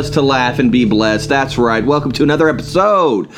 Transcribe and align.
us 0.00 0.10
to 0.10 0.22
laugh 0.22 0.58
and 0.58 0.72
be 0.72 0.86
blessed. 0.86 1.28
That's 1.28 1.58
right. 1.58 1.84
Welcome 1.84 2.10
to 2.12 2.22
another 2.22 2.48
episode 2.48 3.28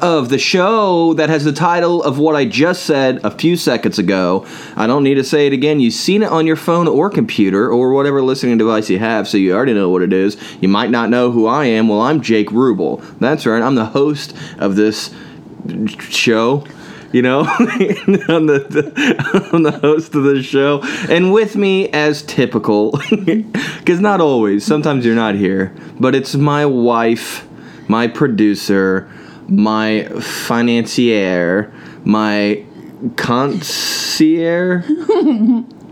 of 0.00 0.28
the 0.28 0.38
show 0.38 1.14
that 1.14 1.28
has 1.28 1.42
the 1.42 1.52
title 1.52 2.00
of 2.00 2.16
what 2.16 2.36
I 2.36 2.44
just 2.44 2.84
said 2.84 3.18
a 3.24 3.30
few 3.32 3.56
seconds 3.56 3.98
ago. 3.98 4.46
I 4.76 4.86
don't 4.86 5.02
need 5.02 5.16
to 5.16 5.24
say 5.24 5.48
it 5.48 5.52
again. 5.52 5.80
You've 5.80 5.94
seen 5.94 6.22
it 6.22 6.28
on 6.28 6.46
your 6.46 6.54
phone 6.54 6.86
or 6.86 7.10
computer 7.10 7.68
or 7.68 7.92
whatever 7.92 8.22
listening 8.22 8.56
device 8.56 8.88
you 8.88 9.00
have, 9.00 9.26
so 9.26 9.36
you 9.36 9.52
already 9.52 9.74
know 9.74 9.90
what 9.90 10.00
it 10.00 10.12
is. 10.12 10.36
You 10.60 10.68
might 10.68 10.90
not 10.90 11.10
know 11.10 11.32
who 11.32 11.46
I 11.46 11.64
am. 11.64 11.88
Well, 11.88 12.02
I'm 12.02 12.22
Jake 12.22 12.52
Ruble. 12.52 12.98
That's 13.18 13.44
right. 13.44 13.60
I'm 13.60 13.74
the 13.74 13.86
host 13.86 14.32
of 14.58 14.76
this 14.76 15.12
show 16.08 16.64
you 17.12 17.22
know, 17.22 17.40
on 18.28 18.46
the, 18.46 18.66
the 18.68 19.50
I'm 19.52 19.62
the 19.62 19.72
host 19.72 20.14
of 20.14 20.24
the 20.24 20.42
show, 20.42 20.80
and 21.08 21.32
with 21.32 21.56
me 21.56 21.88
as 21.90 22.22
typical, 22.22 22.92
because 23.10 24.00
not 24.00 24.20
always. 24.20 24.64
Sometimes 24.64 25.04
you're 25.04 25.14
not 25.14 25.34
here, 25.34 25.74
but 26.00 26.14
it's 26.14 26.34
my 26.34 26.64
wife, 26.66 27.46
my 27.88 28.06
producer, 28.08 29.10
my 29.48 30.04
financier, 30.20 31.72
my 32.04 32.64
concierge. 33.16 34.84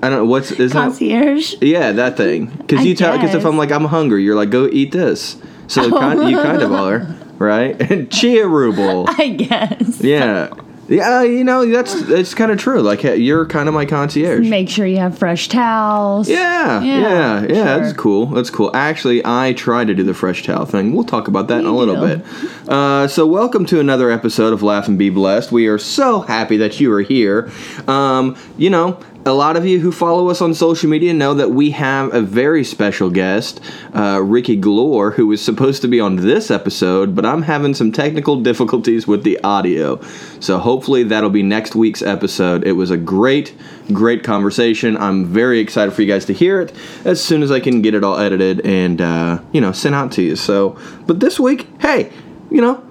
I 0.02 0.08
don't 0.08 0.18
know 0.18 0.24
what's 0.24 0.50
is 0.52 0.72
Concierge. 0.72 1.56
that. 1.56 1.66
Yeah, 1.66 1.92
that 1.92 2.16
thing. 2.16 2.46
Because 2.46 2.86
you 2.86 2.94
tell. 2.94 3.16
Because 3.16 3.34
if. 3.34 3.44
I'm 3.44 3.58
like 3.58 3.70
I'm 3.70 3.84
hungry, 3.84 4.22
you're 4.22 4.34
like 4.36 4.50
go 4.50 4.66
eat 4.66 4.92
this. 4.92 5.36
So 5.66 5.82
Oh. 5.94 5.98
kind, 5.98 6.30
you 6.30 6.36
kind 6.38 6.62
of 6.62 6.72
are, 6.72 7.06
right? 7.38 7.80
And 7.91 8.10
chia 8.10 8.46
Ruble. 8.48 9.04
I 9.08 9.28
guess. 9.28 10.00
Yeah. 10.00 10.48
Yeah, 10.91 11.22
you 11.22 11.44
know, 11.44 11.64
that's 11.64 12.02
that's 12.02 12.34
kind 12.34 12.50
of 12.50 12.58
true. 12.58 12.80
Like 12.83 13.05
you're 13.05 13.46
kind 13.46 13.69
of 13.69 13.74
my 13.74 13.86
concierge. 13.86 14.48
Make 14.48 14.69
sure 14.69 14.84
you 14.84 14.97
have 14.97 15.16
fresh 15.16 15.47
towels. 15.47 16.28
Yeah, 16.28 16.82
Yeah, 16.82 17.00
yeah, 17.00 17.41
yeah. 17.42 17.47
sure. 17.47 17.64
That's 17.64 17.92
cool. 17.92 18.27
That's 18.27 18.50
cool. 18.50 18.74
Actually, 18.74 19.22
I 19.24 19.52
try 19.52 19.84
to 19.84 19.94
do 19.94 20.02
the 20.02 20.14
fresh 20.14 20.42
towel 20.42 20.64
thing. 20.64 20.92
We'll 20.92 21.05
talk 21.05 21.28
about 21.28 21.47
that 21.47 21.60
in 21.60 21.66
a 21.66 21.77
little 21.77 21.94
do. 21.94 22.16
bit. 22.16 22.69
Uh, 22.69 23.06
so, 23.06 23.24
welcome 23.24 23.64
to 23.66 23.78
another 23.78 24.10
episode 24.10 24.52
of 24.52 24.64
Laugh 24.64 24.88
and 24.88 24.98
Be 24.98 25.10
Blessed. 25.10 25.52
We 25.52 25.69
are 25.69 25.78
so 25.78 26.22
happy 26.22 26.56
that 26.56 26.80
you 26.80 26.92
are 26.92 27.02
here. 27.02 27.52
Um, 27.86 28.36
you 28.58 28.69
know, 28.70 29.00
a 29.26 29.32
lot 29.32 29.56
of 29.56 29.66
you 29.66 29.80
who 29.80 29.92
follow 29.92 30.28
us 30.28 30.40
on 30.40 30.54
social 30.54 30.88
media 30.88 31.12
know 31.12 31.34
that 31.34 31.50
we 31.50 31.70
have 31.72 32.12
a 32.14 32.22
very 32.22 32.64
special 32.64 33.10
guest, 33.10 33.60
uh, 33.94 34.20
Ricky 34.22 34.58
Glore, 34.58 35.12
who 35.12 35.26
was 35.26 35.44
supposed 35.44 35.82
to 35.82 35.88
be 35.88 36.00
on 36.00 36.16
this 36.16 36.50
episode, 36.50 37.14
but 37.14 37.26
I'm 37.26 37.42
having 37.42 37.74
some 37.74 37.92
technical 37.92 38.41
difficulties 38.41 39.06
with 39.06 39.22
the 39.22 39.38
audio. 39.44 40.00
So 40.41 40.58
hopefully 40.58 41.02
that'll 41.04 41.30
be 41.30 41.42
next 41.42 41.74
week's 41.74 42.00
episode. 42.00 42.66
It 42.66 42.72
was 42.72 42.91
a 42.91 42.96
great, 42.96 43.54
great 43.92 44.24
conversation. 44.24 44.96
I'm 44.96 45.26
very 45.26 45.60
excited 45.60 45.92
for 45.92 46.00
you 46.00 46.08
guys 46.08 46.24
to 46.26 46.32
hear 46.32 46.60
it 46.62 46.72
as 47.04 47.22
soon 47.22 47.42
as 47.42 47.50
I 47.50 47.60
can 47.60 47.82
get 47.82 47.94
it 47.94 48.02
all 48.02 48.18
edited 48.18 48.64
and 48.64 49.00
uh, 49.00 49.41
you 49.52 49.60
know 49.60 49.72
sent 49.72 49.94
out 49.94 50.12
to 50.12 50.22
you. 50.22 50.36
So, 50.36 50.78
but 51.06 51.20
this 51.20 51.38
week, 51.38 51.68
hey, 51.80 52.10
you 52.50 52.62
know, 52.62 52.82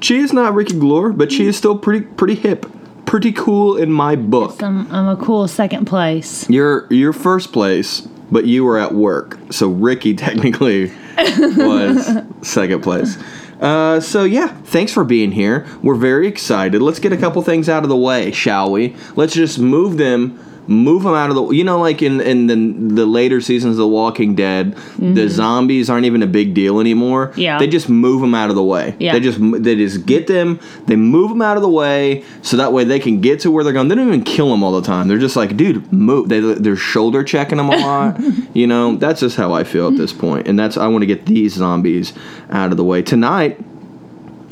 she 0.00 0.18
is 0.18 0.32
not 0.32 0.54
Ricky 0.54 0.74
Glore, 0.74 1.16
but 1.16 1.30
she 1.30 1.46
is 1.46 1.56
still 1.56 1.78
pretty, 1.78 2.04
pretty 2.04 2.34
hip, 2.34 2.66
pretty 3.06 3.32
cool 3.32 3.76
in 3.76 3.90
my 3.90 4.16
book. 4.16 4.62
I'm, 4.62 4.90
I'm 4.92 5.08
a 5.08 5.16
cool 5.16 5.48
second 5.48 5.86
place. 5.86 6.48
You're 6.50 6.86
you're 6.92 7.12
first 7.12 7.52
place, 7.52 8.00
but 8.30 8.44
you 8.44 8.64
were 8.64 8.78
at 8.78 8.92
work, 8.92 9.38
so 9.50 9.68
Ricky 9.68 10.14
technically 10.26 10.92
was 11.56 12.08
second 12.42 12.82
place. 12.82 13.16
Uh, 13.60 14.00
so 14.00 14.24
yeah, 14.24 14.48
thanks 14.64 14.92
for 14.92 15.04
being 15.04 15.32
here. 15.32 15.66
We're 15.82 15.94
very 15.94 16.26
excited. 16.26 16.82
Let's 16.82 16.98
get 16.98 17.12
a 17.12 17.16
couple 17.16 17.40
things 17.42 17.68
out 17.68 17.84
of 17.84 17.88
the 17.88 17.96
way, 17.96 18.30
shall 18.32 18.70
we? 18.70 18.94
Let's 19.14 19.32
just 19.32 19.58
move 19.58 19.96
them, 19.96 20.38
move 20.68 21.02
them 21.02 21.14
out 21.14 21.30
of 21.30 21.36
the. 21.36 21.48
You 21.50 21.64
know, 21.64 21.80
like 21.80 22.02
in 22.02 22.20
in 22.20 22.46
the 22.46 22.56
the 22.94 23.06
later 23.06 23.40
seasons 23.40 23.72
of 23.72 23.78
The 23.78 23.88
Walking 23.88 24.34
Dead, 24.34 24.76
the 24.98 25.28
zombies 25.28 25.88
aren't 25.90 26.06
even 26.06 26.22
a 26.22 26.26
big 26.26 26.54
deal 26.54 26.80
anymore. 26.80 27.28
Mm-hmm. 27.28 27.40
Yeah. 27.40 27.58
they 27.58 27.66
just 27.66 27.88
move 27.88 28.20
them 28.20 28.34
out 28.34 28.50
of 28.50 28.56
the 28.56 28.64
way. 28.64 28.96
Yeah. 28.98 29.12
they 29.12 29.20
just 29.20 29.38
they 29.40 29.76
just 29.76 30.06
get 30.06 30.26
them, 30.26 30.60
they 30.86 30.96
move 30.96 31.30
them 31.30 31.42
out 31.42 31.56
of 31.56 31.62
the 31.62 31.68
way, 31.68 32.24
so 32.42 32.56
that 32.56 32.72
way 32.72 32.84
they 32.84 32.98
can 32.98 33.20
get 33.20 33.40
to 33.40 33.50
where 33.50 33.64
they're 33.64 33.72
going. 33.72 33.88
They 33.88 33.94
don't 33.94 34.08
even 34.08 34.24
kill 34.24 34.50
them 34.50 34.62
all 34.62 34.72
the 34.72 34.86
time. 34.86 35.08
They're 35.08 35.18
just 35.18 35.36
like, 35.36 35.56
dude, 35.56 35.92
move. 35.92 36.28
They 36.28 36.40
they're 36.40 36.76
shoulder 36.76 37.22
checking 37.24 37.58
them 37.58 37.68
a 37.68 37.76
lot. 37.76 38.20
you 38.54 38.66
know, 38.66 38.96
that's 38.96 39.20
just 39.20 39.36
how 39.36 39.52
I 39.52 39.64
feel 39.64 39.88
at 39.88 39.96
this 39.96 40.12
point, 40.12 40.48
and 40.48 40.58
that's 40.58 40.76
I 40.76 40.88
want 40.88 41.02
to 41.02 41.06
get 41.06 41.26
these 41.26 41.54
zombies 41.54 42.12
out 42.50 42.70
of 42.70 42.76
the 42.76 42.84
way 42.84 43.02
tonight. 43.02 43.58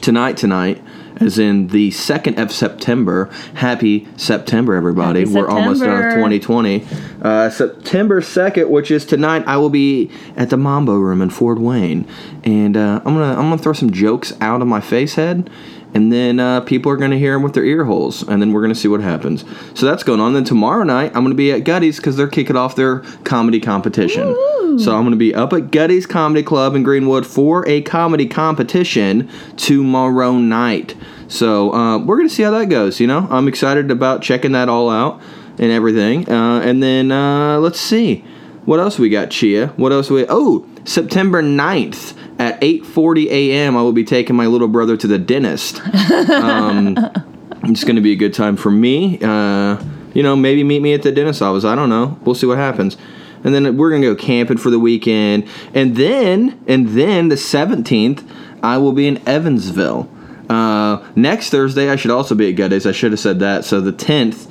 Tonight, 0.01 0.37
tonight. 0.37 0.83
As 1.21 1.39
in 1.39 1.69
the 1.69 1.91
second 1.93 2.39
of 2.39 2.51
September. 2.51 3.31
Happy 3.55 4.09
September, 4.17 4.75
everybody! 4.75 5.21
Happy 5.21 5.33
We're 5.33 5.49
almost 5.49 5.81
done 5.83 6.05
with 6.05 6.15
2020. 6.15 6.87
Uh, 7.23 7.51
September 7.51 8.21
2nd, 8.21 8.69
which 8.69 8.91
is 8.91 9.05
tonight, 9.05 9.45
I 9.47 9.57
will 9.57 9.71
be 9.71 10.11
at 10.37 10.51
the 10.51 10.57
Mambo 10.57 10.95
Room 10.97 11.23
in 11.23 11.31
Fort 11.31 11.59
Wayne, 11.59 12.07
and 12.43 12.77
uh, 12.77 13.01
I'm 13.05 13.15
gonna 13.15 13.31
I'm 13.31 13.49
gonna 13.49 13.59
throw 13.59 13.73
some 13.73 13.93
jokes 13.93 14.33
out 14.41 14.61
of 14.61 14.67
my 14.67 14.81
face 14.81 15.15
head, 15.15 15.49
and 15.95 16.13
then 16.13 16.41
uh, 16.41 16.61
people 16.63 16.91
are 16.91 16.97
gonna 16.97 17.19
hear 17.19 17.33
them 17.33 17.43
with 17.43 17.55
their 17.55 17.65
ear 17.65 17.85
holes, 17.85 18.23
and 18.23 18.43
then 18.43 18.53
we're 18.53 18.63
gonna 18.63 18.75
see 18.75 18.89
what 18.89 19.01
happens. 19.01 19.45
So 19.75 19.87
that's 19.87 20.03
going 20.03 20.21
on. 20.21 20.35
Then 20.35 20.45
tomorrow 20.45 20.83
night, 20.83 21.13
I'm 21.15 21.23
gonna 21.23 21.35
be 21.35 21.53
at 21.53 21.61
Gutty's 21.65 21.97
because 21.97 22.17
they're 22.17 22.29
kicking 22.29 22.57
off 22.57 22.75
their 22.75 22.99
comedy 23.25 23.61
competition. 23.61 24.35
So 24.77 24.97
I'm 24.97 25.05
gonna 25.05 25.15
be 25.15 25.35
up 25.35 25.53
at 25.53 25.71
Gutty's 25.71 26.05
Comedy 26.05 26.43
Club 26.43 26.75
in 26.75 26.83
Greenwood 26.83 27.25
for 27.25 27.67
a 27.69 27.81
comedy 27.83 28.27
competition 28.27 29.31
tomorrow 29.57 30.33
night. 30.33 30.97
So 31.29 31.73
uh, 31.73 31.99
we're 31.99 32.17
gonna 32.17 32.29
see 32.29 32.43
how 32.43 32.51
that 32.51 32.69
goes. 32.69 32.99
You 32.99 33.07
know, 33.07 33.29
I'm 33.31 33.47
excited 33.47 33.91
about 33.93 34.21
checking 34.21 34.53
that 34.53 34.69
all 34.69 34.91
out 34.91 35.21
and 35.59 35.71
everything. 35.71 36.29
Uh, 36.29 36.61
and 36.61 36.83
then 36.83 37.13
uh, 37.13 37.59
let's 37.59 37.81
see, 37.81 38.25
what 38.65 38.81
else 38.81 38.99
we 38.99 39.09
got, 39.09 39.31
Chia? 39.31 39.69
What 39.77 39.93
else 39.93 40.11
we? 40.11 40.27
Oh, 40.29 40.67
September 40.85 41.43
9th 41.43 42.17
at 42.45 42.61
8:40 42.61 43.27
a.m. 43.31 43.77
I 43.77 43.83
will 43.83 43.93
be 43.93 44.05
taking 44.05 44.37
my 44.37 44.47
little 44.47 44.69
brother 44.69 44.97
to 44.97 45.07
the 45.07 45.19
dentist. 45.19 45.81
Um, 46.29 46.97
it's 47.65 47.85
going 47.85 47.97
to 47.97 48.03
be 48.03 48.13
a 48.13 48.17
good 48.17 48.35
time 48.35 48.57
for 48.57 48.71
me. 48.71 49.19
Uh, 49.23 49.83
you 50.13 50.23
know, 50.23 50.37
maybe 50.37 50.63
meet 50.63 50.83
me 50.83 50.93
at 50.93 51.03
the 51.03 51.11
dentist 51.11 51.41
office. 51.43 51.65
I 51.65 51.75
don't 51.75 51.89
know. 51.89 52.19
We'll 52.23 52.35
see 52.35 52.47
what 52.47 52.59
happens. 52.59 52.97
And 53.43 53.55
then 53.55 53.77
we're 53.77 53.91
gonna 53.91 54.03
go 54.03 54.15
camping 54.15 54.57
for 54.57 54.71
the 54.71 54.79
weekend, 54.79 55.47
and 55.75 55.97
then 55.97 56.59
and 56.67 56.89
then 56.89 57.29
the 57.29 57.35
17th, 57.35 58.27
I 58.63 58.79
will 58.79 58.93
be 58.93 59.07
in 59.07 59.27
Evansville. 59.29 60.09
Uh, 60.49 61.07
next 61.15 61.51
Thursday, 61.51 61.91
I 61.91 61.97
should 61.97 62.11
also 62.11 62.35
be 62.35 62.49
at 62.49 62.57
Gutty's. 62.57 62.87
I 62.87 62.93
should 62.93 63.13
have 63.13 63.21
said 63.21 63.41
that. 63.41 63.67
So 63.67 63.81
the 63.83 63.93
10th, 63.93 64.51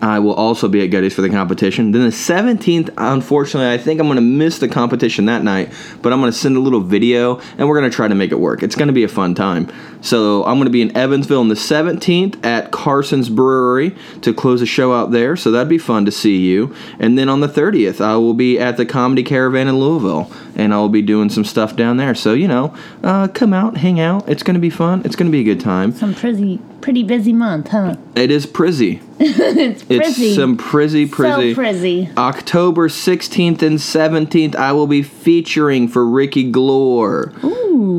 I 0.00 0.20
will 0.20 0.34
also 0.34 0.68
be 0.68 0.82
at 0.82 0.88
Gutty's 0.88 1.14
for 1.14 1.22
the 1.22 1.28
competition. 1.28 1.90
Then 1.90 2.02
the 2.02 2.08
17th, 2.08 2.94
unfortunately, 2.96 3.72
I 3.72 3.78
think 3.78 4.00
I'm 4.00 4.06
going 4.06 4.16
to 4.16 4.22
miss 4.22 4.58
the 4.58 4.68
competition 4.68 5.26
that 5.26 5.42
night, 5.42 5.72
but 6.02 6.12
I'm 6.12 6.20
going 6.20 6.30
to 6.30 6.38
send 6.38 6.56
a 6.56 6.60
little 6.60 6.80
video 6.80 7.40
and 7.58 7.68
we're 7.68 7.78
going 7.78 7.90
to 7.90 7.94
try 7.94 8.06
to 8.06 8.14
make 8.14 8.30
it 8.30 8.38
work. 8.38 8.62
It's 8.62 8.76
going 8.76 8.88
to 8.88 8.94
be 8.94 9.04
a 9.04 9.08
fun 9.08 9.34
time. 9.34 9.72
So 10.00 10.44
I'm 10.44 10.54
going 10.54 10.66
to 10.66 10.70
be 10.70 10.82
in 10.82 10.96
Evansville 10.96 11.40
on 11.40 11.48
the 11.48 11.56
17th 11.56 12.44
at 12.44 12.70
Carson's 12.70 13.28
Brewery 13.28 13.96
to 14.22 14.32
close 14.32 14.62
a 14.62 14.66
show 14.66 14.94
out 14.94 15.10
there. 15.10 15.36
So 15.36 15.50
that'd 15.50 15.68
be 15.68 15.78
fun 15.78 16.04
to 16.04 16.12
see 16.12 16.38
you. 16.38 16.74
And 17.00 17.18
then 17.18 17.28
on 17.28 17.40
the 17.40 17.48
30th, 17.48 18.00
I 18.00 18.16
will 18.16 18.34
be 18.34 18.58
at 18.58 18.76
the 18.76 18.86
Comedy 18.86 19.24
Caravan 19.24 19.66
in 19.66 19.78
Louisville 19.78 20.30
and 20.58 20.74
I'll 20.74 20.88
be 20.88 21.02
doing 21.02 21.30
some 21.30 21.44
stuff 21.44 21.76
down 21.76 21.96
there. 21.96 22.14
So, 22.14 22.34
you 22.34 22.48
know, 22.48 22.74
uh, 23.02 23.28
come 23.28 23.54
out, 23.54 23.78
hang 23.78 24.00
out. 24.00 24.28
It's 24.28 24.42
going 24.42 24.54
to 24.54 24.60
be 24.60 24.70
fun. 24.70 25.02
It's 25.04 25.16
going 25.16 25.30
to 25.30 25.32
be 25.32 25.40
a 25.40 25.44
good 25.44 25.60
time. 25.60 25.92
Some 25.92 26.14
pretty 26.14 26.60
pretty 26.80 27.02
busy 27.02 27.32
month, 27.32 27.68
huh? 27.68 27.96
It 28.14 28.30
is 28.30 28.46
Prizzy. 28.46 29.02
it's 29.20 29.84
It's 29.88 30.34
some 30.34 30.56
Prizzy 30.56 31.06
Prizzy. 31.08 31.50
So 31.50 31.54
pretty. 31.54 32.10
October 32.16 32.88
16th 32.88 33.62
and 33.62 33.78
17th, 33.78 34.54
I 34.56 34.72
will 34.72 34.86
be 34.86 35.02
featuring 35.02 35.88
for 35.88 36.06
Ricky 36.06 36.50
Glore 36.50 37.32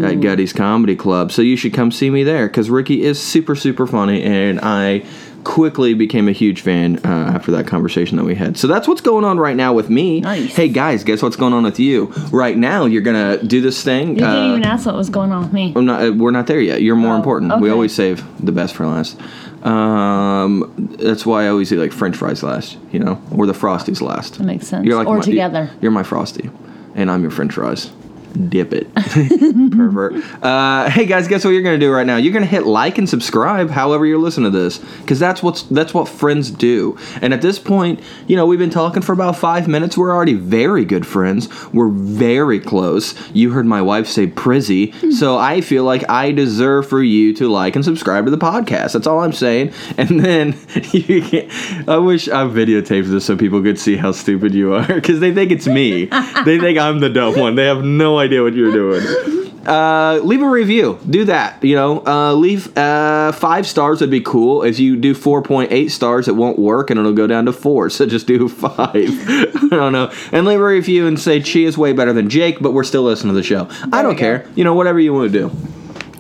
at 0.04 0.22
Gutty's 0.22 0.54
Comedy 0.54 0.96
Club. 0.96 1.32
So 1.32 1.42
you 1.42 1.56
should 1.56 1.74
come 1.74 1.92
see 1.92 2.10
me 2.10 2.24
there 2.24 2.48
because 2.48 2.70
Ricky 2.70 3.04
is 3.04 3.22
super, 3.22 3.56
super 3.56 3.88
funny, 3.88 4.24
and 4.24 4.60
I 4.62 5.06
quickly 5.44 5.94
became 5.94 6.28
a 6.28 6.32
huge 6.32 6.62
fan 6.62 6.98
uh, 7.06 7.32
after 7.34 7.52
that 7.52 7.68
conversation 7.68 8.18
that 8.18 8.24
we 8.26 8.36
had. 8.36 8.58
So 8.58 8.68
that's 8.68 8.88
what's 8.88 9.02
going 9.02 9.26
on 9.26 9.38
right 9.40 9.56
now 9.56 9.74
with 9.74 9.90
me. 9.90 10.22
Nice. 10.22 10.56
Hey 10.56 10.70
guys, 10.70 11.04
guess 11.04 11.22
what's 11.22 11.36
going 11.36 11.54
on 11.54 11.64
with 11.64 11.80
you? 11.80 12.08
Right 12.32 12.58
now, 12.58 12.86
you're 12.86 13.02
gonna 13.02 13.42
do 13.44 13.62
this 13.62 13.84
thing. 13.84 14.10
You 14.10 14.16
didn't 14.16 14.30
uh, 14.30 14.50
even 14.50 14.66
ask 14.66 14.86
what 14.86 14.96
was 14.96 15.10
going 15.10 15.32
on 15.32 15.44
with 15.44 15.54
me. 15.54 15.74
I'm 15.76 15.86
not, 15.86 16.06
uh, 16.06 16.12
we're 16.14 16.32
not 16.32 16.48
there 16.48 16.60
yet. 16.62 16.82
You're 16.82 16.96
more 16.96 17.14
Oh, 17.14 17.18
important. 17.18 17.60
We 17.62 17.70
always 17.70 17.94
save 17.94 18.24
the 18.44 18.52
best 18.52 18.76
for 18.76 18.86
last. 18.86 19.20
Um, 19.64 20.96
that's 21.00 21.26
why 21.26 21.46
I 21.46 21.48
always 21.50 21.72
eat 21.74 21.78
like 21.78 21.92
French 21.92 22.16
fries 22.16 22.44
last, 22.44 22.78
you 22.92 23.00
know, 23.00 23.22
or 23.36 23.46
the 23.46 23.54
Frosties 23.54 24.02
last. 24.02 24.38
That 24.38 24.44
makes 24.46 24.68
sense. 24.68 24.86
You're 24.86 24.96
like 24.98 25.08
or 25.08 25.18
my, 25.18 25.24
together. 25.24 25.70
You're 25.82 25.92
my 25.92 26.04
Frosty, 26.04 26.50
and 26.96 27.12
I'm 27.12 27.22
your 27.22 27.32
French 27.32 27.54
fries. 27.54 27.92
Dip 28.34 28.74
it, 28.74 28.94
pervert. 29.72 30.14
Uh, 30.44 30.90
hey 30.90 31.06
guys, 31.06 31.28
guess 31.28 31.44
what 31.44 31.52
you're 31.52 31.64
gonna 31.64 31.80
do 31.80 31.92
right 31.92 32.06
now? 32.06 32.18
You're 32.18 32.34
gonna 32.34 32.46
hit 32.46 32.66
like 32.66 32.98
and 32.98 33.10
subscribe, 33.10 33.70
however 33.72 34.06
you're 34.06 34.20
listening 34.20 34.52
to 34.52 34.58
this, 34.58 34.78
because 34.78 35.20
that's 35.20 35.42
what's 35.42 35.64
that's 35.64 35.94
what 35.94 36.08
friends 36.08 36.52
do. 36.52 36.98
And 37.22 37.34
at 37.34 37.42
this 37.42 37.58
point, 37.58 38.00
you 38.28 38.36
know, 38.36 38.46
we've 38.46 38.60
been 38.60 38.70
talking 38.70 39.02
for 39.02 39.14
about 39.14 39.36
five 39.36 39.68
minutes. 39.68 39.98
We're 39.98 40.14
already 40.14 40.36
very 40.36 40.86
good 40.86 41.08
friends. 41.08 41.50
We're 41.74 41.90
very 41.90 42.60
close. 42.60 43.16
You 43.36 43.52
heard 43.52 43.66
my 43.66 43.82
wife 43.82 44.08
say 44.08 44.28
"prizzy," 44.28 44.94
so 45.12 45.38
I 45.38 45.62
feel 45.62 45.84
like 45.84 46.08
I 46.10 46.32
deserve 46.32 46.88
for 46.88 47.02
you 47.02 47.34
to 47.36 47.50
like 47.50 47.76
and 47.76 47.84
subscribe 47.84 48.26
to 48.26 48.32
the 48.32 48.38
podcast. 48.38 48.94
That's 48.94 49.08
all 49.08 49.22
I'm 49.22 49.34
saying. 49.34 49.74
And 49.98 50.20
then 50.22 50.58
you 50.92 51.22
can, 51.22 51.50
I 51.90 51.98
wish 51.98 52.30
I 52.30 52.44
videotaped 52.46 53.08
this 53.08 53.26
so 53.26 53.36
people 53.36 53.62
could 53.62 53.78
see 53.78 53.98
how 53.98 54.12
stupid 54.12 54.54
you 54.54 54.74
are, 54.74 54.86
because 54.86 55.20
they 55.20 55.34
think 55.34 55.52
it's 55.52 55.68
me. 55.68 56.06
they 56.46 56.58
think 56.60 56.78
I'm 56.78 57.00
the 57.00 57.10
dumb 57.10 57.38
one. 57.38 57.56
They 57.56 57.66
have 57.66 57.84
no 57.84 58.19
no 58.20 58.26
idea 58.26 58.44
what 58.44 58.54
you're 58.54 58.72
doing. 58.72 59.36
Uh, 59.60 60.20
leave 60.24 60.42
a 60.42 60.50
review. 60.50 60.98
Do 61.08 61.26
that. 61.26 61.64
You 61.64 61.76
know, 61.76 62.04
uh, 62.08 62.34
leave 62.34 62.76
uh, 62.76 63.34
five 63.34 63.68
stars 63.68 64.02
would 64.02 64.10
be 64.10 64.22
cool. 64.22 64.64
If 64.64 64.80
you 64.80 64.96
do 64.96 65.14
4.8 65.14 65.92
stars, 65.92 66.28
it 66.28 66.36
won't 66.36 66.58
work 66.58 66.90
and 66.90 66.98
it'll 66.98 67.14
go 67.14 67.28
down 67.28 67.46
to 67.46 67.54
four. 67.54 67.90
So 68.00 68.08
just 68.08 68.26
do 68.26 68.48
five. 68.48 68.80
I 68.96 69.68
don't 69.70 69.92
know. 69.92 70.12
And 70.32 70.48
leave 70.48 70.62
a 70.62 70.66
review 70.66 71.06
and 71.06 71.20
say 71.20 71.42
Chi 71.42 71.60
is 71.60 71.78
way 71.78 71.92
better 71.92 72.14
than 72.14 72.30
Jake, 72.30 72.62
but 72.62 72.72
we're 72.72 72.86
still 72.86 73.04
listening 73.04 73.34
to 73.34 73.38
the 73.38 73.44
show. 73.44 73.68
I 73.92 74.02
don't 74.02 74.12
we 74.12 74.16
go. 74.16 74.20
care. 74.20 74.48
You 74.56 74.64
know, 74.64 74.74
whatever 74.74 75.00
you 75.00 75.14
want 75.14 75.32
to 75.32 75.38
do. 75.38 75.52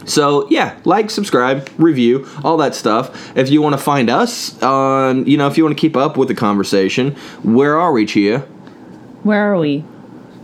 So 0.05 0.47
yeah, 0.49 0.77
like, 0.83 1.09
subscribe, 1.09 1.69
review, 1.77 2.27
all 2.43 2.57
that 2.57 2.75
stuff. 2.75 3.35
If 3.35 3.49
you 3.49 3.63
want 3.63 3.73
to 3.73 3.81
find 3.81 4.11
us 4.11 4.61
on, 4.61 5.25
you 5.25 5.37
know, 5.37 5.47
if 5.47 5.57
you 5.57 5.63
want 5.63 5.75
to 5.75 5.81
keep 5.81 5.95
up 5.95 6.17
with 6.17 6.27
the 6.27 6.35
conversation, 6.35 7.15
where 7.41 7.79
are 7.79 7.93
we, 7.93 8.05
Chia? 8.05 8.39
Where 9.23 9.51
are 9.51 9.57
we? 9.57 9.85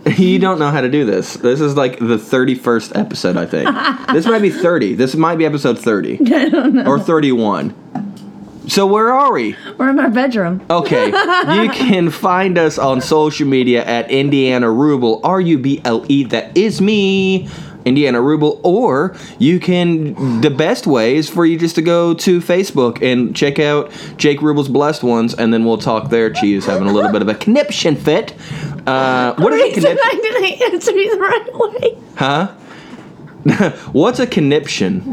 You 0.05 0.39
don't 0.39 0.59
know 0.59 0.69
how 0.69 0.81
to 0.81 0.89
do 0.89 1.05
this. 1.05 1.33
This 1.35 1.59
is 1.61 1.75
like 1.75 1.99
the 1.99 2.17
31st 2.17 2.97
episode, 2.97 3.37
I 3.37 3.45
think. 3.45 3.69
this 4.13 4.25
might 4.25 4.41
be 4.41 4.51
30. 4.51 4.95
This 4.95 5.15
might 5.15 5.37
be 5.37 5.45
episode 5.45 5.79
30. 5.79 6.19
I 6.33 6.49
don't 6.49 6.73
know. 6.75 6.85
Or 6.85 6.99
31. 6.99 7.73
So 8.67 8.87
where 8.87 9.13
are 9.13 9.31
we? 9.31 9.55
We're 9.77 9.91
in 9.91 9.99
our 9.99 10.09
bedroom. 10.09 10.65
Okay. 10.69 11.05
you 11.63 11.69
can 11.69 12.09
find 12.09 12.57
us 12.57 12.77
on 12.77 13.01
social 13.01 13.47
media 13.47 13.85
at 13.85 14.09
Indiana 14.09 14.71
Ruble, 14.71 15.21
R 15.23 15.39
U 15.39 15.57
B 15.57 15.81
L 15.85 16.05
E. 16.07 16.23
That 16.25 16.55
is 16.57 16.81
me. 16.81 17.47
Indiana 17.85 18.19
Ruble, 18.19 18.59
or 18.63 19.15
you 19.37 19.59
can. 19.59 20.41
The 20.41 20.49
best 20.49 20.87
way 20.87 21.15
is 21.15 21.29
for 21.29 21.45
you 21.45 21.57
just 21.57 21.75
to 21.75 21.83
go 21.83 22.15
to 22.15 22.39
Facebook 22.39 23.01
and 23.03 23.35
check 23.35 23.59
out 23.59 23.91
Jake 24.17 24.41
Ruble's 24.41 24.67
Blessed 24.67 25.03
Ones, 25.03 25.35
and 25.35 25.53
then 25.53 25.63
we'll 25.63 25.77
talk 25.77 26.09
there. 26.09 26.33
Chi 26.33 26.47
is 26.47 26.65
having 26.65 26.87
a 26.87 26.91
little 26.91 27.11
bit 27.11 27.21
of 27.21 27.29
a 27.29 27.35
conniption 27.35 27.95
fit. 27.95 28.33
Uh, 28.87 29.33
what 29.35 29.53
is 29.53 29.61
a 29.61 29.63
Reason 29.65 29.81
conniption? 29.81 29.99
I 30.05 30.15
didn't 30.21 30.73
answer 30.73 30.91
you 30.91 31.15
the 31.15 31.21
right 31.21 31.49
way. 31.53 31.97
Huh? 32.17 32.47
What's 33.91 34.19
a 34.19 34.25
conniption? 34.27 35.03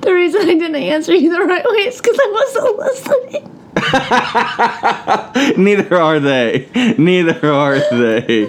The 0.00 0.12
reason 0.12 0.42
I 0.42 0.54
didn't 0.54 0.74
answer 0.74 1.14
you 1.14 1.32
the 1.32 1.44
right 1.44 1.64
way 1.64 1.78
is 1.86 2.00
because 2.00 2.18
I 2.18 2.30
wasn't 2.32 2.78
listening. 2.78 3.65
Neither 5.56 6.00
are 6.00 6.18
they. 6.20 6.68
Neither 6.98 7.52
are 7.52 7.78
they. 7.78 8.48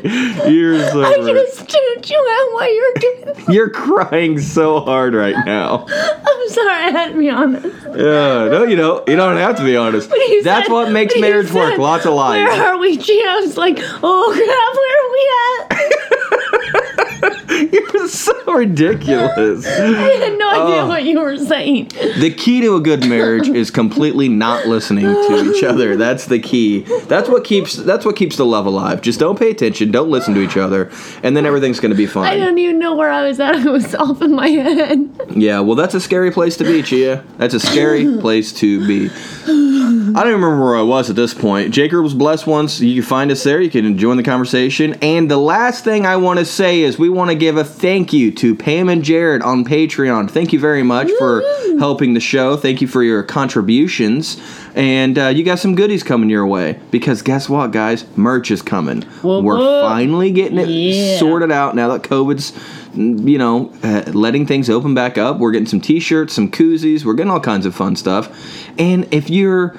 You're 0.49 0.79
so. 0.89 1.03
I 1.03 1.15
rude. 1.19 1.27
just 1.27 1.69
tuned 1.69 2.09
you 2.09 2.17
out 2.17 2.53
while 2.53 2.73
you 2.73 2.93
were 2.95 2.99
doing. 3.01 3.45
You're 3.53 3.69
crying 3.69 4.39
so 4.39 4.79
hard 4.79 5.13
right 5.13 5.35
now. 5.45 5.85
I'm 5.89 6.49
sorry, 6.49 6.83
I 6.85 6.89
had 6.91 7.11
to 7.11 7.17
be 7.17 7.29
honest. 7.29 7.65
Yeah, 7.85 8.47
no, 8.49 8.63
you 8.63 8.75
don't. 8.75 9.07
You 9.07 9.15
don't 9.15 9.37
have 9.37 9.57
to 9.57 9.63
be 9.63 9.75
honest. 9.75 10.09
That's 10.43 10.67
said- 10.67 10.73
what 10.73 10.91
makes 10.91 11.15
marriage 11.19 11.51
work. 11.51 11.77
Lots 11.77 12.05
of 12.05 12.13
lies. 12.13 12.43
Where 12.45 12.73
are 12.73 12.77
we, 12.77 12.97
Gina? 12.97 13.29
I 13.29 13.39
was 13.41 13.57
like, 13.57 13.77
oh 13.79 14.31
crap, 14.33 14.75
where 14.77 14.97
are 15.03 15.11
we 15.11 16.81
at? 16.81 16.93
You're 17.71 18.07
so 18.07 18.33
ridiculous. 18.53 19.65
I 19.65 19.69
had 19.71 20.37
no 20.37 20.49
idea 20.49 20.83
Oh. 20.83 20.87
what 20.87 21.03
you 21.03 21.19
were 21.19 21.37
saying. 21.37 21.89
The 22.19 22.33
key 22.35 22.61
to 22.61 22.75
a 22.75 22.79
good 22.79 23.07
marriage 23.07 23.47
is 23.49 23.71
completely 23.71 24.29
not 24.29 24.67
listening 24.67 25.05
to 25.05 25.51
each 25.53 25.63
other. 25.63 25.95
That's 25.95 26.25
the 26.25 26.39
key. 26.39 26.81
That's 27.07 27.29
what 27.29 27.43
keeps. 27.43 27.75
That's 27.75 28.05
what 28.05 28.15
keeps 28.15 28.37
the 28.37 28.45
love 28.45 28.65
alive. 28.65 29.01
Just 29.01 29.19
don't 29.19 29.37
pay 29.39 29.49
attention. 29.49 29.91
Don't 29.91 30.09
listen 30.09 30.33
to 30.35 30.41
each 30.41 30.57
other, 30.57 30.91
and 31.23 31.35
then 31.35 31.45
everything's 31.45 31.79
gonna 31.79 31.95
be 31.95 32.05
fine. 32.05 32.27
I 32.31 32.37
don't 32.37 32.57
even 32.57 32.79
know 32.79 32.95
where 32.95 33.09
I 33.09 33.27
was 33.27 33.39
at. 33.39 33.55
I 33.67 33.69
was 33.69 33.95
off 33.95 34.21
in 34.21 34.33
my 34.35 34.47
head. 34.49 35.09
Yeah, 35.35 35.59
well, 35.61 35.75
that's 35.75 35.93
a 35.95 35.99
scary 36.01 36.31
place 36.31 36.57
to 36.57 36.63
be, 36.63 36.81
Chia. 36.83 37.23
That's 37.37 37.53
a 37.53 37.59
scary 37.59 38.17
place 38.21 38.51
to 38.59 38.85
be. 38.87 39.09
I 39.49 40.21
don't 40.21 40.29
even 40.29 40.41
remember 40.41 40.63
where 40.65 40.75
I 40.75 40.81
was 40.81 41.09
at 41.09 41.15
this 41.15 41.33
point. 41.33 41.73
Jake 41.73 41.91
Ruble's 41.93 42.13
Blessed 42.13 42.47
Ones. 42.47 42.81
You 42.81 43.01
can 43.01 43.07
find 43.09 43.31
us 43.31 43.43
there. 43.43 43.61
You 43.61 43.69
can 43.69 43.97
join 43.97 44.17
the 44.17 44.23
conversation. 44.23 44.95
And 45.01 45.29
the 45.29 45.37
last 45.37 45.83
thing 45.83 46.05
I 46.05 46.17
want 46.17 46.39
to 46.39 46.45
say 46.45 46.81
is 46.81 46.97
we 46.97 47.06
want 47.13 47.29
to 47.31 47.35
give 47.35 47.57
a 47.57 47.63
thank 47.63 48.13
you 48.13 48.31
to 48.33 48.55
Pam 48.55 48.89
and 48.89 49.03
Jared 49.03 49.41
on 49.41 49.63
Patreon. 49.65 50.29
Thank 50.29 50.53
you 50.53 50.59
very 50.59 50.83
much 50.83 51.09
for 51.17 51.41
helping 51.79 52.13
the 52.13 52.19
show. 52.19 52.57
Thank 52.57 52.81
you 52.81 52.87
for 52.87 53.03
your 53.03 53.23
contributions. 53.23 54.41
And 54.75 55.17
uh, 55.17 55.27
you 55.27 55.43
got 55.43 55.59
some 55.59 55.75
goodies 55.75 56.03
coming 56.03 56.29
your 56.29 56.45
way. 56.47 56.79
Because 56.91 57.21
guess 57.21 57.49
what, 57.49 57.71
guys? 57.71 58.05
Merch 58.17 58.51
is 58.51 58.61
coming. 58.61 59.01
Whoop, 59.23 59.43
We're 59.43 59.57
whoop. 59.57 59.83
finally 59.83 60.31
getting 60.31 60.57
it 60.59 60.69
Yeah. 60.69 61.17
sorted 61.17 61.51
out 61.51 61.75
now 61.75 61.89
that 61.89 62.03
COVID's, 62.03 62.51
mm, 62.95 63.27
you 63.27 63.37
know, 63.37 63.71
uh, 63.83 64.03
letting 64.13 64.45
things 64.45 64.69
open 64.69 64.93
back 64.93 65.17
up. 65.17 65.39
We're 65.39 65.51
getting 65.51 65.67
some 65.67 65.81
T-shirts, 65.81 66.33
some 66.33 66.49
koozies. 66.51 67.05
We're 67.05 67.13
getting 67.15 67.31
all 67.31 67.39
kinds 67.39 67.65
of 67.65 67.75
fun 67.75 67.95
stuff. 67.95 68.29
And 68.77 69.07
if 69.11 69.29
you're 69.29 69.75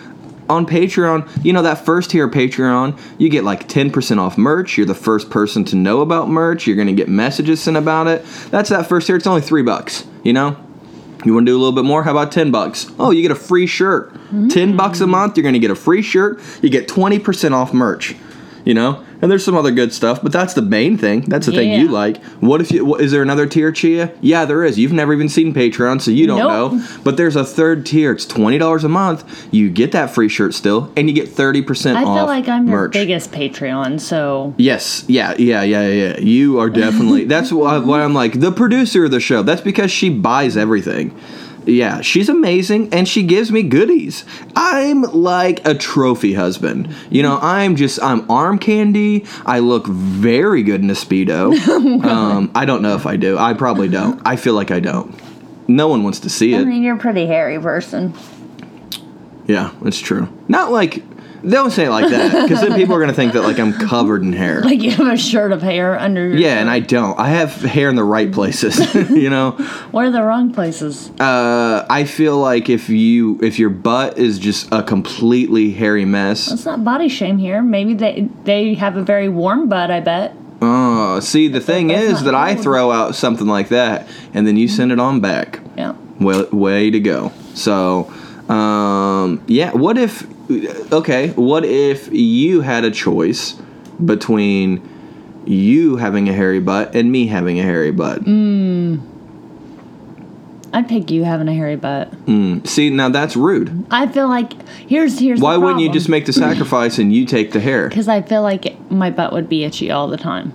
on 0.49 0.67
Patreon, 0.67 1.45
you 1.45 1.53
know 1.53 1.63
that 1.63 1.85
first 1.85 2.11
tier 2.11 2.27
of 2.27 2.33
Patreon, 2.33 2.99
you 3.19 3.29
get 3.29 3.45
like 3.45 3.69
10% 3.69 4.19
off 4.19 4.39
merch. 4.39 4.77
You're 4.77 4.87
the 4.87 4.95
first 4.95 5.31
person 5.31 5.65
to 5.67 5.77
know 5.77 6.01
about 6.01 6.29
merch. 6.29 6.67
You're 6.67 6.77
gonna 6.77 6.93
get 6.93 7.09
messages 7.09 7.61
sent 7.61 7.77
about 7.77 8.07
it. 8.07 8.25
That's 8.51 8.71
that 8.71 8.87
first 8.89 9.07
tier. 9.07 9.17
It's 9.17 9.27
only 9.27 9.43
three 9.43 9.63
bucks. 9.63 10.07
You 10.23 10.33
know. 10.33 10.57
You 11.25 11.35
want 11.35 11.47
to 11.47 11.51
do 11.51 11.57
a 11.57 11.59
little 11.59 11.73
bit 11.73 11.85
more? 11.85 12.05
How 12.05 12.13
about 12.13 12.31
10 12.31 12.53
bucks? 12.53 12.87
Oh, 12.97 13.11
you 13.11 13.23
get 13.23 13.33
a 13.33 13.35
free 13.35 13.67
shirt. 13.67 14.15
Mm-hmm. 14.15 14.49
10 14.49 14.77
bucks 14.77 15.01
a 15.01 15.07
month, 15.07 15.37
you're 15.37 15.43
going 15.43 15.55
to 15.55 15.59
get 15.59 15.73
a 15.73 15.75
free 15.75 16.01
shirt. 16.01 16.41
You 16.63 16.71
get 16.71 16.87
20% 16.87 17.51
off 17.51 17.75
merch. 17.75 18.15
You 18.69 18.75
know? 18.75 19.03
And 19.23 19.31
there's 19.31 19.43
some 19.45 19.57
other 19.57 19.71
good 19.73 19.95
stuff, 19.95 20.21
but 20.23 20.31
that's 20.31 20.53
the 20.53 20.61
main 20.63 20.99
thing. 20.99 21.23
That's 21.23 21.47
the 21.47 21.53
thing 21.53 21.73
you 21.81 21.89
like. 21.89 22.23
What 22.41 22.61
if 22.61 22.71
you 22.71 22.85
what, 22.85 23.01
is 23.01 23.11
there 23.13 23.23
another 23.23 23.47
tier, 23.47 23.73
Chia? 23.73 24.13
Yeah, 24.21 24.45
there 24.45 24.63
is. 24.63 24.79
You've 24.79 24.93
never 24.93 25.15
even 25.15 25.31
seen 25.31 25.55
Patreon, 25.55 26.03
so 26.03 26.11
you 26.11 26.27
don't 26.27 26.39
Nope. 26.39 26.73
know. 26.75 26.87
But 27.03 27.17
there's 27.17 27.35
a 27.35 27.45
third 27.45 27.87
tier. 27.87 28.13
It's 28.13 28.27
$20 28.27 28.85
a 28.85 28.89
month. 28.89 29.49
You 29.53 29.71
get 29.71 29.93
that 29.93 30.11
free 30.11 30.29
shirt 30.29 30.53
still 30.53 30.93
and 30.99 31.09
you 31.09 31.15
get 31.15 31.29
30% 31.31 31.97
I 31.97 32.05
off 32.05 32.17
feel 32.19 32.27
like 32.27 32.47
I'm 32.47 32.69
your 32.69 32.83
merch. 32.83 32.93
biggest 32.93 33.33
Patreon, 33.33 33.99
so 34.01 34.55
Yes, 34.59 35.05
yeah, 35.09 35.35
yeah, 35.39 35.63
yeah, 35.63 35.89
yeah. 35.89 36.19
You 36.21 36.61
are 36.61 36.69
definitely. 36.69 37.25
that's 37.25 37.51
why, 37.51 37.79
why 37.79 38.05
I'm 38.05 38.13
like 38.15 38.39
the 38.39 38.53
producer 38.53 39.07
of 39.07 39.11
the 39.13 39.21
show. 39.21 39.43
That's 39.43 39.63
because 39.63 39.91
she 39.91 40.11
buys 40.11 40.57
everything. 40.59 41.19
Yeah, 41.69 42.01
she's 42.01 42.31
amazing 42.31 42.95
and 42.95 43.07
she 43.07 43.23
gives 43.23 43.53
me 43.53 43.63
goodies. 43.63 44.25
I'm 44.57 45.03
like 45.03 45.67
a 45.67 45.75
trophy 45.75 46.33
husband. 46.33 46.95
You 47.11 47.23
know, 47.23 47.39
I'm 47.43 47.77
just 47.77 48.03
I'm 48.03 48.29
arm 48.31 48.59
candy. 48.59 49.27
I 49.45 49.59
look 49.59 49.87
very 49.87 50.63
good 50.63 50.81
in 50.81 50.89
a 50.89 50.95
speedo. 50.95 51.55
um, 52.05 52.51
I 52.55 52.65
don't 52.65 52.81
know 52.81 52.95
if 52.95 53.05
I 53.07 53.17
do. 53.17 53.37
I 53.37 53.53
probably 53.53 53.89
don't. 53.89 54.21
I 54.25 54.37
feel 54.37 54.55
like 54.55 54.71
I 54.71 54.81
don't. 54.81 55.15
No 55.69 55.89
one 55.89 56.03
wants 56.05 56.21
to 56.21 56.31
see 56.31 56.55
it. 56.55 56.61
I 56.63 56.65
mean 56.65 56.83
you're 56.83 56.97
a 56.97 56.99
pretty 56.99 57.27
hairy 57.27 57.61
person. 57.61 58.15
Yeah, 59.47 59.73
it's 59.83 59.99
true. 59.99 60.29
Not 60.49 60.73
like 60.73 61.03
don't 61.47 61.71
say 61.71 61.87
it 61.87 61.91
like 61.91 62.11
that 62.11 62.49
because 62.49 62.61
then 62.63 62.75
people 62.75 62.95
are 62.95 63.01
gonna 63.01 63.13
think 63.13 63.33
that 63.35 63.43
like 63.43 63.59
I'm 63.59 63.73
covered 63.73 64.23
in 64.23 64.33
hair. 64.33 64.63
Like 64.63 64.83
you 64.83 64.91
have 64.93 65.09
a 65.09 65.17
shirt 65.17 65.53
of 65.53 65.63
hair 65.63 65.99
under 65.99 66.29
your 66.29 66.37
Yeah, 66.37 66.59
and 66.61 66.71
I 66.71 66.81
don't. 66.81 67.19
I 67.19 67.29
have 67.29 67.55
hair 67.55 67.89
in 67.89 67.97
the 67.97 68.05
right 68.05 68.31
places. 68.33 68.95
you 69.11 69.31
know, 69.31 69.53
Where 69.93 70.07
are 70.07 70.11
the 70.11 70.23
wrong 70.23 70.53
places? 70.53 71.11
uh, 71.21 71.87
I 71.89 72.05
feel 72.05 72.39
like 72.39 72.69
if 72.69 72.89
you 72.89 73.39
if 73.43 73.59
your 73.59 73.71
butt 73.71 74.19
is 74.19 74.39
just 74.39 74.69
a 74.73 74.83
completely 74.83 75.71
hairy 75.73 76.05
mess. 76.05 76.51
It's 76.51 76.65
not 76.65 76.85
body 76.85 77.09
shame 77.09 77.39
here. 77.39 77.63
Maybe 77.63 77.95
they 77.95 78.29
they 78.45 78.75
have 78.75 78.97
a 78.97 79.03
very 79.03 79.29
warm 79.29 79.69
butt, 79.69 79.91
I 79.91 80.01
bet. 80.01 80.35
Oh, 80.61 81.21
see, 81.21 81.47
the 81.47 81.61
thing 81.61 81.91
is 81.91 82.25
that 82.25 82.35
I 82.35 82.57
throw 82.57 82.91
out 82.91 83.15
something 83.15 83.47
like 83.47 83.69
that, 83.69 84.09
and 84.35 84.45
then 84.45 84.57
you 84.57 84.67
send 84.67 84.91
it 84.91 84.99
on 84.99 85.21
back. 85.21 85.61
Yeah. 85.77 85.95
Well, 86.21 86.49
way 86.51 86.91
to 86.91 86.99
go. 86.99 87.31
So, 87.55 88.13
um, 88.49 89.41
yeah. 89.47 89.71
What 89.73 89.97
if? 89.99 90.27
Okay, 90.51 91.29
what 91.31 91.65
if 91.65 92.09
you 92.13 92.63
had 92.63 92.85
a 92.85 92.91
choice 92.91 93.53
between 94.05 94.89
you 95.45 95.97
having 95.97 96.29
a 96.29 96.33
hairy 96.33 96.61
butt 96.61 96.95
and 96.95 97.13
me 97.13 97.27
having 97.27 97.59
a 97.61 97.63
hairy 97.63 97.91
butt? 97.91 98.23
Hmm. 98.23 98.99
I'd 100.73 100.87
pick 100.89 101.11
you 101.11 101.25
having 101.25 101.49
a 101.49 101.55
hairy 101.55 101.77
butt. 101.77 102.09
Hmm. 102.27 102.65
See, 102.65 102.91
now 102.91 103.09
that's 103.09 103.37
rude. 103.37 103.87
I 103.91 104.07
feel 104.07 104.29
like 104.29 104.53
here's 104.69 105.19
here's 105.19 105.41
Why 105.41 105.57
wouldn't 105.57 105.81
you 105.81 105.91
just 105.91 106.09
make 106.09 106.27
the 106.27 106.33
sacrifice 106.33 106.99
and 106.99 107.13
you 107.13 107.25
take 107.25 107.53
the 107.53 107.61
hair? 107.61 107.89
because 107.89 108.09
I 108.09 108.21
feel 108.23 108.43
like 108.43 108.79
my 108.91 109.11
butt 109.11 109.33
would 109.33 109.49
be 109.49 109.65
itchy 109.65 109.91
all 109.91 110.09
the 110.09 110.19
time. 110.19 110.53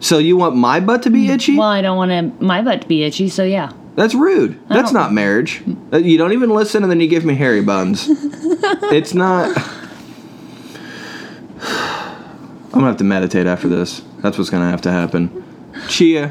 So 0.00 0.18
you 0.18 0.36
want 0.36 0.54
my 0.56 0.80
butt 0.80 1.02
to 1.04 1.10
be 1.10 1.28
itchy? 1.30 1.56
Well, 1.56 1.68
I 1.68 1.80
don't 1.80 1.96
want 1.96 2.10
to, 2.10 2.44
my 2.44 2.60
butt 2.60 2.82
to 2.82 2.88
be 2.88 3.04
itchy, 3.04 3.28
so 3.30 3.42
yeah. 3.42 3.72
That's 3.96 4.14
rude. 4.14 4.58
That's 4.68 4.90
don't- 4.90 4.94
not 4.94 5.12
marriage. 5.12 5.62
Uh, 5.92 5.98
You 5.98 6.18
don't 6.18 6.32
even 6.32 6.50
listen 6.50 6.82
and 6.82 6.90
then 6.90 7.00
you 7.00 7.06
give 7.08 7.24
me 7.24 7.34
hairy 7.34 7.62
buns. 7.62 8.06
it's 8.10 9.14
not. 9.14 9.56
I'm 11.62 12.80
gonna 12.80 12.86
have 12.86 12.96
to 12.98 13.04
meditate 13.04 13.46
after 13.46 13.68
this. 13.68 14.02
That's 14.18 14.36
what's 14.36 14.50
gonna 14.50 14.68
have 14.70 14.82
to 14.82 14.90
happen. 14.90 15.44
Chia, 15.88 16.28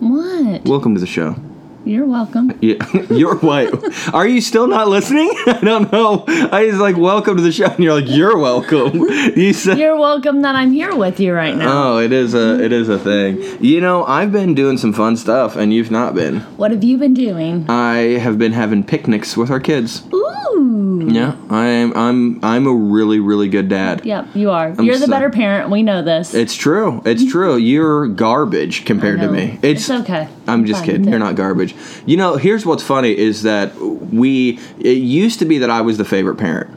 What? 0.00 0.64
welcome 0.66 0.94
to 0.94 1.00
the 1.00 1.06
show. 1.06 1.36
You're 1.86 2.04
welcome. 2.04 2.52
Yeah, 2.66 2.84
you're 3.10 3.36
white. 3.36 3.72
Are 4.12 4.26
you 4.26 4.40
still 4.40 4.66
not 4.66 4.88
listening? 4.88 5.30
I 5.46 5.60
don't 5.62 5.92
know. 5.92 6.24
I 6.26 6.66
was 6.66 6.78
like, 6.78 6.96
welcome 6.96 7.36
to 7.36 7.42
the 7.42 7.52
show, 7.52 7.66
and 7.66 7.78
you're 7.78 7.94
like, 8.00 8.08
you're 8.08 8.36
welcome. 8.38 8.98
You 9.36 9.52
said. 9.52 9.78
You're 9.78 9.96
welcome 9.96 10.42
that 10.42 10.56
I'm 10.56 10.72
here 10.72 10.96
with 10.96 11.20
you 11.20 11.32
right 11.32 11.54
now. 11.54 11.94
Oh, 11.94 11.98
it 11.98 12.10
is 12.10 12.34
a 12.34 12.60
it 12.60 12.72
is 12.72 12.88
a 12.88 12.98
thing. 12.98 13.62
You 13.62 13.80
know, 13.80 14.04
I've 14.04 14.32
been 14.32 14.54
doing 14.54 14.78
some 14.78 14.92
fun 14.92 15.16
stuff, 15.16 15.54
and 15.54 15.72
you've 15.72 15.92
not 15.92 16.14
been. 16.14 16.40
What 16.56 16.72
have 16.72 16.82
you 16.82 16.98
been 16.98 17.14
doing? 17.14 17.66
I 17.68 18.18
have 18.18 18.36
been 18.36 18.52
having 18.52 18.82
picnics 18.82 19.36
with 19.36 19.50
our 19.50 19.60
kids. 19.60 20.02
Ooh. 20.12 20.45
Ooh. 20.56 21.06
Yeah, 21.08 21.36
I'm 21.50 21.96
I'm 21.96 22.44
I'm 22.44 22.66
a 22.66 22.72
really 22.72 23.20
really 23.20 23.48
good 23.48 23.68
dad. 23.68 24.04
Yep, 24.04 24.28
you 24.34 24.50
are. 24.50 24.70
You're 24.80 24.98
the 24.98 25.06
so- 25.06 25.10
better 25.10 25.30
parent. 25.30 25.70
We 25.70 25.82
know 25.82 26.02
this. 26.02 26.34
It's 26.34 26.54
true. 26.54 27.02
It's 27.04 27.24
true. 27.30 27.56
You're 27.56 28.08
garbage 28.08 28.84
compared 28.84 29.20
to 29.20 29.30
me. 29.30 29.58
It's 29.62 29.90
okay. 29.90 30.28
I'm 30.46 30.60
I'm 30.60 30.64
just 30.66 30.80
fine 30.80 30.90
kidding. 30.90 31.08
You're 31.08 31.18
not 31.18 31.34
garbage. 31.36 31.74
You 32.06 32.16
know, 32.16 32.36
here's 32.36 32.64
what's 32.64 32.82
funny 32.82 33.16
is 33.16 33.42
that 33.42 33.76
we 33.76 34.58
it 34.78 34.98
used 34.98 35.38
to 35.40 35.44
be 35.44 35.58
that 35.58 35.70
I 35.70 35.82
was 35.82 35.98
the 35.98 36.04
favorite 36.04 36.36
parent. 36.36 36.70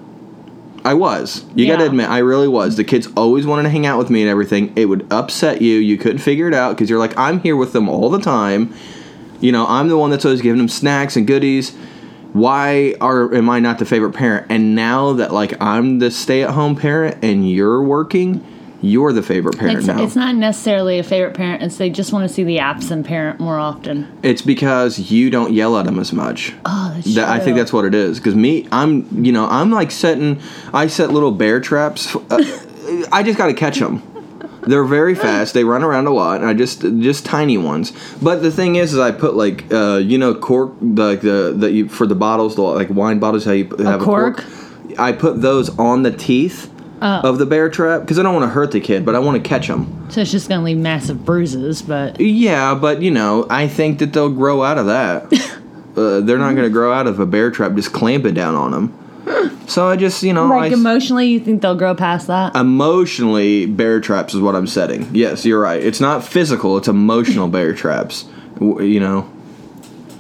I 0.86 0.94
was. 0.94 1.46
You 1.56 1.68
got 1.68 1.78
to 1.78 1.86
admit, 1.86 2.10
I 2.10 2.20
really 2.20 2.48
was. 2.48 2.78
The 2.78 2.86
kids 2.86 3.08
always 3.18 3.46
wanted 3.46 3.64
to 3.64 3.70
hang 3.70 3.86
out 3.86 3.98
with 3.98 4.10
me 4.10 4.22
and 4.22 4.30
everything. 4.30 4.72
It 4.78 4.86
would 4.86 5.12
upset 5.12 5.62
you. 5.62 5.76
You 5.76 5.98
couldn't 5.98 6.20
figure 6.20 6.48
it 6.48 6.54
out 6.54 6.76
because 6.76 6.90
you're 6.90 7.00
like, 7.00 7.18
I'm 7.18 7.42
here 7.42 7.58
with 7.58 7.74
them 7.74 7.90
all 7.90 8.10
the 8.10 8.20
time. 8.22 8.74
You 9.42 9.52
know, 9.52 9.66
I'm 9.68 9.90
the 9.90 9.98
one 9.98 10.10
that's 10.10 10.24
always 10.26 10.42
giving 10.42 10.58
them 10.58 10.70
snacks 10.70 11.16
and 11.16 11.28
goodies. 11.28 11.76
Why 12.34 12.96
are 13.02 13.34
am 13.34 13.50
I 13.50 13.60
not 13.60 13.80
the 13.80 13.86
favorite 13.86 14.14
parent? 14.14 14.48
And 14.50 14.76
now 14.76 15.14
that 15.14 15.34
like 15.34 15.60
I'm 15.62 16.00
the 16.00 16.12
stay-at-home 16.12 16.76
parent 16.76 17.24
and 17.24 17.50
you're 17.50 17.82
working, 17.82 18.46
you're 18.82 19.12
the 19.12 19.24
favorite 19.24 19.58
parent 19.58 19.80
It's, 19.80 19.88
now. 19.88 20.02
it's 20.02 20.16
not 20.16 20.36
necessarily 20.36 21.00
a 21.00 21.04
favorite 21.04 21.34
parent. 21.34 21.64
It's 21.64 21.78
they 21.78 21.90
just 21.90 22.14
want 22.14 22.28
to 22.28 22.34
see 22.34 22.44
the 22.44 22.60
absent 22.60 23.06
parent 23.06 23.40
more 23.40 23.58
often. 23.60 24.08
It's 24.24 24.42
because 24.42 25.12
you 25.12 25.30
don't 25.30 25.52
yell 25.54 25.78
at 25.78 25.86
them 25.86 26.00
as 26.00 26.14
much. 26.14 26.54
Oh, 26.66 26.92
that's 26.96 27.16
That, 27.16 27.30
I 27.30 27.40
think 27.40 27.58
that's 27.58 27.74
what 27.74 27.84
it 27.86 27.94
is. 27.96 28.20
Because 28.20 28.36
me, 28.36 28.68
I'm, 28.72 29.26
you 29.26 29.32
know, 29.32 29.48
I'm 29.48 29.72
like 29.72 29.92
setting, 29.92 30.40
I 30.74 30.88
set 30.88 31.12
little 31.12 31.32
bear 31.32 31.60
traps. 31.60 32.16
Uh, 32.16 32.44
I 33.12 33.24
just 33.24 33.38
got 33.38 33.48
to 33.48 33.54
catch 33.54 33.80
them. 33.80 34.02
They're 34.62 34.84
very 34.86 35.16
fast. 35.16 35.54
They 35.54 35.64
run 35.64 35.84
around 35.84 36.08
a 36.08 36.12
lot. 36.12 36.42
And 36.42 36.50
I 36.50 36.54
just, 36.54 36.82
just 36.82 37.26
tiny 37.26 37.58
ones. 37.58 37.94
But 38.22 38.42
the 38.42 38.52
thing 38.52 38.76
is, 38.76 38.94
is 38.94 39.00
I 39.00 39.12
put 39.12 39.36
like, 39.36 39.72
uh, 39.72 39.98
you 39.98 40.18
know, 40.18 40.36
cork, 40.36 40.74
like 40.82 41.22
the, 41.22 41.54
the 41.58 41.72
you, 41.72 41.90
for 41.90 42.06
the 42.06 42.16
bottles, 42.16 42.56
the 42.56 42.62
like 42.62 42.90
wine 42.90 43.20
bottles, 43.20 43.46
how 43.46 43.52
you 43.52 43.66
have 43.78 44.02
a 44.02 44.06
cork? 44.06 44.44
I 44.98 45.12
put 45.12 45.42
those 45.42 45.70
on 45.78 46.04
the 46.04 46.12
teeth 46.12 46.72
Oh. 47.02 47.22
of 47.22 47.38
the 47.38 47.46
bear 47.46 47.70
trap 47.70 48.02
because 48.02 48.20
I 48.20 48.24
don't 48.24 48.34
want 48.34 48.44
to 48.44 48.50
hurt 48.50 48.72
the 48.72 48.82
kid, 48.82 49.06
but 49.06 49.16
I 49.16 49.20
want 49.20 49.42
to 49.42 49.48
catch 49.48 49.68
them. 49.68 50.08
So 50.10 50.20
it's 50.20 50.32
just 50.32 50.50
gonna 50.50 50.66
leave 50.66 50.76
massive 50.78 51.24
bruises, 51.24 51.82
but 51.82 52.20
Yeah, 52.20 52.76
but 52.76 53.02
you 53.02 53.10
know, 53.10 53.48
I 53.50 53.70
think 53.70 54.00
that 54.00 54.12
they'll 54.12 54.30
grow 54.30 54.64
out 54.64 54.78
of 54.78 54.88
that. 54.88 55.32
uh, 55.96 56.20
they're 56.20 56.38
not 56.38 56.56
going 56.56 56.64
to 56.68 56.70
grow 56.70 56.92
out 56.92 57.08
of 57.08 57.22
a 57.22 57.26
bear 57.26 57.52
trap. 57.52 57.74
Just 57.76 57.94
clamp 57.94 58.26
it 58.26 58.34
down 58.34 58.56
on 58.56 58.72
them. 58.72 58.99
So 59.68 59.88
I 59.88 59.96
just, 59.96 60.24
you 60.24 60.34
know, 60.34 60.48
like 60.48 60.72
I, 60.72 60.76
emotionally, 60.76 61.28
you 61.28 61.40
think 61.40 61.62
they'll 61.62 61.76
grow 61.76 61.94
past 61.94 62.28
that? 62.28 62.56
emotionally, 62.56 63.66
bear 63.68 64.00
traps 64.02 64.34
is 64.34 64.42
what 64.42 64.56
I'm 64.56 64.68
setting. 64.68 65.08
Yes, 65.14 65.46
you're 65.46 65.60
right. 65.62 65.82
It's 65.82 66.00
not 66.02 66.24
physical. 66.24 66.78
It's 66.78 66.88
emotional 66.88 67.48
bear 67.58 67.74
traps. 67.74 68.26
You 68.60 69.00
know, 69.00 69.30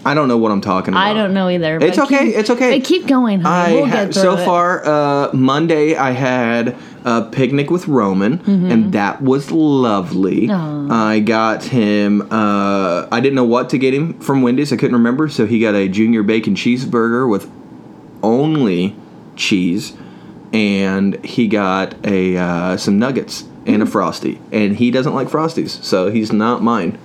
I 0.05 0.13
don't 0.13 0.27
know 0.27 0.37
what 0.37 0.51
I'm 0.51 0.61
talking 0.61 0.93
about. 0.93 1.05
I 1.05 1.13
don't 1.13 1.33
know 1.33 1.49
either. 1.49 1.77
It's 1.81 1.97
okay, 1.97 2.27
keep- 2.27 2.35
it's 2.35 2.49
okay. 2.49 2.77
But 2.77 2.87
keep 2.87 3.07
going, 3.07 3.41
honey. 3.41 3.73
I 3.73 3.75
we'll 3.75 3.87
ha- 3.87 4.11
so 4.11 4.37
it. 4.37 4.45
far 4.45 4.85
uh, 4.85 5.33
Monday 5.33 5.95
I 5.95 6.11
had 6.11 6.75
a 7.03 7.23
picnic 7.23 7.69
with 7.71 7.87
Roman 7.87 8.39
and 8.45 8.93
that 8.93 9.21
was 9.21 9.51
lovely. 9.51 10.47
Mm-hmm. 10.47 10.91
I 10.91 11.19
got 11.19 11.63
him 11.63 12.21
uh, 12.31 13.07
I 13.11 13.19
didn't 13.19 13.35
know 13.35 13.45
what 13.45 13.69
to 13.71 13.77
get 13.77 13.93
him 13.93 14.19
from 14.19 14.41
Wendy's. 14.41 14.71
I 14.71 14.77
couldn't 14.77 14.95
remember, 14.95 15.27
so 15.27 15.45
he 15.45 15.59
got 15.59 15.75
a 15.75 15.87
junior 15.89 16.23
bacon 16.23 16.55
cheeseburger 16.55 17.29
with 17.29 17.49
only 18.23 18.95
cheese 19.35 19.93
and 20.53 21.23
he 21.23 21.47
got 21.47 21.93
a 22.05 22.35
uh, 22.37 22.77
some 22.77 22.97
nuggets 22.99 23.43
and 23.65 23.81
a 23.81 23.85
Mm. 23.85 23.89
frosty 23.91 24.41
and 24.51 24.75
he 24.77 24.89
doesn't 24.91 25.13
like 25.13 25.27
frosties, 25.27 25.69
so 25.83 26.09
he's 26.09 26.31
not 26.33 26.63
mine. 26.63 26.97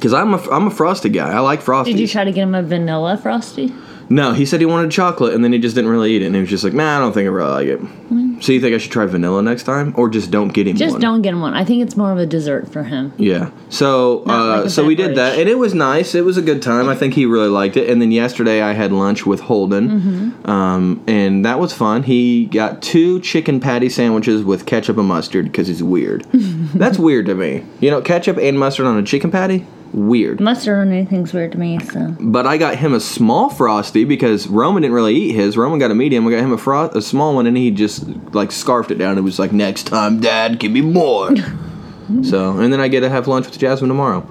Cuz 0.00 0.12
I'm 0.12 0.34
a 0.34 0.38
I'm 0.50 0.66
a 0.66 0.70
frosty 0.70 1.08
guy. 1.08 1.30
I 1.30 1.40
like 1.40 1.60
frosties. 1.62 1.84
Did 1.86 2.00
you 2.00 2.08
try 2.08 2.24
to 2.24 2.32
get 2.32 2.42
him 2.42 2.54
a 2.54 2.62
vanilla 2.62 3.16
frosty? 3.16 3.72
No, 4.14 4.32
he 4.32 4.44
said 4.44 4.60
he 4.60 4.66
wanted 4.66 4.90
chocolate, 4.90 5.32
and 5.34 5.42
then 5.42 5.52
he 5.52 5.58
just 5.58 5.74
didn't 5.74 5.90
really 5.90 6.12
eat 6.12 6.22
it. 6.22 6.26
And 6.26 6.34
he 6.34 6.40
was 6.40 6.50
just 6.50 6.64
like, 6.64 6.72
"Nah, 6.74 6.96
I 6.96 7.00
don't 7.00 7.12
think 7.12 7.26
I 7.26 7.30
really 7.30 7.50
like 7.50 7.66
it." 7.68 8.42
So 8.42 8.50
you 8.50 8.60
think 8.60 8.74
I 8.74 8.78
should 8.78 8.90
try 8.90 9.06
vanilla 9.06 9.40
next 9.40 9.62
time, 9.62 9.94
or 9.96 10.08
just 10.08 10.32
don't 10.32 10.48
get 10.48 10.66
him 10.66 10.76
Just 10.76 10.94
one? 10.94 11.00
don't 11.00 11.22
get 11.22 11.32
him 11.32 11.40
one. 11.40 11.54
I 11.54 11.64
think 11.64 11.80
it's 11.82 11.96
more 11.96 12.10
of 12.10 12.18
a 12.18 12.26
dessert 12.26 12.72
for 12.72 12.82
him. 12.82 13.12
Yeah. 13.16 13.52
So, 13.68 14.24
Not 14.26 14.34
uh, 14.34 14.56
like 14.56 14.64
a 14.66 14.70
so 14.70 14.84
we 14.84 14.96
did 14.96 15.14
beverage. 15.14 15.16
that, 15.16 15.38
and 15.38 15.48
it 15.48 15.58
was 15.58 15.74
nice. 15.74 16.14
It 16.16 16.24
was 16.24 16.36
a 16.36 16.42
good 16.42 16.60
time. 16.60 16.88
I 16.88 16.96
think 16.96 17.14
he 17.14 17.24
really 17.24 17.48
liked 17.48 17.76
it. 17.76 17.88
And 17.88 18.02
then 18.02 18.10
yesterday 18.10 18.60
I 18.60 18.72
had 18.72 18.90
lunch 18.92 19.24
with 19.26 19.40
Holden, 19.40 19.88
Mm-hmm. 19.88 20.50
um, 20.50 21.04
and 21.06 21.44
that 21.44 21.60
was 21.60 21.72
fun. 21.72 22.02
He 22.02 22.46
got 22.46 22.82
two 22.82 23.20
chicken 23.20 23.60
patty 23.60 23.88
sandwiches 23.88 24.42
with 24.42 24.66
ketchup 24.66 24.98
and 24.98 25.06
mustard 25.06 25.44
because 25.46 25.68
he's 25.68 25.82
weird. 25.82 26.24
That's 26.74 26.98
weird 26.98 27.26
to 27.26 27.36
me. 27.36 27.64
You 27.80 27.90
know, 27.92 28.02
ketchup 28.02 28.38
and 28.38 28.58
mustard 28.58 28.86
on 28.86 28.98
a 28.98 29.02
chicken 29.04 29.30
patty. 29.30 29.64
Weird. 29.92 30.40
Mustard 30.40 30.78
on 30.78 30.90
anything's 30.90 31.34
weird 31.34 31.52
to 31.52 31.58
me, 31.58 31.78
so. 31.78 32.16
But 32.18 32.46
I 32.46 32.56
got 32.56 32.76
him 32.76 32.94
a 32.94 33.00
small 33.00 33.50
frosty 33.50 34.04
because 34.04 34.46
Roman 34.46 34.82
didn't 34.82 34.94
really 34.94 35.14
eat 35.14 35.32
his. 35.34 35.56
Roman 35.56 35.78
got 35.78 35.90
a 35.90 35.94
medium. 35.94 36.26
I 36.26 36.30
got 36.30 36.40
him 36.40 36.52
a 36.52 36.58
fro- 36.58 36.88
a 36.88 37.02
small 37.02 37.34
one, 37.34 37.46
and 37.46 37.56
he 37.56 37.70
just 37.70 38.06
like 38.32 38.52
scarfed 38.52 38.90
it 38.90 38.96
down. 38.96 39.18
It 39.18 39.20
was 39.22 39.38
like, 39.38 39.52
"Next 39.52 39.84
time, 39.84 40.20
Dad, 40.20 40.58
give 40.58 40.72
me 40.72 40.80
more." 40.80 41.36
so, 42.22 42.58
and 42.58 42.72
then 42.72 42.80
I 42.80 42.88
get 42.88 43.00
to 43.00 43.10
have 43.10 43.28
lunch 43.28 43.46
with 43.46 43.58
Jasmine 43.58 43.88
tomorrow. 43.88 44.26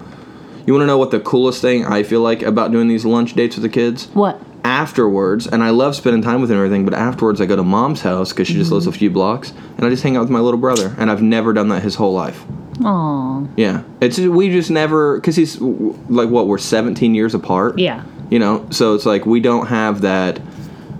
You 0.65 0.73
want 0.73 0.83
to 0.83 0.87
know 0.87 0.97
what 0.97 1.11
the 1.11 1.19
coolest 1.19 1.61
thing 1.61 1.85
I 1.85 2.03
feel 2.03 2.21
like 2.21 2.41
about 2.41 2.71
doing 2.71 2.87
these 2.87 3.05
lunch 3.05 3.33
dates 3.33 3.55
with 3.55 3.63
the 3.63 3.69
kids? 3.69 4.07
What? 4.13 4.39
Afterwards, 4.63 5.47
and 5.47 5.63
I 5.63 5.71
love 5.71 5.95
spending 5.95 6.21
time 6.21 6.41
with 6.41 6.49
her 6.49 6.55
and 6.55 6.65
everything, 6.65 6.85
but 6.85 6.93
afterwards 6.93 7.41
I 7.41 7.45
go 7.45 7.55
to 7.55 7.63
mom's 7.63 8.01
house 8.01 8.31
because 8.31 8.47
she 8.47 8.53
just 8.53 8.67
mm-hmm. 8.67 8.75
lives 8.75 8.87
a 8.87 8.91
few 8.91 9.09
blocks, 9.09 9.53
and 9.77 9.85
I 9.85 9.89
just 9.89 10.01
hang 10.01 10.17
out 10.17 10.21
with 10.21 10.29
my 10.29 10.39
little 10.39 10.59
brother. 10.59 10.95
And 10.97 11.11
I've 11.11 11.21
never 11.21 11.53
done 11.53 11.69
that 11.69 11.81
his 11.83 11.95
whole 11.95 12.13
life. 12.13 12.45
Aw. 12.83 13.47
Yeah, 13.57 13.83
it's 13.99 14.17
we 14.17 14.49
just 14.49 14.71
never 14.71 15.17
because 15.17 15.35
he's 15.35 15.59
like 15.59 16.29
what 16.29 16.47
we're 16.47 16.57
17 16.57 17.13
years 17.15 17.35
apart. 17.35 17.77
Yeah. 17.79 18.03
You 18.29 18.39
know, 18.39 18.67
so 18.69 18.95
it's 18.95 19.05
like 19.05 19.25
we 19.25 19.39
don't 19.39 19.67
have 19.67 20.01
that. 20.01 20.39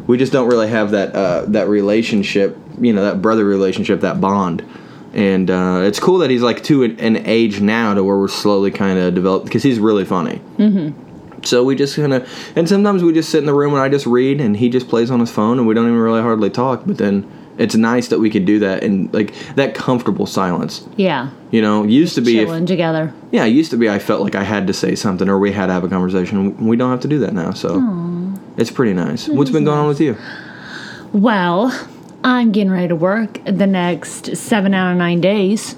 We 0.08 0.18
just 0.18 0.34
don't 0.34 0.50
really 0.50 0.68
have 0.68 0.92
that 0.92 1.16
uh, 1.16 1.46
that 1.48 1.68
relationship. 1.70 2.58
You 2.80 2.94
know, 2.94 3.04
that 3.04 3.22
brother 3.22 3.46
relationship, 3.46 4.01
that 4.01 4.20
bond. 4.20 4.66
And 5.13 5.51
uh, 5.51 5.82
it's 5.84 6.00
cool 6.00 6.20
that 6.20 6.30
he's 6.30 6.42
like 6.42 6.63
to 6.63 6.84
an, 6.84 7.00
an 7.00 7.18
age 7.18 7.60
now 7.60 7.94
to 7.94 8.04
where 8.04 8.18
we're 8.18 8.28
slowly 8.30 8.72
kind 8.72 8.98
of 8.98 9.13
developed 9.13 9.46
because 9.46 9.63
he's 9.63 9.78
really 9.78 10.06
funny. 10.06 10.42
Mm-hmm. 10.58 11.44
So 11.44 11.63
we 11.63 11.75
just 11.75 11.96
kind 11.96 12.13
of, 12.13 12.30
and 12.56 12.70
sometimes 12.70 13.04
we 13.04 13.13
just 13.13 13.30
sit 13.30 13.40
in 13.40 13.46
the 13.46 13.54
room 13.54 13.74
and 13.74 13.82
I 13.82 13.90
just 13.90 14.06
read 14.06 14.40
and 14.40 14.56
he 14.56 14.70
just 14.70 14.88
plays 14.88 15.12
on 15.12 15.20
his 15.20 15.32
phone 15.32 15.58
and 15.58 15.68
we 15.68 15.74
don't 15.74 15.86
even 15.86 15.98
really 15.98 16.22
hardly 16.22 16.50
talk. 16.50 16.84
But 16.86 16.98
then 16.98 17.30
it's 17.58 17.75
nice 17.75 18.08
that 18.10 18.20
we 18.20 18.29
could 18.29 18.46
do 18.46 18.60
that 18.60 18.84
and 18.84 19.13
like 19.13 19.34
that 19.55 19.75
comfortable 19.75 20.25
silence. 20.25 20.88
Yeah. 20.96 21.29
You 21.51 21.62
know, 21.62 21.84
used 21.84 22.15
to 22.15 22.22
be 22.22 22.39
if, 22.39 22.48
Chilling 22.48 22.65
together. 22.65 23.13
yeah, 23.31 23.46
used 23.46 23.72
to 23.72 23.77
be 23.77 23.89
I 23.89 24.00
felt 24.00 24.22
like 24.22 24.36
I 24.36 24.43
had 24.43 24.67
to 24.67 24.74
say 24.74 24.96
something 24.96 25.27
or 25.29 25.38
we 25.38 25.51
had 25.51 25.67
to 25.67 25.74
have 25.74 25.84
a 25.84 25.89
conversation. 25.89 26.65
We 26.65 26.77
don't 26.77 26.91
have 26.91 27.01
to 27.01 27.08
do 27.08 27.20
that 27.20 27.34
now, 27.34 27.51
so 27.51 28.34
it's 28.58 28.72
pretty 28.72 28.93
nice. 28.93 29.27
What's 29.27 29.51
been 29.51 29.65
going 29.65 29.79
on 29.79 29.88
with 29.88 30.00
you? 30.00 30.17
Well, 31.13 31.72
I'm 32.24 32.51
getting 32.51 32.72
ready 32.72 32.88
to 32.88 32.96
work 32.96 33.43
the 33.46 33.67
next 33.67 34.38
seven 34.38 34.74
out 34.74 34.91
of 34.91 34.98
nine 34.98 35.22
days. 35.22 35.75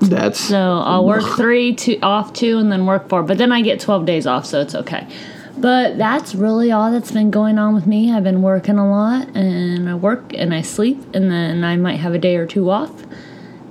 That's 0.00 0.38
So 0.38 0.78
I'll 0.84 1.06
work 1.06 1.24
three, 1.36 1.74
two, 1.74 1.98
off 2.02 2.32
two, 2.32 2.58
and 2.58 2.70
then 2.70 2.84
work 2.84 3.08
four. 3.08 3.22
But 3.22 3.38
then 3.38 3.52
I 3.52 3.62
get 3.62 3.80
12 3.80 4.04
days 4.04 4.26
off, 4.26 4.44
so 4.44 4.60
it's 4.60 4.74
okay. 4.74 5.06
But 5.56 5.98
that's 5.98 6.34
really 6.34 6.72
all 6.72 6.90
that's 6.90 7.12
been 7.12 7.30
going 7.30 7.58
on 7.58 7.74
with 7.74 7.86
me. 7.86 8.12
I've 8.12 8.24
been 8.24 8.42
working 8.42 8.78
a 8.78 8.88
lot, 8.88 9.28
and 9.36 9.88
I 9.88 9.94
work 9.94 10.32
and 10.34 10.52
I 10.52 10.62
sleep, 10.62 10.98
and 11.14 11.30
then 11.30 11.62
I 11.64 11.76
might 11.76 11.96
have 12.00 12.12
a 12.12 12.18
day 12.18 12.36
or 12.36 12.46
two 12.46 12.70
off 12.70 12.92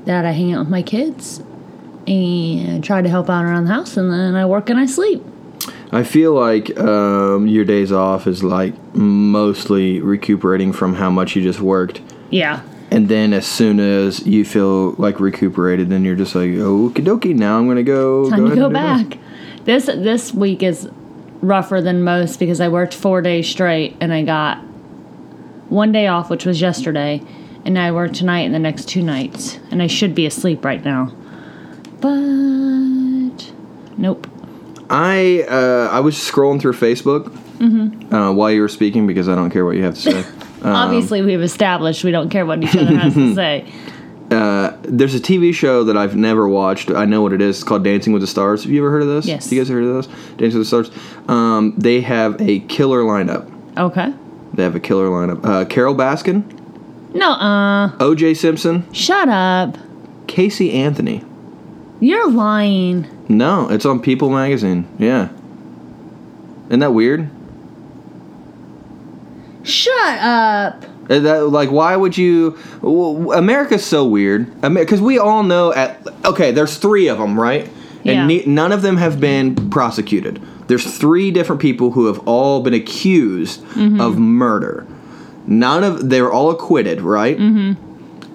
that 0.05 0.25
I 0.25 0.31
hang 0.31 0.53
out 0.53 0.59
with 0.59 0.69
my 0.69 0.81
kids 0.81 1.41
and 2.07 2.83
try 2.83 3.01
to 3.01 3.09
help 3.09 3.29
out 3.29 3.43
around 3.45 3.65
the 3.65 3.73
house, 3.73 3.97
and 3.97 4.11
then 4.11 4.35
I 4.35 4.45
work 4.45 4.69
and 4.69 4.79
I 4.79 4.85
sleep. 4.85 5.23
I 5.91 6.03
feel 6.03 6.33
like 6.33 6.77
um, 6.79 7.47
your 7.47 7.65
days 7.65 7.91
off 7.91 8.27
is 8.27 8.43
like 8.43 8.73
mostly 8.95 10.01
recuperating 10.01 10.73
from 10.73 10.95
how 10.95 11.11
much 11.11 11.35
you 11.35 11.43
just 11.43 11.59
worked. 11.59 12.01
Yeah. 12.31 12.61
And 12.89 13.09
then 13.09 13.33
as 13.33 13.45
soon 13.45 13.79
as 13.79 14.25
you 14.25 14.43
feel 14.45 14.93
like 14.93 15.19
recuperated, 15.19 15.89
then 15.89 16.03
you're 16.03 16.15
just 16.15 16.35
like, 16.35 16.49
okie 16.49 17.03
dokie, 17.03 17.35
now 17.35 17.59
I'm 17.59 17.67
gonna 17.67 17.83
go. 17.83 18.29
Time 18.29 18.49
to 18.49 18.55
go 18.55 18.55
do 18.55 18.61
this." 18.61 18.73
back. 18.73 19.17
This 19.65 19.85
this 19.85 20.33
week 20.33 20.63
is 20.63 20.89
rougher 21.43 21.81
than 21.81 22.03
most 22.03 22.39
because 22.39 22.61
I 22.61 22.69
worked 22.69 22.93
four 22.93 23.21
days 23.21 23.47
straight 23.47 23.97
and 23.99 24.13
I 24.13 24.23
got 24.23 24.59
one 25.69 25.91
day 25.91 26.07
off, 26.07 26.29
which 26.29 26.45
was 26.45 26.61
yesterday, 26.61 27.21
and 27.65 27.77
I 27.77 27.91
work 27.91 28.13
tonight 28.13 28.41
and 28.41 28.55
the 28.55 28.59
next 28.59 28.87
two 28.87 29.01
nights, 29.01 29.59
and 29.69 29.81
I 29.81 29.87
should 29.87 30.15
be 30.15 30.25
asleep 30.25 30.63
right 30.63 30.83
now, 30.83 31.13
but 31.99 33.51
nope. 33.97 34.27
I 34.89 35.45
uh, 35.49 35.89
I 35.91 35.99
was 36.01 36.15
scrolling 36.15 36.61
through 36.61 36.73
Facebook 36.73 37.27
uh, 38.13 38.33
while 38.33 38.51
you 38.51 38.61
were 38.61 38.69
speaking 38.69 39.07
because 39.07 39.27
I 39.27 39.35
don't 39.35 39.49
care 39.49 39.65
what 39.65 39.75
you 39.75 39.83
have 39.83 39.95
to 39.95 40.01
say. 40.01 40.19
Um, 40.19 40.25
Obviously, 40.63 41.21
we've 41.21 41.41
established 41.41 42.03
we 42.03 42.11
don't 42.11 42.29
care 42.29 42.45
what 42.45 42.61
each 42.63 42.75
other 42.75 42.95
has 42.97 43.13
to 43.15 43.33
say. 43.35 43.71
There's 44.95 45.15
a 45.15 45.19
TV 45.19 45.53
show 45.55 45.83
that 45.85 45.97
I've 45.97 46.15
never 46.15 46.47
watched. 46.47 46.91
I 46.91 47.05
know 47.05 47.23
what 47.23 47.33
it 47.33 47.41
is. 47.41 47.55
It's 47.57 47.63
called 47.63 47.83
Dancing 47.83 48.13
with 48.13 48.21
the 48.21 48.27
Stars. 48.27 48.61
Have 48.63 48.71
you 48.71 48.79
ever 48.81 48.91
heard 48.91 49.01
of 49.01 49.07
this? 49.07 49.25
Yes. 49.25 49.51
You 49.51 49.59
guys 49.59 49.67
heard 49.67 49.83
of 49.83 49.95
this? 49.95 50.05
Dancing 50.37 50.59
with 50.59 50.69
the 50.69 50.83
Stars. 50.83 50.91
Um, 51.27 51.73
they 51.77 52.01
have 52.01 52.39
a 52.39 52.59
killer 52.59 53.01
lineup. 53.01 53.49
Okay. 53.75 54.13
They 54.53 54.61
have 54.61 54.75
a 54.75 54.79
killer 54.79 55.07
lineup. 55.07 55.43
Uh, 55.43 55.65
Carole 55.65 55.95
Baskin, 55.95 56.43
No, 57.15 57.31
uh, 57.31 57.95
O.J. 57.99 58.35
Simpson, 58.35 58.91
shut 58.93 59.29
up. 59.29 59.77
Casey 60.27 60.71
Anthony. 60.73 61.23
You're 61.99 62.29
lying. 62.29 63.07
No, 63.29 63.69
it's 63.69 63.85
on 63.87 63.99
People 63.99 64.29
Magazine. 64.29 64.87
Yeah. 64.99 65.29
Isn't 66.67 66.81
that 66.81 66.93
weird? 66.93 67.29
Shut 69.63 70.19
up. 70.19 70.85
Uh, 71.09 71.19
That, 71.19 71.47
like, 71.49 71.69
why 71.71 71.95
would 71.95 72.17
you? 72.17 72.57
w- 72.81 73.31
America's 73.33 73.83
so 73.85 74.05
weird. 74.05 74.47
Because 74.61 75.01
we 75.01 75.19
all 75.19 75.43
know 75.43 75.73
at 75.73 76.05
okay, 76.25 76.51
there's 76.51 76.77
three 76.77 77.07
of 77.07 77.17
them, 77.17 77.39
right? 77.39 77.65
And 78.05 78.05
Yeah. 78.05 78.25
ne- 78.27 78.45
none 78.45 78.71
of 78.71 78.81
them 78.81 78.97
have 78.97 79.19
been 79.19 79.69
prosecuted. 79.69 80.39
There's 80.67 80.85
three 80.97 81.29
different 81.31 81.61
people 81.61 81.91
who 81.91 82.05
have 82.07 82.19
all 82.25 82.61
been 82.61 82.73
accused 82.73 83.63
Mm-hmm. 83.75 83.99
of 84.01 84.17
murder. 84.17 84.85
None 85.45 85.83
of 85.83 86.09
they 86.09 86.21
were 86.21 86.31
all 86.31 86.49
acquitted, 86.51 87.01
right? 87.01 87.37
Mm-hmm. 87.37 87.73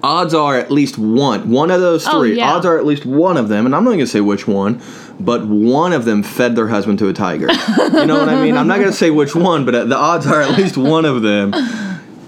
Odds 0.02 0.32
are 0.32 0.56
at 0.56 0.70
least 0.70 0.96
one. 0.98 1.50
One 1.50 1.70
of 1.72 1.80
those 1.80 2.06
Oh, 2.06 2.20
three. 2.20 2.36
yeah. 2.36 2.52
Odds 2.52 2.64
are 2.66 2.78
at 2.78 2.86
least 2.86 3.04
one 3.04 3.36
of 3.36 3.48
them, 3.48 3.66
and 3.66 3.74
I'm 3.74 3.82
not 3.82 3.90
going 3.90 3.98
to 4.00 4.06
say 4.06 4.20
which 4.20 4.46
one, 4.46 4.80
but 5.18 5.44
one 5.46 5.92
of 5.92 6.04
them 6.04 6.22
fed 6.22 6.54
their 6.54 6.68
husband 6.68 7.00
to 7.00 7.08
a 7.08 7.12
tiger. 7.12 7.48
you 7.50 8.06
know 8.06 8.18
what 8.20 8.28
I 8.28 8.40
mean? 8.40 8.56
I'm 8.56 8.68
not 8.68 8.76
going 8.78 8.90
to 8.90 8.96
say 8.96 9.10
which 9.10 9.34
one, 9.34 9.64
but 9.64 9.74
uh, 9.74 9.84
the 9.86 9.96
odds 9.96 10.24
are 10.26 10.40
at 10.40 10.56
least 10.56 10.76
one 10.76 11.04
of 11.04 11.22
them. 11.22 11.52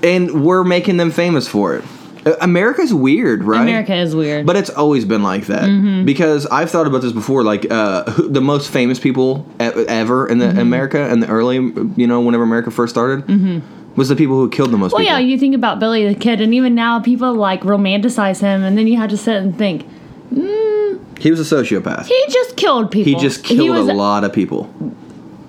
And 0.02 0.44
we're 0.44 0.64
making 0.64 0.96
them 0.96 1.10
famous 1.10 1.46
for 1.48 1.76
it. 1.76 1.84
Uh, 2.26 2.34
America's 2.42 2.92
weird, 2.92 3.42
right? 3.44 3.62
America 3.62 3.94
is 3.94 4.14
weird. 4.14 4.44
But 4.46 4.56
it's 4.56 4.68
always 4.70 5.04
been 5.06 5.22
like 5.22 5.46
that 5.46 6.02
because 6.04 6.46
I've 6.46 6.70
thought 6.70 6.86
about 6.86 7.00
this 7.02 7.12
before. 7.12 7.42
Like 7.44 7.70
uh, 7.70 8.04
who, 8.10 8.28
the 8.28 8.42
most 8.42 8.70
famous 8.70 8.98
people 8.98 9.46
ever 9.58 10.26
in 10.28 10.38
the 10.38 10.46
Mm-hmm. 10.46 10.58
America 10.58 11.10
in 11.10 11.20
the 11.20 11.28
early, 11.28 11.56
you 11.96 12.06
know, 12.06 12.20
whenever 12.20 12.42
America 12.44 12.70
first 12.70 12.92
started, 12.94 13.24
was 13.96 14.08
the 14.10 14.16
people 14.16 14.36
who 14.36 14.48
killed 14.50 14.70
the 14.70 14.76
most 14.78 14.92
well, 14.92 15.00
people. 15.00 15.14
yeah, 15.18 15.18
you 15.18 15.38
think 15.38 15.54
about 15.54 15.78
Billy 15.80 16.06
the 16.06 16.14
Kid, 16.18 16.40
and 16.42 16.52
even 16.54 16.74
now 16.74 17.00
people 17.00 17.32
like 17.34 17.62
romanticize 17.62 18.40
him, 18.40 18.62
and 18.64 18.76
then 18.76 18.86
you 18.86 18.96
have 18.98 19.10
to 19.10 19.16
sit 19.16 19.36
and 19.36 19.56
think 19.56 19.86
he 21.18 21.30
was 21.30 21.40
a 21.52 21.54
sociopath. 21.56 22.06
he 22.06 22.24
just 22.28 22.56
killed 22.56 22.90
people. 22.90 23.12
He 23.12 23.18
just 23.18 23.44
killed 23.44 23.70
was 23.70 23.88
a 23.88 23.92
lot 23.94 24.24
of 24.24 24.32
people. 24.32 24.72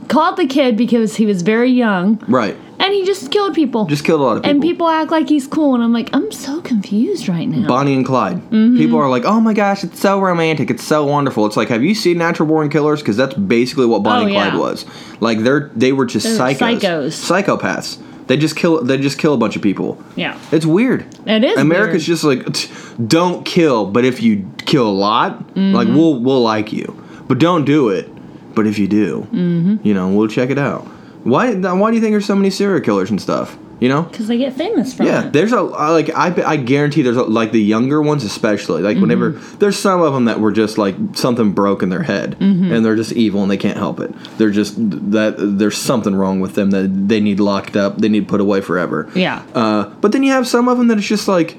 called 0.07 0.37
the 0.37 0.47
kid 0.47 0.75
because 0.77 1.15
he 1.15 1.25
was 1.25 1.41
very 1.41 1.71
young, 1.71 2.17
Right. 2.27 2.57
And 2.83 2.93
he 2.93 3.05
just 3.05 3.31
killed 3.31 3.53
people. 3.53 3.85
Just 3.85 4.03
killed 4.03 4.21
a 4.21 4.23
lot 4.23 4.37
of 4.37 4.43
people. 4.43 4.51
and 4.51 4.61
people 4.61 4.87
act 4.87 5.11
like 5.11 5.29
he's 5.29 5.47
cool, 5.47 5.75
and 5.75 5.83
I'm 5.83 5.93
like, 5.93 6.09
I'm 6.13 6.31
so 6.31 6.61
confused 6.61 7.27
right 7.29 7.47
now. 7.47 7.67
Bonnie 7.67 7.93
and 7.93 8.05
Clyde. 8.05 8.37
Mm-hmm. 8.49 8.77
People 8.77 8.97
are 8.99 9.09
like, 9.09 9.23
"Oh 9.25 9.39
my 9.39 9.53
gosh, 9.53 9.83
it's 9.83 9.99
so 9.99 10.19
romantic. 10.19 10.69
It's 10.69 10.83
so 10.83 11.05
wonderful." 11.05 11.45
It's 11.45 11.55
like, 11.57 11.69
have 11.69 11.83
you 11.83 11.93
seen 11.95 12.17
Natural 12.17 12.47
Born 12.47 12.69
Killers? 12.69 13.01
Because 13.01 13.17
that's 13.17 13.35
basically 13.35 13.85
what 13.85 14.03
Bonnie 14.03 14.35
Oh, 14.35 14.39
and 14.39 14.51
Clyde 14.51 14.53
yeah. 14.53 14.59
was. 14.59 14.85
Like 15.19 15.39
they're 15.39 15.69
they 15.75 15.91
were 15.93 16.05
just 16.05 16.25
They're 16.25 16.37
psychos, 16.37 16.79
psychos. 16.79 17.43
psychopaths. 17.59 18.01
They 18.27 18.37
just 18.37 18.55
kill. 18.55 18.83
They 18.83 18.97
just 18.97 19.17
kill 19.19 19.33
a 19.33 19.37
bunch 19.37 19.55
of 19.55 19.61
people. 19.61 20.01
yeah, 20.15 20.39
It's 20.51 20.65
weird. 20.65 21.05
it 21.27 21.43
is. 21.43 21.57
America's 21.57 22.07
weird. 22.07 22.17
just 22.19 22.23
like, 22.23 23.07
don't 23.09 23.43
kill, 23.45 23.85
but 23.87 24.05
if 24.05 24.21
you 24.23 24.49
kill 24.65 24.87
a 24.87 24.91
lot, 24.91 25.39
Mm-hmm. 25.49 25.73
like 25.75 25.87
we'll 25.89 26.17
we'll 26.19 26.41
like 26.41 26.71
you, 26.71 26.95
but 27.27 27.39
don't 27.39 27.65
do 27.65 27.89
it. 27.89 28.07
But 28.55 28.67
if 28.67 28.79
you 28.79 28.87
do, 28.87 29.27
Mm-hmm. 29.33 29.77
you 29.85 29.93
know, 29.93 30.09
we'll 30.09 30.27
check 30.29 30.49
it 30.49 30.57
out. 30.57 30.87
Why? 31.23 31.53
Why 31.55 31.89
do 31.91 31.95
you 31.95 32.01
think 32.01 32.13
there's 32.13 32.25
so 32.25 32.35
many 32.35 32.49
serial 32.49 32.81
killers 32.81 33.09
and 33.11 33.21
stuff? 33.21 33.57
You 33.79 33.89
know? 33.89 34.03
because 34.03 34.27
they 34.27 34.37
get 34.37 34.53
famous 34.53 34.93
from 34.93 35.07
Yeah, 35.07 35.25
it. 35.25 35.33
there's 35.33 35.53
a 35.53 35.57
I- 35.57 35.89
like 35.89 36.11
I 36.11 36.27
I 36.45 36.55
guarantee 36.57 37.01
there's 37.01 37.17
a, 37.17 37.23
like 37.23 37.51
the 37.51 37.59
younger 37.59 37.99
ones 37.99 38.23
especially 38.23 38.83
like 38.83 38.99
whenever 38.99 39.31
Mm-hmm. 39.31 39.57
there's 39.57 39.75
some 39.75 40.01
of 40.03 40.13
them 40.13 40.25
that 40.25 40.39
were 40.39 40.51
just 40.51 40.77
like 40.77 40.93
something 41.13 41.51
broke 41.53 41.81
in 41.81 41.89
their 41.89 42.03
head 42.03 42.37
Mm-hmm. 42.39 42.71
and 42.71 42.85
they're 42.85 42.95
just 42.95 43.11
evil 43.13 43.41
and 43.41 43.49
they 43.49 43.57
can't 43.57 43.77
help 43.77 43.99
it. 43.99 44.13
They're 44.37 44.51
just 44.51 44.75
that 45.11 45.33
there's 45.39 45.77
something 45.79 46.13
wrong 46.13 46.41
with 46.41 46.53
them 46.53 46.69
that 46.71 47.07
they 47.07 47.19
need 47.19 47.39
locked 47.39 47.75
up. 47.75 47.97
They 47.97 48.07
need 48.09 48.27
put 48.27 48.39
away 48.39 48.61
forever. 48.61 49.09
Yeah. 49.15 49.41
Uh, 49.55 49.85
but 49.99 50.11
then 50.11 50.21
you 50.21 50.31
have 50.31 50.47
some 50.47 50.67
of 50.67 50.77
them 50.77 50.85
that 50.89 50.99
it's 50.99 51.07
just 51.07 51.27
like 51.27 51.57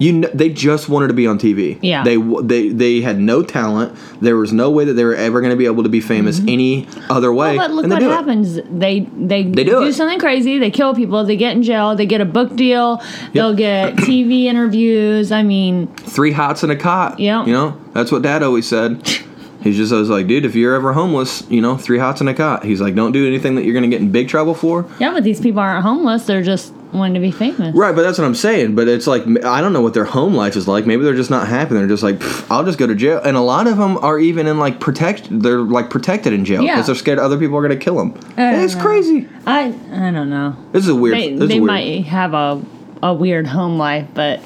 you 0.00 0.20
kn- 0.22 0.30
they 0.36 0.48
just 0.48 0.88
wanted 0.88 1.06
to 1.08 1.14
be 1.14 1.28
on 1.28 1.38
TV. 1.38 1.78
Yeah. 1.82 2.02
They 2.02 2.16
they 2.16 2.68
they 2.70 3.00
had 3.02 3.20
no 3.20 3.42
talent. 3.44 3.96
There 4.20 4.36
was 4.36 4.52
no 4.52 4.70
way 4.72 4.84
that 4.86 4.94
they 4.94 5.04
were 5.04 5.14
ever 5.14 5.40
going 5.40 5.50
to 5.52 5.56
be 5.56 5.66
able 5.66 5.84
to 5.84 5.88
be 5.88 6.00
famous 6.00 6.40
any 6.48 6.88
other 7.08 7.32
way. 7.32 7.50
Mm-hmm. 7.50 7.58
Well, 7.58 7.68
but 7.68 7.74
look 7.74 7.86
what 7.90 8.00
do 8.00 8.06
it. 8.10 8.10
happens. 8.12 8.54
They 8.70 9.00
they 9.00 9.44
They 9.44 9.62
do 9.62 9.82
it. 9.84 9.92
something 9.92 10.18
crazy. 10.18 10.58
They 10.58 10.70
kill 10.72 10.94
people. 10.94 11.22
They 11.24 11.36
get 11.36 11.54
in 11.54 11.62
jail. 11.62 11.94
They 11.94 12.06
get 12.06 12.20
a 12.20 12.24
book 12.24 12.56
deal. 12.56 13.00
They'll 13.34 13.54
get 13.54 13.94
TV 14.08 14.44
interviews. 14.46 15.30
I 15.30 15.42
mean, 15.44 15.86
three 15.94 16.32
hots 16.32 16.62
and 16.64 16.72
a 16.72 16.76
cot. 16.76 17.20
Yeah. 17.20 17.44
You 17.44 17.52
know, 17.52 17.80
that's 17.92 18.10
what 18.10 18.22
dad 18.22 18.42
always 18.42 18.66
said. 18.66 19.06
He's 19.62 19.76
just 19.76 19.92
always 19.92 20.08
like, 20.08 20.26
dude, 20.26 20.46
if 20.46 20.54
you're 20.54 20.74
ever 20.74 20.94
homeless, 20.94 21.42
you 21.50 21.60
know, 21.60 21.76
three 21.76 21.98
hots 21.98 22.22
and 22.22 22.30
a 22.30 22.34
cot. 22.34 22.64
He's 22.64 22.80
like, 22.80 22.94
don't 22.94 23.12
do 23.12 23.26
anything 23.26 23.56
that 23.56 23.64
you're 23.66 23.74
going 23.74 23.82
to 23.82 23.94
get 23.94 24.00
in 24.00 24.10
big 24.10 24.26
trouble 24.30 24.54
for. 24.54 24.86
yeah, 24.98 25.12
but 25.12 25.22
these 25.22 25.38
people 25.38 25.60
aren't 25.60 25.82
homeless. 25.84 26.24
They're 26.24 26.40
just 26.42 26.72
wanting 26.92 27.14
to 27.14 27.20
be 27.20 27.30
famous. 27.30 27.74
Right, 27.74 27.94
but 27.94 28.02
that's 28.02 28.18
what 28.18 28.24
I'm 28.24 28.34
saying. 28.34 28.74
But 28.74 28.88
it's 28.88 29.06
like, 29.06 29.22
I 29.44 29.60
don't 29.60 29.72
know 29.72 29.80
what 29.80 29.94
their 29.94 30.04
home 30.04 30.34
life 30.34 30.56
is 30.56 30.66
like. 30.66 30.86
Maybe 30.86 31.04
they're 31.04 31.14
just 31.14 31.30
not 31.30 31.46
happy. 31.48 31.74
They're 31.74 31.86
just 31.88 32.02
like, 32.02 32.20
I'll 32.50 32.64
just 32.64 32.78
go 32.78 32.86
to 32.86 32.94
jail. 32.94 33.20
And 33.24 33.36
a 33.36 33.40
lot 33.40 33.66
of 33.66 33.76
them 33.76 33.96
are 33.98 34.18
even 34.18 34.46
in 34.46 34.58
like 34.58 34.80
protect, 34.80 35.28
they're 35.30 35.60
like 35.60 35.90
protected 35.90 36.32
in 36.32 36.44
jail 36.44 36.62
because 36.62 36.76
Yeah. 36.76 36.82
they're 36.82 36.94
scared 36.94 37.18
other 37.18 37.38
people 37.38 37.56
are 37.56 37.66
going 37.66 37.78
to 37.78 37.84
kill 37.84 37.96
them. 37.96 38.14
It's 38.36 38.74
know. 38.74 38.82
crazy. 38.82 39.28
I 39.46 39.66
I 39.92 40.10
don't 40.10 40.30
know. 40.30 40.56
This 40.72 40.84
is 40.84 40.90
a 40.90 40.94
weird. 40.94 41.16
They 41.16 41.34
they 41.46 41.60
weird. 41.60 41.64
might 41.66 42.04
have 42.06 42.34
a 42.34 42.62
a 43.02 43.14
weird 43.14 43.46
home 43.46 43.78
life, 43.78 44.06
but 44.12 44.40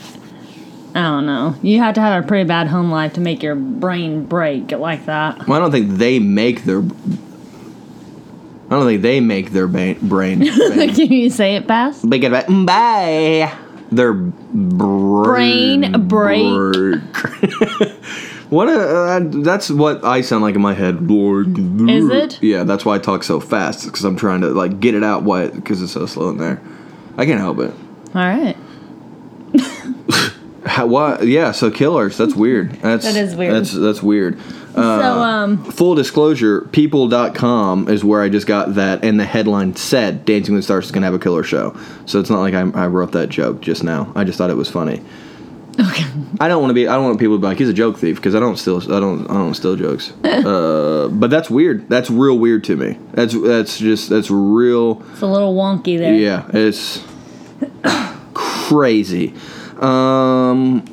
I 0.94 1.02
don't 1.02 1.26
know. 1.26 1.56
You 1.60 1.80
have 1.80 1.94
to 1.96 2.00
have 2.00 2.22
a 2.24 2.26
pretty 2.26 2.46
bad 2.46 2.68
home 2.68 2.90
life 2.90 3.14
to 3.14 3.20
make 3.20 3.42
your 3.42 3.56
brain 3.56 4.26
break 4.26 4.70
like 4.70 5.06
that. 5.06 5.48
Well, 5.48 5.56
I 5.56 5.60
don't 5.60 5.72
think 5.72 5.98
they 5.98 6.18
make 6.20 6.64
their. 6.64 6.82
I 8.70 8.76
don't 8.76 8.86
think 8.86 9.02
they 9.02 9.20
make 9.20 9.50
their 9.50 9.66
ba- 9.66 9.96
brain. 10.00 10.40
Can 10.46 11.12
you 11.12 11.28
say 11.30 11.56
it 11.56 11.66
fast? 11.66 12.08
Big 12.08 12.24
advice. 12.24 12.46
Bye. 12.48 13.52
Their 13.92 14.12
brain, 14.14 15.92
Brain 16.08 17.00
break. 17.00 17.02
what 18.50 18.68
a 18.68 18.80
uh, 18.80 19.20
that's 19.42 19.70
what 19.70 20.04
I 20.04 20.22
sound 20.22 20.42
like 20.42 20.54
in 20.54 20.62
my 20.62 20.74
head. 20.74 20.96
Is 21.08 22.08
it? 22.10 22.42
Yeah, 22.42 22.64
that's 22.64 22.84
why 22.84 22.96
I 22.96 22.98
talk 22.98 23.22
so 23.22 23.38
fast 23.38 23.84
because 23.84 24.04
I'm 24.04 24.16
trying 24.16 24.40
to 24.40 24.48
like 24.48 24.80
get 24.80 24.94
it 24.94 25.04
out. 25.04 25.22
Why? 25.22 25.48
Because 25.48 25.82
it's 25.82 25.92
so 25.92 26.06
slow 26.06 26.30
in 26.30 26.38
there. 26.38 26.60
I 27.16 27.26
can't 27.26 27.38
help 27.38 27.58
it. 27.58 27.72
All 28.14 28.22
right. 28.22 28.56
How? 30.66 31.20
Yeah. 31.20 31.52
So 31.52 31.70
killers. 31.70 32.16
That's 32.16 32.34
weird. 32.34 32.72
That's 32.80 33.04
That 33.04 33.16
is 33.16 33.36
weird. 33.36 33.54
That's 33.54 33.72
that's 33.72 34.02
weird. 34.02 34.40
Uh, 34.74 35.00
so 35.00 35.20
um 35.22 35.64
Full 35.72 35.94
disclosure, 35.94 36.62
people.com 36.72 37.88
is 37.88 38.02
where 38.04 38.20
I 38.22 38.28
just 38.28 38.46
got 38.46 38.74
that, 38.74 39.04
and 39.04 39.20
the 39.20 39.24
headline 39.24 39.76
said 39.76 40.24
Dancing 40.24 40.54
with 40.54 40.60
the 40.62 40.64
Stars 40.64 40.86
is 40.86 40.90
going 40.90 41.02
to 41.02 41.06
have 41.06 41.14
a 41.14 41.18
killer 41.18 41.44
show. 41.44 41.76
So 42.06 42.18
it's 42.20 42.30
not 42.30 42.40
like 42.40 42.54
I, 42.54 42.62
I 42.70 42.86
wrote 42.88 43.12
that 43.12 43.28
joke 43.28 43.60
just 43.60 43.84
now. 43.84 44.12
I 44.16 44.24
just 44.24 44.36
thought 44.38 44.50
it 44.50 44.56
was 44.56 44.70
funny. 44.70 45.00
okay. 45.78 46.04
I 46.40 46.48
don't 46.48 46.60
want 46.60 46.70
to 46.70 46.74
be. 46.74 46.88
I 46.88 46.94
don't 46.94 47.04
want 47.04 47.18
people 47.20 47.36
to 47.36 47.40
be 47.40 47.46
like 47.46 47.58
he's 47.58 47.68
a 47.68 47.72
joke 47.72 47.98
thief 47.98 48.16
because 48.16 48.34
I 48.34 48.40
don't 48.40 48.56
steal. 48.56 48.78
I 48.82 49.00
don't. 49.00 49.28
I 49.30 49.34
don't 49.34 49.54
steal 49.54 49.76
jokes. 49.76 50.12
uh, 50.24 51.08
but 51.12 51.30
that's 51.30 51.48
weird. 51.50 51.88
That's 51.88 52.10
real 52.10 52.38
weird 52.38 52.64
to 52.64 52.76
me. 52.76 52.98
That's 53.12 53.34
that's 53.40 53.78
just 53.78 54.08
that's 54.08 54.30
real. 54.30 55.02
It's 55.12 55.22
a 55.22 55.26
little 55.26 55.54
wonky 55.54 55.98
there. 55.98 56.14
Yeah, 56.14 56.48
it's 56.52 57.02
crazy. 58.34 59.34
Um, 59.80 60.84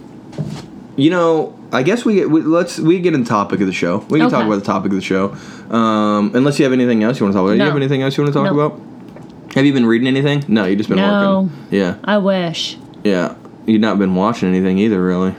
you 0.98 1.10
know, 1.10 1.58
I 1.74 1.84
guess 1.84 2.04
we, 2.04 2.26
we 2.26 2.42
let's 2.42 2.80
we 2.80 3.00
get 3.00 3.14
in 3.14 3.24
the 3.24 3.30
topic 3.30 3.62
of 3.62 3.68
the 3.68 3.74
show. 3.74 4.00
We 4.10 4.20
can 4.20 4.30
talk 4.30 4.46
about 4.46 4.56
the 4.60 4.66
topic 4.66 4.92
of 4.92 4.96
the 4.98 5.02
show. 5.02 5.36
Um, 5.74 6.32
unless 6.36 6.60
you 6.60 6.66
have 6.66 6.74
anything 6.74 7.04
else 7.04 7.20
you 7.20 7.26
want 7.26 7.34
to 7.34 7.38
talk 7.38 7.46
about. 7.46 7.52
Do 7.54 7.58
you 7.60 7.64
have 7.64 7.76
anything 7.76 8.02
else 8.02 8.18
you 8.18 8.24
want 8.24 8.34
to 8.34 8.40
talk 8.44 8.54
No. 8.54 8.60
about? 8.60 9.54
Have 9.56 9.66
you 9.66 9.74
been 9.74 9.86
reading 9.86 10.08
anything? 10.08 10.44
No, 10.48 10.66
you 10.66 10.76
just 10.76 10.90
been 10.90 10.98
No. 10.98 11.42
working. 11.44 11.68
Yeah, 11.72 11.96
I 12.04 12.18
wish. 12.18 12.78
yeah. 13.04 13.36
You've 13.68 13.80
not 13.82 14.00
been 14.00 14.16
watching 14.16 14.50
anything 14.50 14.80
either, 14.80 15.02
really. 15.04 15.36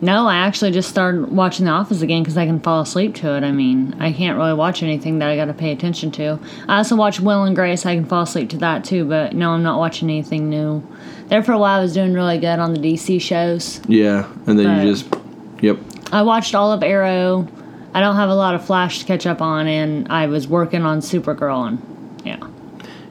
No, 0.00 0.28
I 0.28 0.36
actually 0.36 0.70
just 0.70 0.88
started 0.88 1.32
watching 1.32 1.64
The 1.66 1.72
Office 1.72 2.02
again 2.02 2.22
because 2.22 2.38
I 2.38 2.46
can 2.46 2.60
fall 2.60 2.80
asleep 2.82 3.16
to 3.16 3.34
it. 3.34 3.42
I 3.42 3.50
mean, 3.50 3.96
I 3.98 4.12
can't 4.12 4.38
really 4.38 4.54
watch 4.54 4.80
anything 4.84 5.18
that 5.18 5.28
I 5.28 5.34
got 5.34 5.46
to 5.46 5.54
pay 5.54 5.72
attention 5.72 6.12
to. 6.12 6.38
I 6.68 6.76
also 6.76 6.94
watch 6.94 7.18
Will 7.18 7.42
and 7.42 7.56
Grace. 7.56 7.84
I 7.84 7.96
can 7.96 8.04
fall 8.04 8.22
asleep 8.22 8.48
to 8.50 8.58
that 8.58 8.84
too, 8.84 9.04
but 9.04 9.34
no, 9.34 9.50
I'm 9.50 9.64
not 9.64 9.76
watching 9.80 10.08
anything 10.08 10.48
new. 10.48 10.86
There 11.26 11.42
for 11.42 11.50
a 11.52 11.58
while, 11.58 11.80
I 11.80 11.82
was 11.82 11.94
doing 11.94 12.12
really 12.14 12.38
good 12.38 12.60
on 12.60 12.74
the 12.74 12.78
DC 12.80 13.20
shows. 13.20 13.80
Yeah, 13.88 14.26
and 14.46 14.56
then 14.56 14.66
But- 14.78 14.84
you 14.86 14.92
just, 14.94 15.12
yep. 15.60 15.78
I 16.12 16.22
watched 16.22 16.54
all 16.54 16.72
of 16.72 16.82
Arrow. 16.82 17.46
I 17.94 18.00
don't 18.00 18.16
have 18.16 18.30
a 18.30 18.34
lot 18.34 18.54
of 18.54 18.64
Flash 18.64 19.00
to 19.00 19.04
catch 19.04 19.26
up 19.26 19.40
on, 19.40 19.66
and 19.66 20.08
I 20.08 20.26
was 20.26 20.46
working 20.46 20.82
on 20.82 21.00
Supergirl, 21.00 21.68
and 21.68 22.20
yeah, 22.24 22.46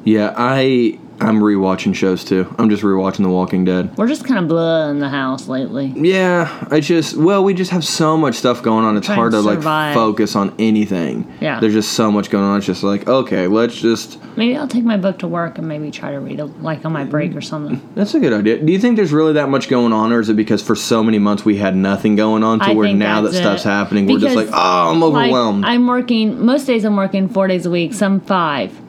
Yeah, 0.04 0.34
I 0.38 1.00
I'm 1.20 1.40
rewatching 1.40 1.96
shows 1.96 2.24
too. 2.24 2.54
I'm 2.60 2.70
just 2.70 2.84
rewatching 2.84 3.24
The 3.24 3.30
Walking 3.30 3.66
Dead. 3.66 3.98
we're 3.98 4.08
just 4.08 4.24
kind 4.26 4.40
of 4.40 4.48
blah 4.48 4.90
in 4.90 5.00
the 5.00 5.10
house 5.10 5.48
lately. 5.48 5.94
Yeah, 5.96 6.68
I 6.70 6.80
just 6.80 7.18
well, 7.18 7.44
we 7.44 7.54
just 7.54 7.72
have 7.72 7.84
so 7.84 8.18
much 8.18 8.36
stuff 8.36 8.62
going 8.62 8.86
on. 8.86 8.98
It's 8.98 9.08
hard 9.08 9.32
to 9.32 9.42
like 9.42 9.62
focus 9.94 10.36
on 10.36 10.54
anything. 10.60 11.32
Yeah. 11.42 11.60
there's 11.60 11.74
just 11.74 11.94
so 11.94 12.12
much 12.12 12.30
going 12.30 12.44
on. 12.44 12.58
It's 12.58 12.68
just 12.68 12.84
like 12.84 13.08
okay, 13.08 13.48
let's 13.48 13.76
just. 13.76 14.20
Maybe 14.38 14.56
I'll 14.56 14.68
take 14.68 14.84
my 14.84 14.98
book 14.98 15.20
to 15.20 15.28
work 15.28 15.58
and 15.58 15.68
maybe 15.68 15.90
try 15.90 16.12
to 16.12 16.20
read 16.20 16.40
it 16.40 16.46
like 16.62 16.86
on 16.86 16.92
my 16.92 17.04
break 17.04 17.36
or 17.36 17.42
something. 17.42 17.78
Mm, 17.78 17.96
that's 17.96 18.14
a 18.14 18.20
good 18.20 18.34
idea. 18.34 18.60
Do 18.60 18.72
you 18.72 18.80
think 18.80 18.96
there's 18.96 19.12
really 19.12 19.34
that 19.34 19.50
much 19.50 19.70
going 19.70 19.94
on, 19.94 20.12
or 20.12 20.20
is 20.20 20.30
it 20.30 20.36
because 20.36 20.62
for 20.62 20.76
so 20.76 21.04
many 21.04 21.18
months 21.18 21.44
we 21.44 21.58
had 21.58 21.76
nothing 21.76 22.16
going 22.16 22.44
on 22.44 22.60
to 22.60 22.66
I 22.66 22.74
where 22.74 22.94
now 22.94 23.22
that 23.22 23.32
that's 23.32 23.42
stuff's 23.42 23.66
it. 23.66 23.70
happening, 23.70 24.06
we're 24.06 24.20
just 24.20 24.36
like, 24.36 24.50
oh, 24.50 24.92
I'm 24.92 25.02
overwhelmed. 25.02 25.64
Like, 25.64 25.72
I'm 25.72 25.88
working 25.88 26.46
most 26.46 26.66
days. 26.66 26.86
I'm 26.86 26.96
working 26.96 27.28
four 27.28 27.48
days 27.48 27.66
a 27.66 27.72
week, 27.72 27.94
some 27.94 28.22
five. 28.22 28.80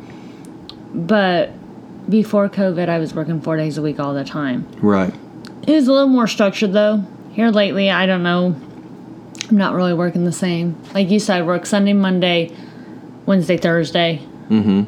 But 0.95 1.51
before 2.09 2.49
COVID, 2.49 2.89
I 2.89 2.99
was 2.99 3.15
working 3.15 3.41
four 3.41 3.57
days 3.57 3.79
a 3.79 3.83
week 3.83 3.99
all 4.01 4.15
the 4.15 4.25
time. 4.25 4.67
right. 4.81 5.15
It 5.67 5.73
was 5.75 5.87
a 5.87 5.93
little 5.93 6.09
more 6.09 6.27
structured 6.27 6.73
though. 6.73 7.05
Here 7.33 7.51
lately, 7.51 7.91
I 7.91 8.07
don't 8.07 8.23
know. 8.23 8.57
I'm 9.51 9.57
not 9.57 9.75
really 9.75 9.93
working 9.95 10.25
the 10.25 10.33
same. 10.33 10.77
Like 10.95 11.11
you 11.11 11.19
said, 11.21 11.39
I 11.39 11.43
work 11.43 11.67
Sunday, 11.67 11.93
Monday, 11.93 12.55
Wednesday, 13.27 13.59
Thursday. 13.59 14.21
Mm-hmm. 14.49 14.85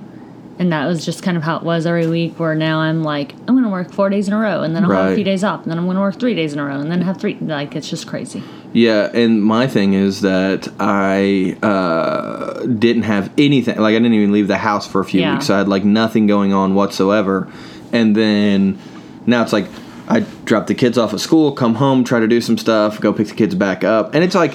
And 0.58 0.72
that 0.72 0.86
was 0.86 1.04
just 1.04 1.22
kind 1.22 1.36
of 1.36 1.42
how 1.42 1.56
it 1.56 1.62
was 1.62 1.84
every 1.86 2.06
week. 2.06 2.38
Where 2.38 2.54
now 2.54 2.80
I'm 2.80 3.02
like, 3.02 3.32
I'm 3.32 3.46
going 3.54 3.64
to 3.64 3.70
work 3.70 3.92
four 3.92 4.08
days 4.10 4.26
in 4.28 4.34
a 4.34 4.38
row, 4.38 4.62
and 4.62 4.74
then 4.74 4.84
I'll 4.84 4.90
have 4.90 5.04
a 5.04 5.08
Right. 5.08 5.14
few 5.14 5.24
days 5.24 5.42
off, 5.44 5.62
and 5.62 5.70
then 5.70 5.78
I'm 5.78 5.84
going 5.84 5.96
to 5.96 6.00
work 6.02 6.18
three 6.18 6.34
days 6.34 6.52
in 6.54 6.58
a 6.58 6.64
row, 6.64 6.78
and 6.80 6.90
then 6.90 7.00
have 7.02 7.18
three. 7.18 7.36
Like 7.40 7.74
it's 7.76 7.88
just 7.88 8.06
crazy. 8.06 8.42
Yeah, 8.72 9.10
and 9.12 9.42
my 9.42 9.66
thing 9.66 9.94
is 9.94 10.20
that 10.20 10.68
I 10.78 11.56
uh, 11.62 12.64
didn't 12.66 13.02
have 13.02 13.32
anything. 13.36 13.76
Like 13.78 13.92
I 13.94 13.98
didn't 13.98 14.14
even 14.14 14.32
leave 14.32 14.48
the 14.48 14.58
house 14.58 14.86
for 14.86 15.00
a 15.00 15.04
few 15.04 15.20
Yeah. 15.20 15.34
weeks. 15.34 15.46
So 15.46 15.54
I 15.54 15.58
had 15.58 15.68
like 15.68 15.84
nothing 15.84 16.26
going 16.26 16.52
on 16.52 16.74
whatsoever. 16.74 17.48
And 17.92 18.14
then 18.14 18.78
now 19.26 19.42
it's 19.42 19.52
like 19.52 19.66
I 20.08 20.20
drop 20.44 20.66
the 20.66 20.74
kids 20.74 20.98
off 20.98 21.12
at 21.12 21.20
school, 21.20 21.52
come 21.52 21.74
home, 21.76 22.04
try 22.04 22.20
to 22.20 22.28
do 22.28 22.40
some 22.40 22.58
stuff, 22.58 23.00
go 23.00 23.12
pick 23.12 23.28
the 23.28 23.34
kids 23.34 23.54
back 23.54 23.82
up, 23.84 24.14
and 24.14 24.22
it's 24.24 24.34
like, 24.34 24.54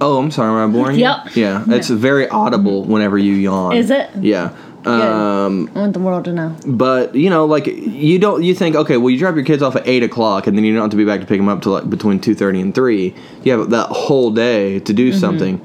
oh, 0.00 0.18
I'm 0.18 0.30
sorry, 0.30 0.48
am 0.62 0.70
I 0.70 0.72
boring 0.72 0.96
you? 0.96 1.02
Yep. 1.02 1.36
Yeah, 1.36 1.64
it's 1.68 1.88
very 1.88 2.28
audible 2.28 2.84
whenever 2.84 3.16
you 3.16 3.32
yawn. 3.34 3.76
Is 3.76 3.90
it? 3.90 4.10
Yeah. 4.20 4.54
Um, 4.86 5.70
I 5.74 5.78
want 5.78 5.92
the 5.94 5.98
world 6.00 6.24
to 6.26 6.32
know. 6.32 6.56
but 6.66 7.14
you 7.14 7.30
know, 7.30 7.46
like 7.46 7.66
you 7.66 8.18
don't 8.18 8.42
you 8.42 8.54
think 8.54 8.76
okay, 8.76 8.96
well 8.96 9.10
you 9.10 9.18
drop 9.18 9.34
your 9.34 9.44
kids 9.44 9.62
off 9.62 9.76
at 9.76 9.86
eight 9.86 10.02
o'clock 10.02 10.46
and 10.46 10.56
then 10.56 10.64
you 10.64 10.72
don't 10.74 10.82
have 10.82 10.90
to 10.90 10.96
be 10.96 11.04
back 11.04 11.20
to 11.20 11.26
pick 11.26 11.38
them 11.38 11.48
up 11.48 11.62
till 11.62 11.72
like 11.72 11.88
between 11.88 12.20
two 12.20 12.34
thirty 12.34 12.60
and 12.60 12.74
three. 12.74 13.14
You 13.42 13.58
have 13.58 13.70
that 13.70 13.88
whole 13.88 14.30
day 14.30 14.80
to 14.80 14.92
do 14.92 15.12
something, 15.12 15.64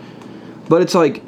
but 0.69 0.81
it's 0.81 0.95
like 0.95 1.23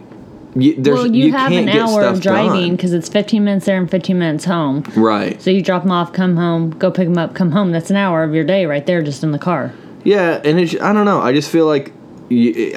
you, 0.55 0.75
there's 0.75 0.99
Mm-hmm. 0.99 1.11
Well, 1.11 1.15
you, 1.15 1.31
have 1.31 1.49
can't 1.51 1.69
an 1.69 1.77
hour 1.77 2.03
of 2.03 2.19
driving 2.21 2.75
because 2.75 2.91
it's 2.91 3.07
15 3.07 3.43
minutes 3.43 3.65
there 3.65 3.77
and 3.77 3.89
15 3.89 4.19
minutes 4.19 4.43
home. 4.43 4.83
right? 4.97 5.41
So 5.41 5.49
you 5.49 5.61
drop 5.61 5.83
them 5.83 5.91
off, 5.91 6.11
come 6.11 6.35
home, 6.35 6.71
go 6.71 6.91
pick 6.91 7.07
them 7.07 7.17
up, 7.17 7.35
come 7.35 7.51
home. 7.51 7.71
That's 7.71 7.89
an 7.89 7.95
hour 7.95 8.23
of 8.23 8.33
your 8.33 8.43
day 8.43 8.65
right 8.65 8.85
there, 8.85 9.01
just 9.01 9.23
in 9.23 9.31
the 9.31 9.39
car. 9.39 9.73
Yeah, 10.03 10.41
and 10.43 10.59
it's 10.59 10.75
I 10.81 10.91
don't 10.93 11.05
know. 11.05 11.21
I 11.21 11.31
just 11.31 11.49
feel 11.49 11.67
like 11.67 11.87
you, 11.87 11.93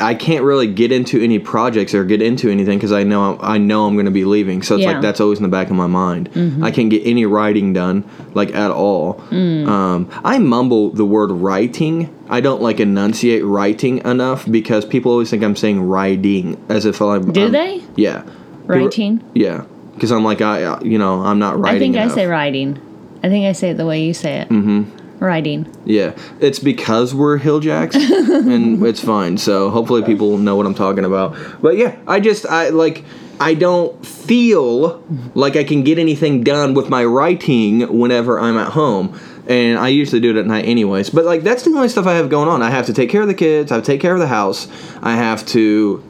I 0.00 0.14
can't 0.14 0.42
really 0.44 0.66
get 0.66 0.90
into 0.90 1.22
any 1.22 1.38
projects 1.38 1.94
or 1.94 2.04
get 2.04 2.20
into 2.20 2.50
anything 2.50 2.76
because 2.78 2.90
I 2.92 3.04
know 3.04 3.38
I 3.40 3.58
know 3.58 3.86
I'm 3.86 3.94
going 3.94 4.06
to 4.06 4.10
be 4.10 4.24
leaving. 4.24 4.62
So 4.62 4.74
it's 4.74 4.82
Yeah. 4.82 4.92
like 4.92 5.02
that's 5.02 5.20
always 5.20 5.38
in 5.38 5.42
the 5.44 5.48
back 5.48 5.68
of 5.70 5.76
my 5.76 5.86
mind. 5.86 6.28
I 6.62 6.70
can't 6.70 6.90
get 6.90 7.02
any 7.06 7.24
writing 7.26 7.72
done 7.72 8.04
like 8.34 8.54
at 8.54 8.70
all. 8.70 9.20
Um, 9.30 10.08
I 10.24 10.38
mumble 10.38 10.90
the 10.90 11.04
word 11.04 11.30
writing. 11.30 12.08
I 12.28 12.40
don't 12.40 12.60
like 12.62 12.80
enunciate 12.80 13.44
writing 13.44 13.98
enough 13.98 14.50
because 14.50 14.84
people 14.84 15.12
always 15.12 15.30
think 15.30 15.42
I'm 15.44 15.56
saying 15.56 15.80
writing 15.82 16.56
as 16.68 16.84
if 16.86 17.00
I'm. 17.00 17.30
Do 17.32 17.42
I'm- 17.42 17.52
they? 17.52 17.82
Yeah. 17.96 18.24
Writing? 18.66 19.22
Yeah, 19.34 19.64
because 19.94 20.10
I'm 20.10 20.24
like 20.24 20.40
I, 20.40 20.64
uh, 20.64 20.80
you 20.82 20.98
know, 20.98 21.20
I'm 21.22 21.38
not 21.38 21.60
writing. 21.60 21.76
I 21.76 21.78
think 21.78 21.96
enough. 21.96 22.12
I 22.12 22.14
say 22.14 22.26
riding. 22.26 22.80
I 23.22 23.28
think 23.28 23.44
I 23.46 23.52
say 23.52 23.70
it 23.70 23.76
the 23.76 23.86
way 23.86 24.02
you 24.04 24.14
say 24.14 24.40
it. 24.40 24.48
Mm-hmm. 24.48 25.03
Riding. 25.20 25.72
Yeah, 25.84 26.16
it's 26.40 26.58
because 26.58 27.14
we're 27.14 27.38
Hilljacks, 27.38 27.94
and 28.52 28.84
it's 28.84 29.02
fine. 29.02 29.38
So 29.38 29.70
hopefully 29.70 30.02
people 30.02 30.38
know 30.38 30.56
what 30.56 30.66
I'm 30.66 30.74
talking 30.74 31.04
about. 31.04 31.36
But 31.62 31.76
yeah, 31.76 31.96
I 32.06 32.20
just 32.20 32.46
I 32.46 32.70
like 32.70 33.04
I 33.40 33.54
don't 33.54 34.04
feel 34.04 35.02
like 35.34 35.56
I 35.56 35.64
can 35.64 35.82
get 35.82 35.98
anything 35.98 36.42
done 36.42 36.74
with 36.74 36.88
my 36.88 37.04
writing 37.04 37.98
whenever 37.98 38.38
I'm 38.38 38.56
at 38.56 38.72
home. 38.72 39.18
And 39.46 39.78
I 39.78 39.88
usually 39.88 40.20
do 40.20 40.30
it 40.30 40.36
at 40.36 40.46
night 40.46 40.64
anyways. 40.64 41.10
But 41.10 41.24
like 41.24 41.42
that's 41.42 41.64
the 41.64 41.70
only 41.70 41.88
stuff 41.88 42.06
I 42.06 42.14
have 42.14 42.30
going 42.30 42.48
on. 42.48 42.62
I 42.62 42.70
have 42.70 42.86
to 42.86 42.94
take 42.94 43.10
care 43.10 43.22
of 43.22 43.28
the 43.28 43.34
kids, 43.34 43.70
I 43.70 43.76
have 43.76 43.84
to 43.84 43.92
take 43.92 44.00
care 44.00 44.14
of 44.14 44.20
the 44.20 44.26
house, 44.26 44.68
I 45.02 45.14
have 45.14 45.44
to 45.46 46.02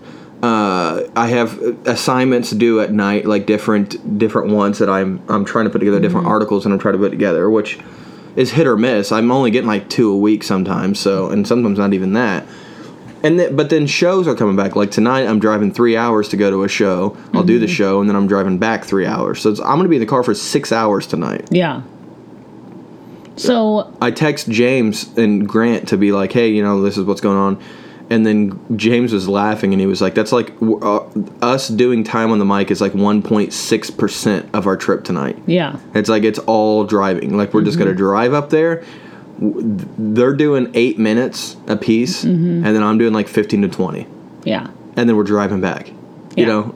uh, 0.45 1.09
I 1.17 1.29
have 1.29 1.59
assignments 1.87 2.51
due 2.51 2.81
at 2.81 2.93
night, 2.93 3.25
like 3.25 3.47
different 3.47 4.19
different 4.19 4.51
ones 4.53 4.79
that 4.79 4.91
I'm 4.91 5.23
I'm 5.29 5.45
trying 5.45 5.65
to 5.65 5.71
put 5.71 5.79
together 5.79 6.01
different 6.01 6.27
articles 6.27 6.67
and 6.67 6.75
I'm 6.75 6.79
trying 6.79 6.95
to 6.95 6.99
put 6.99 7.11
together, 7.11 7.49
which 7.49 7.79
is 8.37 8.53
hit 8.53 8.67
or 8.67 8.77
miss. 8.77 9.13
I'm 9.13 9.31
only 9.31 9.51
getting 9.51 9.69
like 9.69 9.89
two 9.89 10.11
a 10.11 10.17
week 10.17 10.43
sometimes, 10.43 10.99
so 10.99 11.29
and 11.31 11.47
sometimes 11.47 11.79
not 11.79 11.93
even 11.93 12.13
that. 12.15 12.47
And 13.23 13.41
then, 13.41 13.57
but 13.57 13.71
then 13.71 13.87
shows 13.87 14.29
are 14.29 14.35
coming 14.35 14.55
back. 14.55 14.77
Like 14.77 14.91
tonight, 14.91 15.27
I'm 15.27 15.39
driving 15.39 15.73
three 15.73 15.97
hours 15.97 16.29
to 16.29 16.37
go 16.37 16.51
to 16.51 16.63
a 16.65 16.69
show. 16.69 17.17
I'll 17.33 17.43
do 17.43 17.59
the 17.59 17.65
mm-hmm. 17.65 17.73
show, 17.73 18.01
and 18.01 18.09
then 18.09 18.17
I'm 18.17 18.27
driving 18.27 18.59
back 18.59 18.85
three 18.85 19.07
hours. 19.07 19.41
So 19.41 19.51
it's, 19.51 19.61
I'm 19.61 19.77
going 19.77 19.85
to 19.85 19.89
be 19.89 19.97
in 19.97 20.01
the 20.01 20.07
car 20.07 20.23
for 20.23 20.35
six 20.35 20.73
hours 20.73 21.07
tonight. 21.07 21.49
Yeah. 21.51 21.83
So 23.37 23.97
I 24.01 24.11
text 24.11 24.49
James 24.49 25.17
and 25.17 25.49
Grant 25.49 25.89
to 25.89 25.97
be 25.97 26.13
like, 26.13 26.33
"Hey, 26.33 26.49
you 26.49 26.63
know, 26.63 26.83
this 26.83 26.99
is 26.99 27.05
what's 27.05 27.23
going 27.23 27.39
on," 27.39 27.63
and 28.11 28.27
then 28.27 28.61
James 28.77 29.13
was 29.13 29.29
laughing, 29.29 29.73
and 29.73 29.81
he 29.81 29.87
was 29.87 30.01
like, 30.03 30.15
"That's 30.15 30.33
like 30.33 30.53
uh, 30.61 31.01
us 31.43 31.69
doing 31.69 32.05
time 32.05 32.31
on 32.31 32.39
the 32.39 32.45
mic 32.45 32.71
is 32.71 32.81
like 32.81 32.93
1.6 32.93 33.97
percent 33.97 34.49
of 34.55 34.67
our 34.67 34.77
trip 34.77 35.05
tonight." 35.05 35.39
yeah. 35.47 35.79
It's 35.95 36.09
like 36.09 36.23
it's 36.25 36.39
all 36.41 36.85
driving. 36.85 37.37
Like 37.37 37.55
we're 37.55 37.63
just 37.65 37.79
gonna 37.79 37.95
drive 37.95 38.33
up 38.35 38.51
there. 38.51 38.85
They're 39.39 40.35
doing 40.35 40.71
eight 40.75 40.99
minutes 40.99 41.57
a 41.67 41.77
piece, 41.77 42.23
and 42.25 42.65
then 42.65 42.83
I'm 42.83 42.99
doing 42.99 43.13
like 43.13 43.27
fifteen 43.29 43.63
to 43.63 43.69
twenty, 43.69 44.07
Yeah. 44.45 44.69
and 44.97 45.09
then 45.09 45.17
we're 45.17 45.25
driving 45.25 45.61
back. 45.61 45.91
You 46.37 46.47
know, 46.47 46.75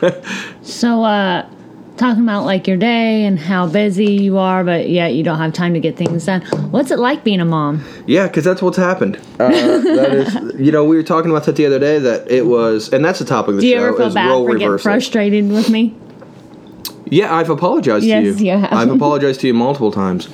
So 0.62 1.04
uh 1.04 1.48
talking 1.96 2.22
about 2.22 2.44
like 2.44 2.66
your 2.66 2.76
day 2.76 3.24
and 3.24 3.38
how 3.38 3.66
busy 3.66 4.12
you 4.14 4.36
are, 4.38 4.64
but 4.64 4.88
yet 4.88 5.14
you 5.14 5.22
don't 5.22 5.38
have 5.38 5.52
time 5.52 5.74
to 5.74 5.80
get 5.80 5.96
things 5.96 6.26
done. 6.26 6.42
What's 6.70 6.90
it 6.90 6.98
like 6.98 7.22
being 7.24 7.40
a 7.40 7.44
mom? 7.44 7.84
yeah, 8.06 8.26
because 8.26 8.44
that's 8.44 8.60
what's 8.62 8.76
happened. 8.76 9.18
Uh, 9.34 9.48
that 9.50 10.12
is, 10.14 10.60
you 10.60 10.72
know, 10.72 10.84
we 10.84 10.96
were 10.96 11.02
talking 11.02 11.30
about 11.30 11.44
that 11.44 11.56
the 11.56 11.66
other 11.66 11.78
day. 11.78 11.98
That 11.98 12.30
it 12.30 12.46
was, 12.46 12.92
and 12.92 13.04
that's 13.04 13.18
the 13.18 13.24
topic 13.24 13.50
of 13.50 13.56
the 13.56 13.60
Do 13.62 13.66
you 13.68 13.76
show 13.76 13.84
ever 13.88 13.96
feel 13.96 14.14
bad 14.14 14.28
role 14.30 14.46
for 14.46 14.56
getting 14.56 14.78
frustrated 14.78 15.50
with 15.50 15.68
me? 15.68 15.94
Yeah, 17.06 17.34
I've 17.34 17.50
apologized 17.50 18.06
Yes, 18.06 18.36
to 18.38 18.44
you. 18.44 18.52
you 18.52 18.58
have. 18.58 18.72
I've 18.72 18.90
apologized 18.94 19.40
to 19.40 19.48
you 19.48 19.54
multiple 19.54 19.92
times. 19.92 20.28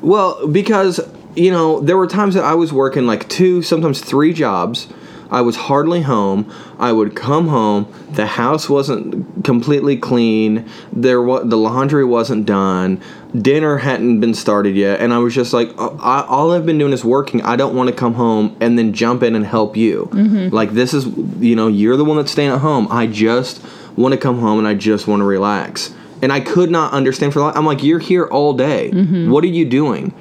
Well, 0.00 0.46
because 0.46 1.00
you 1.36 1.50
know 1.50 1.80
there 1.80 1.96
were 1.96 2.06
times 2.06 2.34
that 2.34 2.44
I 2.44 2.54
was 2.54 2.72
working 2.72 3.06
like 3.06 3.28
two, 3.28 3.60
sometimes 3.62 4.00
three 4.00 4.32
jobs. 4.32 4.88
I 5.34 5.40
was 5.40 5.56
hardly 5.56 6.02
home. 6.02 6.48
I 6.78 6.92
would 6.92 7.16
come 7.16 7.48
home. 7.48 7.92
The 8.12 8.24
house 8.24 8.70
wasn't 8.70 9.44
completely 9.44 9.96
clean. 9.96 10.68
There, 10.92 11.20
was 11.20 11.48
the 11.50 11.56
laundry 11.56 12.04
wasn't 12.04 12.46
done. 12.46 13.02
Dinner 13.36 13.78
hadn't 13.78 14.20
been 14.20 14.34
started 14.34 14.76
yet, 14.76 15.00
and 15.00 15.12
I 15.12 15.18
was 15.18 15.34
just 15.34 15.52
like, 15.52 15.70
oh, 15.76 15.98
I, 16.00 16.24
all 16.28 16.52
I've 16.52 16.64
been 16.64 16.78
doing 16.78 16.92
is 16.92 17.04
working. 17.04 17.42
I 17.42 17.56
don't 17.56 17.74
want 17.74 17.90
to 17.90 17.96
come 17.96 18.14
home 18.14 18.56
and 18.60 18.78
then 18.78 18.92
jump 18.92 19.24
in 19.24 19.34
and 19.34 19.44
help 19.44 19.76
you. 19.76 20.08
Mm-hmm. 20.12 20.54
Like 20.54 20.70
this 20.70 20.94
is, 20.94 21.06
you 21.40 21.56
know, 21.56 21.66
you're 21.66 21.96
the 21.96 22.04
one 22.04 22.16
that's 22.16 22.30
staying 22.30 22.50
at 22.50 22.60
home. 22.60 22.86
I 22.92 23.08
just 23.08 23.60
want 23.96 24.12
to 24.14 24.18
come 24.18 24.38
home 24.38 24.60
and 24.60 24.68
I 24.68 24.74
just 24.74 25.08
want 25.08 25.18
to 25.20 25.24
relax. 25.24 25.92
And 26.22 26.32
I 26.32 26.38
could 26.38 26.70
not 26.70 26.92
understand 26.92 27.32
for. 27.32 27.42
I'm 27.42 27.66
like, 27.66 27.82
you're 27.82 27.98
here 27.98 28.24
all 28.26 28.52
day. 28.52 28.92
Mm-hmm. 28.92 29.30
What 29.30 29.42
are 29.42 29.48
you 29.48 29.64
doing? 29.64 30.14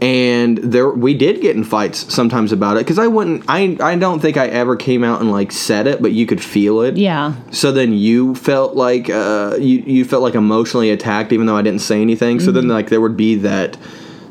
And 0.00 0.58
there, 0.58 0.90
we 0.90 1.14
did 1.14 1.40
get 1.40 1.56
in 1.56 1.64
fights 1.64 2.12
sometimes 2.12 2.52
about 2.52 2.76
it 2.76 2.80
because 2.80 2.98
I 2.98 3.06
wouldn't. 3.06 3.44
I 3.48 3.76
I 3.80 3.96
don't 3.96 4.20
think 4.20 4.36
I 4.36 4.48
ever 4.48 4.76
came 4.76 5.04
out 5.04 5.20
and 5.20 5.30
like 5.30 5.52
said 5.52 5.86
it, 5.86 6.02
but 6.02 6.12
you 6.12 6.26
could 6.26 6.42
feel 6.42 6.80
it. 6.82 6.96
Yeah. 6.96 7.34
So 7.52 7.72
then 7.72 7.92
you 7.92 8.34
felt 8.34 8.74
like 8.74 9.08
uh, 9.08 9.56
you 9.58 9.78
you 9.86 10.04
felt 10.04 10.22
like 10.22 10.34
emotionally 10.34 10.90
attacked, 10.90 11.32
even 11.32 11.46
though 11.46 11.56
I 11.56 11.62
didn't 11.62 11.80
say 11.80 12.02
anything. 12.02 12.40
So 12.40 12.50
then 12.50 12.68
like 12.68 12.90
there 12.90 13.00
would 13.00 13.16
be 13.16 13.36
that 13.36 13.78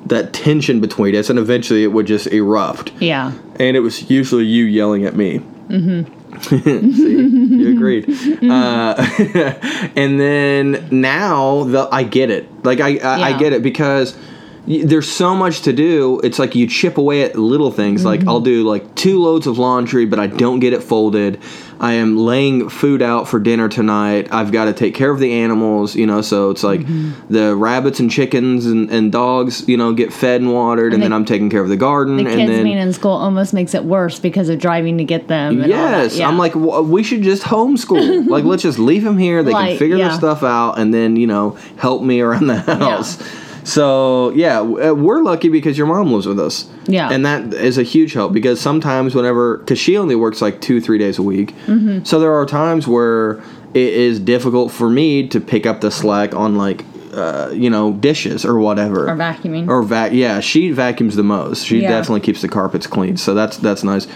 that 0.06 0.34
tension 0.34 0.80
between 0.80 1.15
us, 1.15 1.30
and 1.30 1.39
eventually 1.39 1.84
it 1.84 1.88
would 1.88 2.08
just 2.08 2.28
erupt. 2.28 2.91
Yeah. 2.99 3.32
And 3.56 3.78
it 3.78 3.80
was 3.80 4.10
usually 4.10 4.45
you 4.45 4.65
yelling 4.65 5.06
at 5.06 5.15
me. 5.15 5.39
Mm-hmm. 5.39 6.19
See, 6.41 7.56
you 7.56 7.76
agreed. 7.76 8.06
Uh, 8.43 8.95
and 9.95 10.19
then 10.19 10.88
now 10.91 11.63
the 11.63 11.88
I 11.91 12.04
get 12.04 12.30
it. 12.30 12.65
Like 12.65 12.82
I 12.82 12.97
I, 12.97 13.21
I 13.30 13.38
get 13.38 13.54
it 13.54 13.63
because 13.63 14.17
there's 14.65 15.12
so 15.12 15.36
much 15.36 15.62
to 15.63 15.73
do. 15.73 16.21
It's 16.23 16.39
like 16.39 16.56
you 16.56 16.67
chip 16.67 16.97
away 16.97 17.23
at 17.23 17.36
little 17.36 17.71
things. 17.71 18.06
Like 18.06 18.21
mm-hmm. 18.21 18.30
I'll 18.30 18.39
do 18.39 18.63
like 18.63 18.95
two 18.95 19.21
loads 19.21 19.45
of 19.45 19.58
laundry, 19.58 20.06
but 20.06 20.19
I 20.19 20.28
don't 20.28 20.60
get 20.60 20.71
it 20.73 20.82
folded. 20.82 21.41
I 21.82 21.93
am 21.93 22.17
laying 22.17 22.69
food 22.69 23.02
out 23.02 23.28
for 23.28 23.41
dinner 23.41 23.67
tonight. 23.67 24.30
I've 24.32 24.54
got 24.54 24.65
to 24.65 24.73
take 24.73 24.95
care 24.95 25.12
of 25.12 25.19
the 25.19 25.34
animals, 25.34 25.97
you 25.97 26.06
know. 26.06 26.21
So 26.21 26.49
it's 26.49 26.63
like 26.63 26.80
mm-hmm. 26.80 27.34
the 27.34 27.58
rabbits 27.58 27.99
and 27.99 28.10
chickens 28.10 28.65
and, 28.65 28.89
and 28.89 29.12
dogs, 29.12 29.67
you 29.67 29.76
know, 29.76 29.91
get 29.91 30.13
fed 30.13 30.39
and 30.39 30.54
watered, 30.54 30.93
and, 30.93 31.02
the- 31.02 31.06
then 31.06 31.13
I'm 31.13 31.26
taking 31.26 31.49
care 31.49 31.62
of 31.62 31.67
the 31.67 31.76
garden. 31.76 32.15
The 32.15 32.26
and 32.26 32.36
kids 32.36 32.52
then 32.52 32.63
being 32.63 32.78
in 32.78 32.93
school 32.93 33.12
almost 33.12 33.54
makes 33.54 33.73
it 33.73 33.84
worse 33.84 34.17
because 34.17 34.47
of 34.47 34.60
driving 34.60 34.97
to 34.99 35.04
get 35.04 35.28
them. 35.28 35.60
And. 35.60 35.69
Yes, 35.69 36.15
Yeah. 36.15 36.30
I'm 36.30 36.38
like, 36.38 36.54
w- 36.54 36.84
we 36.84 37.04
should 37.04 37.21
just 37.21 37.43
homeschool. 37.43 38.28
like, 38.30 38.45
let's 38.45 38.63
just 38.63 38.80
leave 38.80 39.04
them 39.04 39.17
here. 39.17 39.43
They 39.43 39.52
can 39.52 39.78
figure 39.78 39.97
yeah. 39.97 40.08
their 40.08 40.17
stuff 40.17 40.41
out, 40.41 40.80
and 40.80 40.93
then 40.93 41.17
you 41.17 41.28
know, 41.28 41.58
help 41.76 42.02
me 42.02 42.21
around 42.21 42.47
the 42.47 42.60
house. 42.62 43.21
So 43.63 44.32
yeah, 44.32 44.60
uh, 44.60 44.93
we're 44.93 45.21
lucky 45.23 45.49
because 45.49 45.78
your 45.78 45.88
mom 45.88 46.12
lives 46.12 46.26
with 46.28 46.39
us. 46.39 46.67
Yeah. 46.86 47.10
and 47.12 47.26
that 47.26 47.54
is 47.54 47.78
a 47.78 47.84
huge 47.84 48.12
help 48.13 48.34
because 48.34 48.60
sometimes 48.60 49.15
whenever, 49.15 49.58
because 49.60 49.80
she 49.80 49.97
only 49.97 50.15
works 50.15 50.41
like 50.41 50.60
two, 50.60 50.82
three 50.82 50.97
days 50.97 51.17
a 51.17 51.23
week, 51.23 51.56
Mm-hmm. 51.65 52.04
so 52.04 52.19
there 52.19 52.34
are 52.34 52.45
times 52.45 52.88
where 52.88 53.41
it 53.73 53.93
is 53.93 54.19
difficult 54.19 54.71
for 54.71 54.89
me 54.89 55.28
to 55.30 55.39
pick 55.39 55.65
up 55.65 55.80
the 55.82 55.89
slack 55.91 56.36
on 56.36 56.58
like, 56.58 56.84
uh, 57.13 57.52
you 57.54 57.69
know, 57.69 57.93
dishes 57.93 58.43
or 58.45 58.60
whatever 58.60 59.10
or 59.10 59.15
vacuuming. 59.15 59.67
or 59.69 59.82
vac 59.82 60.12
yeah 60.12 60.39
she 60.41 60.71
vacuums 60.71 61.15
the 61.15 61.23
most 61.23 61.65
she 61.65 61.82
Yeah. 61.82 61.89
definitely 61.89 62.21
keeps 62.21 62.41
the 62.41 62.47
carpets 62.49 62.86
clean 62.88 63.17
so 63.17 63.34
that's 63.34 63.58
that's 63.58 63.84
nice 63.84 64.08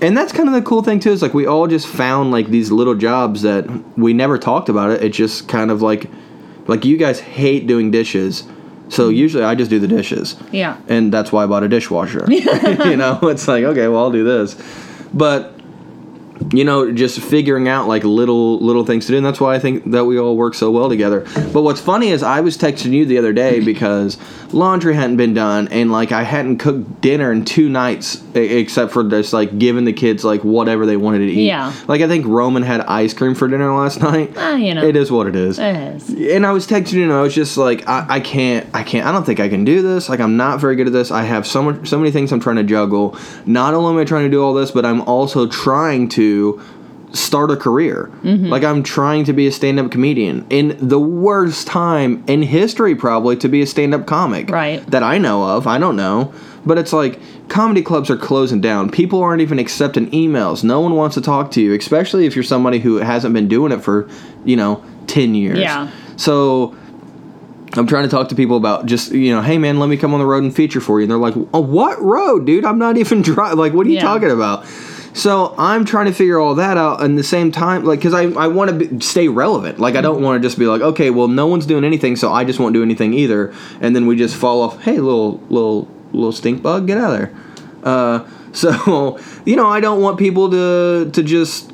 and 0.00 0.16
that's 0.16 0.32
kind 0.32 0.48
of 0.48 0.54
the 0.54 0.62
cool 0.62 0.82
thing 0.82 1.00
too 1.00 1.10
is 1.10 1.22
like 1.22 1.34
we 1.34 1.44
all 1.46 1.66
just 1.66 1.86
found 1.88 2.30
like 2.30 2.48
these 2.48 2.70
little 2.70 2.94
jobs 2.94 3.42
that 3.42 3.64
we 3.98 4.12
never 4.12 4.38
talked 4.38 4.68
about 4.68 4.90
it 4.90 5.02
it 5.02 5.08
just 5.12 5.48
kind 5.48 5.70
of 5.72 5.82
like 5.82 6.08
like 6.68 6.84
you 6.84 6.96
guys 6.96 7.18
hate 7.20 7.66
doing 7.66 7.90
dishes 7.90 8.44
so 8.88 9.08
usually 9.08 9.42
i 9.44 9.54
just 9.54 9.70
do 9.70 9.78
the 9.78 9.88
dishes. 9.88 10.36
Yeah. 10.52 10.76
and 10.88 11.12
that's 11.12 11.32
why 11.32 11.44
i 11.44 11.46
bought 11.46 11.62
a 11.64 11.68
dishwasher. 11.68 12.24
You 12.30 12.96
know 12.96 13.18
it's 13.22 13.48
like 13.48 13.64
okay 13.64 13.88
well 13.88 14.00
i'll 14.04 14.12
do 14.12 14.24
this. 14.24 14.56
But 15.14 15.55
you 16.52 16.64
know, 16.64 16.92
just 16.92 17.20
figuring 17.20 17.68
out 17.68 17.88
like 17.88 18.04
little 18.04 18.58
little 18.60 18.84
things 18.84 19.06
to 19.06 19.12
do, 19.12 19.16
and 19.16 19.26
that's 19.26 19.40
why 19.40 19.54
I 19.54 19.58
think 19.58 19.90
that 19.90 20.04
we 20.04 20.18
all 20.18 20.36
work 20.36 20.54
so 20.54 20.70
well 20.70 20.88
together. 20.88 21.20
But 21.52 21.62
what's 21.62 21.80
funny 21.80 22.08
is 22.08 22.22
I 22.22 22.40
was 22.40 22.56
texting 22.56 22.92
you 22.92 23.06
the 23.06 23.18
other 23.18 23.32
day 23.32 23.60
because 23.60 24.18
laundry 24.52 24.94
hadn't 24.94 25.16
been 25.16 25.34
done, 25.34 25.68
and 25.68 25.90
like 25.90 26.12
I 26.12 26.22
hadn't 26.22 26.58
cooked 26.58 27.00
dinner 27.00 27.32
in 27.32 27.44
two 27.44 27.68
nights, 27.68 28.22
except 28.34 28.92
for 28.92 29.04
just 29.04 29.32
like 29.32 29.58
giving 29.58 29.84
the 29.84 29.92
kids 29.92 30.24
like 30.24 30.44
whatever 30.44 30.86
they 30.86 30.96
wanted 30.96 31.18
to 31.18 31.32
eat. 31.32 31.46
Yeah. 31.46 31.72
Like 31.88 32.00
I 32.00 32.08
think 32.08 32.26
Roman 32.26 32.62
had 32.62 32.80
ice 32.82 33.14
cream 33.14 33.34
for 33.34 33.48
dinner 33.48 33.74
last 33.74 34.00
night. 34.00 34.32
Ah, 34.36 34.56
you 34.56 34.74
know. 34.74 34.84
It 34.84 34.96
is 34.96 35.10
what 35.10 35.26
it 35.26 35.36
is. 35.36 35.58
It 35.58 35.76
is. 35.76 36.08
And 36.10 36.46
I 36.46 36.52
was 36.52 36.66
texting 36.66 36.94
you, 36.94 37.04
and 37.04 37.12
I 37.12 37.22
was 37.22 37.34
just 37.34 37.56
like, 37.56 37.88
I, 37.88 38.06
I 38.08 38.20
can't, 38.20 38.66
I 38.74 38.82
can't, 38.82 39.06
I 39.06 39.12
don't 39.12 39.24
think 39.24 39.40
I 39.40 39.48
can 39.48 39.64
do 39.64 39.82
this. 39.82 40.08
Like, 40.08 40.20
I'm 40.20 40.36
not 40.36 40.60
very 40.60 40.76
good 40.76 40.86
at 40.86 40.92
this. 40.92 41.10
I 41.10 41.22
have 41.22 41.46
so 41.46 41.62
much, 41.62 41.88
so 41.88 41.98
many 41.98 42.10
things 42.10 42.32
I'm 42.32 42.40
trying 42.40 42.56
to 42.56 42.64
juggle. 42.64 43.16
Not 43.46 43.74
only 43.74 43.94
am 43.94 43.98
I 43.98 44.04
trying 44.04 44.24
to 44.24 44.30
do 44.30 44.42
all 44.42 44.54
this, 44.54 44.70
but 44.70 44.84
I'm 44.84 45.00
also 45.02 45.46
trying 45.46 46.08
to 46.10 46.25
start 47.12 47.50
a 47.50 47.56
career. 47.56 48.10
Mm-hmm. 48.22 48.46
Like, 48.48 48.62
I'm 48.62 48.82
trying 48.82 49.24
to 49.24 49.32
be 49.32 49.46
a 49.46 49.52
stand-up 49.52 49.90
comedian 49.90 50.44
in 50.50 50.76
the 50.78 50.98
worst 50.98 51.66
time 51.66 52.22
in 52.26 52.42
history, 52.42 52.94
probably, 52.94 53.36
to 53.36 53.48
be 53.48 53.62
a 53.62 53.66
stand-up 53.66 54.06
comic. 54.06 54.50
Right. 54.50 54.84
That 54.90 55.02
I 55.02 55.18
know 55.18 55.42
of. 55.44 55.66
I 55.66 55.78
don't 55.78 55.96
know, 55.96 56.34
but 56.66 56.78
it's 56.78 56.92
like 56.92 57.18
comedy 57.48 57.80
clubs 57.80 58.10
are 58.10 58.16
closing 58.16 58.60
down. 58.60 58.90
People 58.90 59.22
aren't 59.22 59.40
even 59.40 59.58
accepting 59.58 60.10
emails. 60.10 60.62
No 60.64 60.80
one 60.80 60.94
wants 60.94 61.14
to 61.14 61.20
talk 61.22 61.50
to 61.52 61.60
you, 61.62 61.74
especially 61.74 62.26
if 62.26 62.34
you're 62.34 62.42
somebody 62.42 62.80
who 62.80 62.96
hasn't 62.96 63.32
been 63.32 63.48
doing 63.48 63.72
it 63.72 63.82
for, 63.82 64.08
you 64.44 64.56
know, 64.56 64.84
10 65.06 65.34
years. 65.34 65.58
Yeah. 65.58 65.90
So 66.16 66.76
I'm 67.74 67.86
trying 67.86 68.04
to 68.04 68.10
talk 68.10 68.28
to 68.30 68.34
people 68.34 68.56
about 68.56 68.86
just, 68.86 69.12
you 69.12 69.32
know, 69.34 69.42
hey 69.42 69.58
man, 69.58 69.78
let 69.78 69.88
me 69.88 69.96
come 69.96 70.12
on 70.12 70.20
the 70.20 70.26
road 70.26 70.42
and 70.42 70.54
feature 70.54 70.80
for 70.80 70.98
you. 70.98 71.04
And 71.04 71.10
they're 71.10 71.18
like, 71.18 71.34
oh, 71.54 71.60
what 71.60 72.00
road, 72.02 72.46
dude? 72.46 72.64
I'm 72.64 72.78
not 72.78 72.96
even 72.96 73.22
driving. 73.22 73.58
Like, 73.58 73.72
what 73.72 73.86
are 73.86 73.90
you 73.90 73.96
Yeah. 73.96 74.02
talking 74.02 74.30
about? 74.30 74.66
So 75.16 75.54
I'm 75.56 75.86
trying 75.86 76.06
to 76.06 76.12
figure 76.12 76.38
all 76.38 76.56
that 76.56 76.76
out. 76.76 77.02
And 77.02 77.16
the 77.16 77.24
same 77.24 77.50
time, 77.50 77.84
like, 77.84 78.00
because 78.00 78.12
I, 78.12 78.24
I 78.24 78.48
want 78.48 78.78
to 78.78 79.00
stay 79.00 79.28
relevant. 79.28 79.78
Like, 79.78 79.96
I 79.96 80.02
don't 80.02 80.22
want 80.22 80.40
to 80.42 80.46
just 80.46 80.58
be 80.58 80.66
like, 80.66 80.82
okay, 80.82 81.08
well, 81.08 81.26
no 81.26 81.46
one's 81.46 81.64
doing 81.64 81.84
anything, 81.84 82.16
so 82.16 82.30
I 82.30 82.44
just 82.44 82.58
won't 82.60 82.74
do 82.74 82.82
anything 82.82 83.14
either. 83.14 83.54
And 83.80 83.96
then 83.96 84.06
we 84.06 84.16
just 84.16 84.36
fall 84.36 84.60
off. 84.60 84.82
Hey, 84.82 84.98
little 84.98 85.38
little 85.48 85.88
little 86.12 86.32
stink 86.32 86.62
bug, 86.62 86.86
get 86.86 86.98
out 86.98 87.14
of 87.14 87.18
there. 87.18 87.34
Uh, 87.82 88.28
so 88.52 89.18
you 89.46 89.56
know, 89.56 89.66
I 89.66 89.80
don't 89.80 90.02
want 90.02 90.18
people 90.18 90.50
to 90.50 91.10
to 91.10 91.22
just 91.22 91.72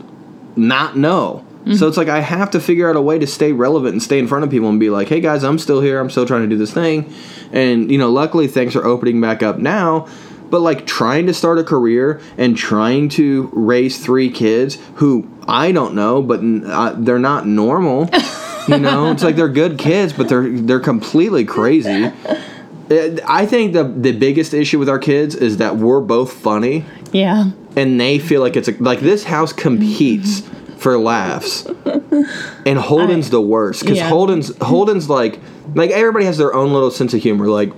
not 0.54 0.96
know. 0.96 1.44
So 1.76 1.86
it's 1.86 1.96
like 1.96 2.08
I 2.08 2.18
have 2.20 2.50
to 2.52 2.60
figure 2.60 2.90
out 2.90 2.96
a 2.96 3.00
way 3.00 3.20
to 3.20 3.26
stay 3.26 3.52
relevant 3.52 3.92
and 3.92 4.02
stay 4.02 4.18
in 4.18 4.26
front 4.26 4.42
of 4.42 4.50
people 4.50 4.68
and 4.68 4.80
be 4.80 4.90
like, 4.90 5.08
"Hey 5.08 5.20
guys, 5.20 5.44
I'm 5.44 5.58
still 5.58 5.80
here. 5.80 6.00
I'm 6.00 6.10
still 6.10 6.26
trying 6.26 6.42
to 6.42 6.48
do 6.48 6.56
this 6.56 6.72
thing." 6.72 7.12
And 7.52 7.88
you 7.90 7.98
know, 7.98 8.10
luckily 8.10 8.48
things 8.48 8.74
are 8.74 8.84
opening 8.84 9.20
back 9.20 9.44
up 9.44 9.58
now. 9.58 10.08
But 10.52 10.60
like 10.60 10.86
trying 10.86 11.26
to 11.28 11.34
start 11.34 11.58
a 11.58 11.64
career 11.64 12.20
and 12.36 12.54
trying 12.56 13.08
to 13.10 13.48
raise 13.54 13.98
three 14.04 14.30
kids 14.30 14.76
who 14.96 15.26
I 15.48 15.72
don't 15.72 15.94
know, 15.94 16.22
but 16.22 16.40
uh, 16.42 16.92
they're 16.98 17.18
not 17.18 17.46
normal. 17.46 18.10
you 18.68 18.78
know, 18.78 19.10
it's 19.10 19.22
like 19.24 19.34
they're 19.34 19.48
good 19.48 19.78
kids, 19.78 20.12
but 20.12 20.28
they're 20.28 20.48
they're 20.48 20.78
completely 20.78 21.46
crazy. 21.46 22.12
I 23.26 23.46
think 23.46 23.72
the 23.72 23.84
the 23.84 24.12
biggest 24.12 24.52
issue 24.52 24.78
with 24.78 24.90
our 24.90 24.98
kids 24.98 25.34
is 25.34 25.56
that 25.56 25.76
we're 25.76 26.00
both 26.02 26.32
funny 26.34 26.84
Yeah. 27.12 27.52
and 27.74 27.98
they 27.98 28.18
feel 28.18 28.42
like 28.42 28.54
it's 28.54 28.68
a, 28.68 28.72
like 28.72 29.00
this 29.00 29.24
house 29.24 29.54
competes 29.54 30.42
for 30.76 30.98
laughs 30.98 31.64
and 32.66 32.76
holden's 32.78 33.28
I- 33.28 33.30
the 33.30 33.40
worst 33.40 33.80
because 33.80 33.96
yeah. 33.98 34.08
holden's 34.10 34.54
holden's 34.60 35.08
like 35.08 35.38
like 35.74 35.90
everybody 35.90 36.26
has 36.26 36.36
their 36.36 36.52
own 36.52 36.72
little 36.74 36.90
sense 36.90 37.14
of 37.14 37.22
humor 37.22 37.46
like 37.46 37.72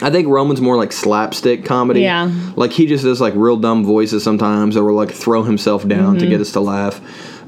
I 0.00 0.10
think 0.10 0.28
Roman's 0.28 0.60
more 0.60 0.76
like 0.76 0.92
slapstick 0.92 1.64
comedy. 1.64 2.00
Yeah. 2.02 2.30
Like 2.56 2.72
he 2.72 2.86
just 2.86 3.04
does 3.04 3.20
like 3.20 3.34
real 3.36 3.56
dumb 3.56 3.84
voices 3.84 4.22
sometimes, 4.24 4.76
or 4.76 4.84
will 4.84 4.94
like 4.94 5.10
throw 5.10 5.42
himself 5.42 5.86
down 5.86 6.14
Mm-hmm. 6.14 6.18
to 6.20 6.26
get 6.28 6.40
us 6.40 6.52
to 6.52 6.60
laugh. 6.60 7.00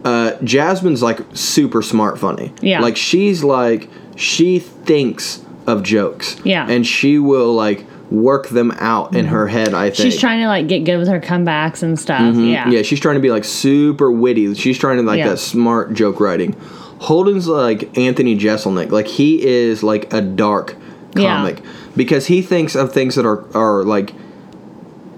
Uh, 0.04 0.36
Jasmine's 0.44 1.02
like 1.02 1.20
super 1.32 1.80
smart 1.80 2.18
funny. 2.18 2.52
Yeah. 2.60 2.80
Like 2.80 2.96
she's 2.96 3.42
like 3.42 3.88
she 4.16 4.58
thinks 4.58 5.42
of 5.66 5.82
jokes. 5.82 6.36
Yeah. 6.44 6.68
And 6.68 6.86
she 6.86 7.18
will 7.18 7.54
like 7.54 7.86
work 8.10 8.48
them 8.48 8.70
out 8.72 9.16
in 9.16 9.24
her 9.24 9.46
head. 9.48 9.72
I 9.72 9.86
think 9.90 9.96
She's 10.12 10.20
trying 10.20 10.40
to 10.42 10.46
like 10.46 10.68
get 10.68 10.80
good 10.84 10.98
with 10.98 11.08
her 11.08 11.20
comebacks 11.20 11.82
and 11.82 11.98
stuff. 11.98 12.20
Yeah. 12.36 12.64
Mm-hmm. 12.64 12.72
Yeah, 12.72 12.82
she's 12.82 13.00
trying 13.00 13.14
to 13.16 13.20
be 13.22 13.30
like 13.30 13.44
super 13.44 14.12
witty. 14.12 14.54
She's 14.54 14.78
trying 14.78 14.98
to 14.98 15.02
like 15.02 15.18
Yeah. 15.18 15.30
that 15.30 15.38
smart 15.38 15.94
joke 15.94 16.20
writing. 16.20 16.52
Holden's 17.00 17.48
like 17.48 17.96
Anthony 17.98 18.36
Jeselnik. 18.36 18.90
Like 18.90 19.06
he 19.06 19.44
is 19.44 19.82
like 19.82 20.12
a 20.12 20.20
dark 20.20 20.76
comic. 21.16 21.60
Yeah. 21.64 21.70
Because 21.96 22.26
he 22.26 22.42
thinks 22.42 22.74
of 22.74 22.92
things 22.92 23.14
that 23.14 23.26
are 23.26 23.44
are 23.56 23.84
like 23.84 24.14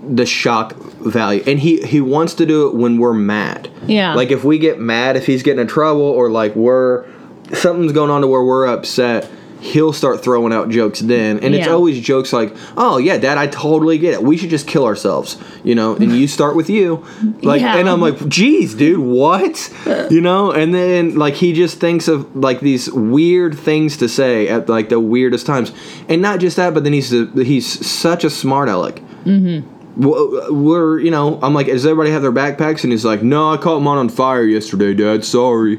the 0.02 0.26
shock 0.26 0.74
value, 0.74 1.42
and 1.46 1.58
he 1.58 1.82
he 1.82 2.00
wants 2.00 2.34
to 2.34 2.46
do 2.46 2.68
it 2.68 2.74
when 2.74 2.98
we're 2.98 3.12
mad. 3.12 3.70
Yeah. 3.86 4.14
Like 4.14 4.30
if 4.30 4.44
we 4.44 4.58
get 4.58 4.78
mad, 4.78 5.16
if 5.16 5.26
he's 5.26 5.42
getting 5.42 5.60
in 5.60 5.66
trouble, 5.66 6.02
or 6.02 6.30
like 6.30 6.54
we're 6.54 7.06
something's 7.52 7.92
going 7.92 8.10
on 8.10 8.20
to 8.22 8.26
where 8.26 8.42
we're 8.42 8.66
upset. 8.66 9.30
He'll 9.72 9.92
start 9.92 10.22
throwing 10.22 10.52
out 10.52 10.68
jokes 10.70 11.00
then, 11.00 11.40
and 11.40 11.54
it's 11.54 11.66
Yeah. 11.66 11.72
always 11.72 12.00
jokes 12.00 12.32
like, 12.32 12.54
"Oh 12.76 12.98
yeah, 12.98 13.18
Dad, 13.18 13.36
I 13.38 13.46
totally 13.48 13.98
get 13.98 14.14
it. 14.14 14.22
We 14.22 14.36
should 14.36 14.50
just 14.50 14.66
kill 14.66 14.84
ourselves," 14.84 15.36
you 15.64 15.74
know. 15.74 15.94
And 15.96 16.12
you 16.16 16.28
start 16.28 16.54
with 16.56 16.70
you, 16.70 17.02
like, 17.42 17.60
Yeah. 17.60 17.76
and 17.76 17.88
I'm 17.88 18.00
like, 18.00 18.28
"Geez, 18.28 18.74
dude, 18.74 18.98
what?" 18.98 19.70
You 20.10 20.20
know. 20.20 20.50
And 20.52 20.72
then 20.74 21.16
like 21.16 21.34
he 21.34 21.52
just 21.52 21.80
thinks 21.80 22.06
of 22.08 22.26
like 22.36 22.60
these 22.60 22.90
weird 22.92 23.58
things 23.58 23.96
to 23.98 24.08
say 24.08 24.46
at 24.48 24.68
like 24.68 24.88
the 24.88 25.00
weirdest 25.00 25.46
times, 25.46 25.72
and 26.08 26.22
not 26.22 26.38
just 26.40 26.56
that, 26.56 26.72
but 26.74 26.84
then 26.84 26.92
he's 26.92 27.10
he's 27.34 27.66
such 27.86 28.24
a 28.24 28.30
smart 28.30 28.68
aleck. 28.68 29.02
Mm-hmm. 29.26 29.66
Well, 29.98 30.48
we're 30.50 30.98
you 31.00 31.10
know 31.10 31.38
I'm 31.42 31.54
like, 31.54 31.66
does 31.68 31.86
everybody 31.86 32.10
have 32.10 32.22
their 32.22 32.30
backpacks? 32.32 32.84
And 32.84 32.92
he's 32.92 33.04
like, 33.04 33.22
no, 33.22 33.52
I 33.52 33.56
caught 33.56 33.80
mine 33.80 33.98
on 33.98 34.08
fire 34.10 34.44
yesterday, 34.44 34.92
Dad. 34.94 35.24
Sorry. 35.24 35.78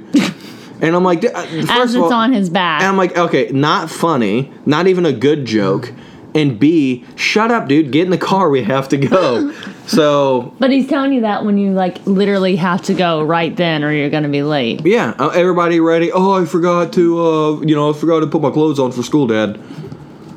And 0.81 0.95
I'm 0.95 1.03
like, 1.03 1.21
"D- 1.21 1.27
uh, 1.29 1.41
first 1.43 1.71
As 1.71 1.95
it's 1.95 2.03
all, 2.03 2.13
on 2.13 2.33
his 2.33 2.49
back. 2.49 2.81
and 2.81 2.89
I'm 2.89 2.97
like, 2.97 3.17
okay, 3.17 3.49
not 3.51 3.89
funny, 3.89 4.51
not 4.65 4.87
even 4.87 5.05
a 5.05 5.13
good 5.13 5.45
joke. 5.45 5.91
And 6.35 6.59
B, 6.59 7.03
shut 7.15 7.49
up, 7.51 7.67
dude. 7.67 7.91
Get 7.91 8.03
in 8.05 8.11
the 8.11 8.17
car. 8.17 8.49
We 8.49 8.61
have 8.63 8.89
to 8.89 8.97
go. 8.97 9.51
so 9.87 10.53
but 10.59 10.69
he's 10.69 10.87
telling 10.87 11.13
you 11.13 11.21
that 11.21 11.43
when 11.45 11.57
you 11.57 11.71
like 11.71 12.05
literally 12.05 12.55
have 12.57 12.83
to 12.83 12.93
go 12.93 13.23
right 13.23 13.55
then 13.55 13.83
or 13.83 13.91
you're 13.91 14.09
gonna 14.11 14.29
be 14.29 14.43
late. 14.43 14.85
yeah, 14.85 15.15
uh, 15.17 15.29
everybody 15.29 15.79
ready? 15.79 16.11
Oh, 16.11 16.33
I 16.33 16.45
forgot 16.45 16.93
to, 16.93 17.19
uh, 17.19 17.61
you 17.61 17.75
know, 17.75 17.89
I 17.89 17.93
forgot 17.93 18.19
to 18.19 18.27
put 18.27 18.41
my 18.41 18.51
clothes 18.51 18.77
on 18.77 18.91
for 18.91 19.01
school, 19.01 19.25
Dad. 19.25 19.59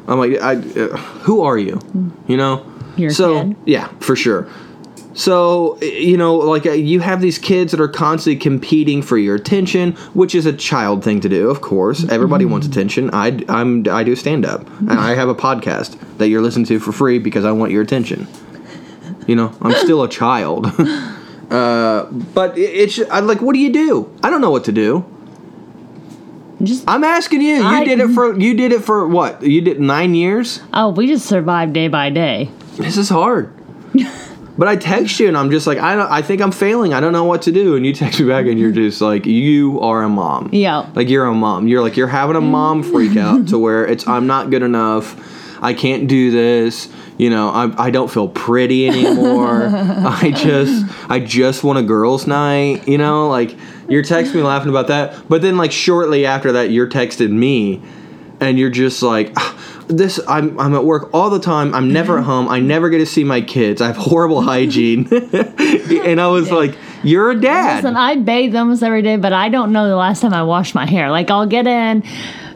I'm 0.09 0.19
like, 0.19 0.41
I, 0.41 0.55
uh, 0.57 0.97
who 1.27 1.43
are 1.43 1.59
you? 1.59 1.79
You 2.27 2.37
know. 2.37 2.65
Your 2.97 3.11
so 3.11 3.43
kid. 3.45 3.57
yeah, 3.67 3.89
for 4.01 4.17
sure. 4.17 4.49
So 5.13 5.81
you 5.83 6.17
know, 6.17 6.37
like 6.37 6.67
uh, 6.67 6.73
you 6.73 7.01
have 7.01 7.21
these 7.21 7.39
kids 7.39 7.73
that 7.73 7.81
are 7.81 7.89
constantly 7.89 8.39
competing 8.39 9.03
for 9.03 9.19
your 9.19 9.35
attention, 9.35 9.93
which 10.15 10.35
is 10.35 10.47
a 10.47 10.53
child 10.53 11.03
thing 11.03 11.21
to 11.23 11.29
do. 11.29 11.51
Of 11.51 11.61
course, 11.61 12.09
everybody 12.09 12.45
wants 12.45 12.67
attention. 12.67 13.11
I 13.13 13.45
I'm 13.49 13.89
I 13.89 14.05
do 14.05 14.15
stand 14.15 14.47
up, 14.47 14.69
and 14.79 14.93
I 14.93 15.15
have 15.15 15.29
a 15.29 15.35
podcast 15.35 15.99
that 16.19 16.29
you're 16.29 16.43
listening 16.43 16.67
to 16.67 16.79
for 16.79 16.93
free 16.93 17.19
because 17.19 17.45
I 17.45 17.53
want 17.53 17.73
your 17.73 17.83
attention. 17.83 18.29
You 19.27 19.37
know, 19.37 19.53
I'm 19.61 19.75
still 19.75 20.03
a 20.03 20.09
child. 20.09 20.67
uh, 21.51 22.05
but 22.35 22.57
it, 22.57 22.63
it's 22.63 23.01
I, 23.11 23.21
like, 23.21 23.41
what 23.41 23.53
do 23.55 23.59
you 23.59 23.73
do? 23.73 24.17
I 24.23 24.31
don't 24.31 24.41
know 24.41 24.51
what 24.51 24.65
to 24.65 24.73
do. 24.73 25.05
Just 26.63 26.85
I'm 26.89 27.05
asking 27.05 27.41
you. 27.41 27.57
You 27.57 27.65
I- 27.65 27.85
did 27.85 28.01
it 28.01 28.09
for 28.15 28.39
you 28.39 28.55
did 28.55 28.73
it 28.73 28.85
for 28.85 29.09
what? 29.09 29.43
You 29.43 29.61
did 29.61 29.81
nine 29.81 30.15
years. 30.15 30.61
oh, 30.73 30.91
we 30.91 31.09
just 31.09 31.27
survive 31.27 31.73
day 31.73 31.89
by 31.89 32.11
day. 32.11 32.51
this 32.77 32.97
is 32.97 33.09
hard. 33.09 33.53
but 34.59 34.69
I 34.69 34.77
text 34.77 35.19
you 35.21 35.29
and 35.29 35.37
I'm 35.37 35.51
just 35.51 35.67
like, 35.67 35.79
I 35.79 35.95
don't, 35.95 36.11
I 36.11 36.23
think 36.23 36.41
I'm 36.43 36.53
failing. 36.53 36.93
I 36.93 37.01
don't 37.01 37.13
know 37.13 37.25
what 37.25 37.43
to 37.43 37.53
do. 37.53 37.77
And 37.77 37.87
you 37.87 37.93
text 37.93 38.21
me 38.21 38.27
back 38.27 38.47
and 38.47 38.59
you're 38.59 38.73
just 38.73 39.01
like, 39.01 39.27
you 39.27 39.81
are 39.81 40.03
a 40.03 40.09
mom. 40.09 40.51
Yeah. 40.53 40.91
Like 40.95 41.09
you're 41.09 41.27
a 41.27 41.35
mom. 41.35 41.69
You're 41.69 41.83
like 41.83 41.97
you're 41.97 42.09
having 42.09 42.37
a 42.37 42.41
mom 42.41 42.83
freak 42.83 43.17
out 43.17 43.49
to 43.49 43.59
where 43.61 43.87
it's 43.87 44.07
I'm 44.07 44.27
not 44.27 44.51
good 44.51 44.63
enough. 44.63 45.17
I 45.63 45.75
can't 45.75 46.09
do 46.09 46.31
this. 46.31 46.89
You 47.19 47.29
know, 47.29 47.51
I, 47.51 47.87
I 47.87 47.91
don't 47.91 48.11
feel 48.11 48.29
pretty 48.29 48.89
anymore. 48.89 49.69
I 49.73 50.33
just 50.35 51.11
I 51.11 51.21
just 51.21 51.63
want 51.63 51.79
a 51.79 51.83
girls' 51.83 52.27
night. 52.27 52.89
You 52.89 52.97
know, 52.97 53.29
like 53.29 53.57
you're 53.89 54.03
texting 54.03 54.37
me 54.37 54.43
laughing 54.43 54.71
about 54.71 54.87
that, 54.87 55.29
but 55.29 55.43
then 55.43 55.59
like 55.59 55.71
shortly 55.71 56.25
after 56.25 56.53
that, 56.53 56.71
you're 56.71 56.89
texting 56.89 57.33
me, 57.33 57.83
and 58.41 58.59
you're 58.59 58.71
just 58.71 59.03
like, 59.03 59.33
"Ah, 59.37 59.80
this. 59.97 60.21
I'm 60.29 60.59
I'm 60.59 60.75
at 60.75 60.85
work 60.85 61.11
all 61.13 61.31
the 61.31 61.41
time. 61.41 61.75
I'm 61.75 61.93
never 61.93 62.19
at 62.19 62.25
home. 62.25 62.49
I 62.49 62.61
never 62.61 62.89
get 62.91 62.99
to 62.99 63.07
see 63.07 63.25
my 63.25 63.41
kids. 63.41 63.81
I 63.81 63.87
have 63.89 63.97
horrible 63.97 64.43
hygiene, 64.43 65.07
and 65.13 66.21
I 66.21 66.27
was 66.29 66.51
like, 66.51 66.77
you're 67.03 67.31
a 67.31 67.41
dad. 67.41 67.85
Listen, 67.85 67.97
I 67.97 68.17
bathe 68.17 68.55
almost 68.57 68.83
every 68.83 69.03
day, 69.03 69.17
but 69.17 69.33
I 69.33 69.49
don't 69.49 69.73
know 69.73 69.89
the 69.89 69.97
last 69.97 70.21
time 70.21 70.33
I 70.33 70.43
washed 70.43 70.75
my 70.75 70.87
hair. 70.87 71.11
Like 71.11 71.31
I'll 71.31 71.47
get 71.47 71.67
in 71.67 72.03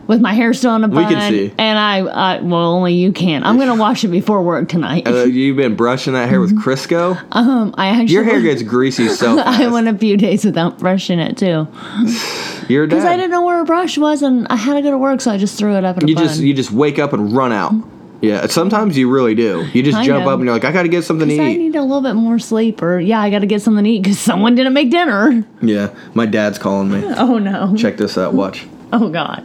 with 0.07 0.21
my 0.21 0.35
hair 0.35 0.53
still 0.53 0.77
in 0.77 0.85
a 0.85 0.89
bun, 0.89 1.11
can 1.11 1.33
see. 1.33 1.51
and 1.57 1.79
I, 1.79 1.99
I 2.01 2.41
well 2.43 2.73
only 2.75 2.93
you 2.93 3.11
can. 3.13 3.43
I'm 3.43 3.59
gonna 3.59 3.75
wash 3.75 4.05
it 4.05 4.09
before 4.09 4.43
work 4.43 4.69
tonight. 4.69 5.07
Uh, 5.09 5.25
you've 5.25 5.57
been 5.57 5.77
brushing 5.77 6.13
that 6.13 6.29
hair 6.29 6.41
with 6.41 6.55
Crisco. 6.59 7.17
um, 7.33 7.75
I 7.79 7.89
actually 7.89 8.13
Your 8.13 8.25
hair 8.25 8.41
gets 8.43 8.63
greasy 8.63 9.09
so 9.09 9.37
fast. 9.43 9.61
I 9.61 9.69
went 9.69 9.89
a 9.89 9.97
few 9.97 10.17
days 10.17 10.45
without 10.45 10.79
brushing 10.79 11.19
it 11.21 11.39
too, 11.39 11.67
You're 12.69 12.87
because 12.87 13.05
I 13.05 13.17
didn't 13.17 13.31
know 13.31 13.45
where 13.45 13.61
a 13.61 13.65
brush 13.65 13.99
was, 13.99 14.23
and 14.23 14.47
I 14.49 14.57
had 14.57 14.75
to 14.75 14.83
go 14.83 14.91
to 14.91 14.99
work, 14.99 15.21
so 15.21 15.31
I 15.31 15.39
just 15.39 15.59
threw 15.59 15.75
it 15.77 15.85
up 15.85 15.99
in 15.99 16.05
a 16.05 16.07
You 16.09 16.15
bun. 16.15 16.25
just 16.25 16.41
you 16.41 16.55
just 16.55 16.71
wake 16.71 16.99
up 16.99 17.13
and 17.13 17.33
run 17.35 17.53
out. 17.53 17.73
Yeah, 18.21 18.47
sometimes 18.47 18.97
you 18.97 19.11
really 19.11 19.35
do. 19.35 19.67
You 19.75 19.83
just 19.83 19.99
I 19.99 20.05
jump 20.07 20.25
know. 20.25 20.31
up 20.31 20.37
and 20.39 20.45
you're 20.47 20.55
like, 20.55 20.65
I 20.65 20.73
got 20.73 20.85
to 20.85 20.89
get 20.89 21.05
something 21.05 21.29
to 21.29 21.35
eat. 21.35 21.41
I 21.41 21.55
need 21.57 21.77
a 21.77 21.83
little 21.83 22.01
bit 22.01 22.15
more 22.15 22.39
sleep, 22.39 22.81
or 22.81 22.99
yeah, 22.99 23.21
I 23.21 23.29
got 23.29 23.41
to 23.41 23.47
get 23.47 23.61
something 23.61 23.85
to 23.85 23.91
eat 23.91 24.03
because 24.03 24.19
someone 24.31 24.55
didn't 24.55 24.73
make 24.73 24.91
dinner. 24.91 25.45
Yeah, 25.61 25.95
my 26.15 26.25
dad's 26.27 26.59
calling 26.59 26.91
me. 26.91 27.03
Oh 27.19 27.39
no. 27.39 27.75
Check 27.77 27.97
this 27.99 28.17
out. 28.19 28.35
Watch. 28.35 28.67
Oh 28.93 29.09
god. 29.09 29.45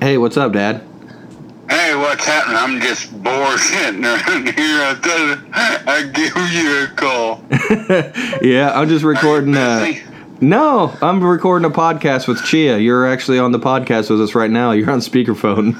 Hey, 0.00 0.16
what's 0.16 0.36
up, 0.38 0.52
Dad? 0.52 0.82
Hey, 1.68 1.94
what's 1.94 2.24
happening? 2.24 2.56
I'm 2.56 2.80
just 2.80 3.12
bored 3.22 3.58
sitting 3.58 4.02
around 4.04 4.46
here. 4.48 4.80
I 4.82 4.94
thought 5.00 5.38
I'd 5.86 6.14
give 6.14 6.34
you 6.52 6.84
a 6.84 6.86
call. 6.96 7.44
Yeah, 8.42 8.72
I'm 8.74 8.88
just 8.88 9.04
recording. 9.04 9.54
Uh, 9.54 9.80
Busy? 9.84 10.02
No, 10.40 10.96
I'm 11.02 11.22
recording 11.22 11.70
a 11.70 11.74
podcast 11.74 12.26
with 12.26 12.42
Chia. 12.44 12.78
You're 12.78 13.06
actually 13.06 13.38
on 13.38 13.52
the 13.52 13.58
podcast 13.58 14.10
with 14.10 14.20
us 14.20 14.34
right 14.34 14.50
now. 14.50 14.72
You're 14.72 14.90
on 14.90 15.00
speakerphone. 15.00 15.74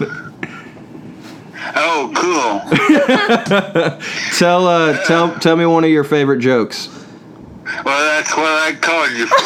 Oh, 1.77 2.11
cool. 2.17 2.79
tell 4.39 4.67
uh, 4.67 5.05
tell 5.05 5.39
tell 5.39 5.57
me 5.57 5.67
one 5.67 5.85
of 5.85 5.91
your 5.91 6.05
favorite 6.05 6.41
jokes. 6.41 6.89
Well, 7.85 8.05
that's 8.05 8.35
what 8.37 8.47
I 8.47 8.73
called 8.81 9.11
you 9.13 9.27
for. 9.27 9.37
I 9.37 9.39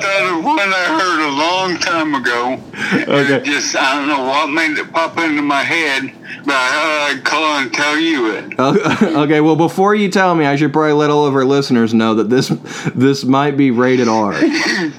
thought 0.00 0.38
of 0.38 0.44
one 0.44 0.58
I 0.58 0.84
heard 0.98 1.20
a 1.28 1.30
long 1.36 1.76
time 1.78 2.14
ago. 2.14 2.58
And 2.92 3.08
Okay. 3.08 3.34
it 3.36 3.44
just, 3.44 3.76
I 3.76 3.94
don't 3.98 4.08
know 4.08 4.24
what 4.24 4.48
made 4.48 4.76
it 4.78 4.90
pop 4.92 5.18
into 5.18 5.42
my 5.42 5.62
head, 5.62 6.10
but 6.44 6.54
I 6.54 6.68
thought 6.70 7.10
I'd 7.10 7.24
call 7.24 7.58
and 7.60 7.72
tell 7.72 7.96
you 7.98 8.30
it. 8.32 8.44
Okay, 9.22 9.40
well, 9.40 9.56
before 9.56 9.94
you 9.94 10.08
tell 10.10 10.34
me, 10.34 10.44
I 10.46 10.56
should 10.56 10.72
probably 10.72 10.92
let 10.94 11.10
all 11.10 11.26
of 11.26 11.34
our 11.34 11.44
listeners 11.44 11.92
know 11.94 12.14
that 12.16 12.28
this 12.30 12.48
this 12.94 13.24
might 13.24 13.56
be 13.56 13.70
rated 13.70 14.08
R. 14.08 14.32
okay, 14.34 14.90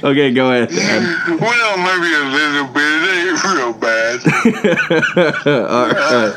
okay, 0.04 0.30
go 0.32 0.50
ahead. 0.52 0.70
Well, 1.40 1.76
maybe 1.78 2.14
a 2.14 2.24
little 2.30 2.66
bit. 2.72 3.02
It 3.02 3.28
ain't 3.28 3.44
real 3.44 3.72
bad. 3.72 4.20
all 5.66 5.88
right, 5.88 6.34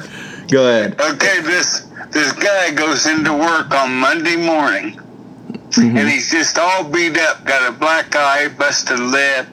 go 0.49 0.67
ahead. 0.67 0.99
Okay, 0.99 1.41
this 1.41 1.84
this 2.15 2.31
guy 2.31 2.71
goes 2.71 3.05
into 3.07 3.33
work 3.33 3.75
on 3.75 3.93
Monday 3.93 4.37
morning, 4.37 4.93
mm-hmm. 4.95 5.97
and 5.97 6.09
he's 6.09 6.31
just 6.31 6.57
all 6.57 6.85
beat 6.85 7.17
up, 7.17 7.43
got 7.43 7.67
a 7.67 7.77
black 7.77 8.15
eye, 8.15 8.47
busted 8.47 8.97
lip, 8.97 9.45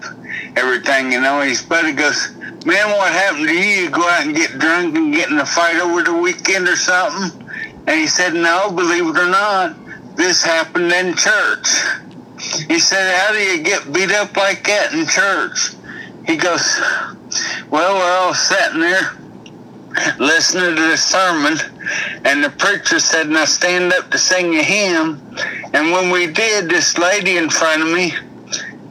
everything. 0.55 1.11
You 1.11 1.21
know, 1.21 1.41
his 1.41 1.61
buddy 1.61 1.91
goes, 1.91 2.31
"Man, 2.65 2.89
what 2.97 3.13
happened 3.13 3.49
to 3.49 3.53
you? 3.53 3.83
You 3.83 3.91
go 3.91 4.09
out 4.09 4.25
and 4.25 4.37
get 4.37 4.61
drunk 4.61 4.97
and 4.97 5.13
get 5.13 5.29
in 5.29 5.41
a 5.41 5.45
fight 5.45 5.75
over 5.81 6.05
the 6.05 6.15
weekend 6.15 6.69
or 6.69 6.77
something?" 6.77 7.49
And 7.89 8.01
he 8.01 8.07
said, 8.07 8.33
"No, 8.33 8.71
believe 8.71 9.09
it 9.09 9.19
or 9.19 9.27
not, 9.27 9.75
this 10.15 10.41
happened 10.41 10.93
in 10.93 11.17
church." 11.17 11.67
He 12.69 12.79
said, 12.79 13.13
"How 13.19 13.33
do 13.33 13.41
you 13.41 13.61
get 13.61 13.93
beat 13.93 14.13
up 14.13 14.37
like 14.37 14.63
that 14.69 14.93
in 14.93 15.09
church?" 15.09 15.75
He 16.27 16.37
goes, 16.37 16.81
"Well, 17.71 17.97
we're 17.97 18.19
all 18.19 18.35
sitting 18.35 18.83
there." 18.83 19.17
Listening 20.19 20.77
to 20.77 20.83
the 20.83 20.97
sermon, 20.97 21.59
and 22.25 22.43
the 22.43 22.51
preacher 22.51 22.99
said, 23.01 23.29
Now 23.29 23.45
stand 23.45 23.93
up 23.93 24.11
to 24.11 24.19
sing 24.19 24.55
a 24.55 24.63
hymn. 24.63 25.21
And 25.73 25.93
when 25.93 26.11
we 26.11 26.27
did, 26.27 26.69
this 26.69 26.99
lady 26.99 27.37
in 27.37 27.51
front 27.51 27.83
of 27.83 27.89
me 27.89 28.13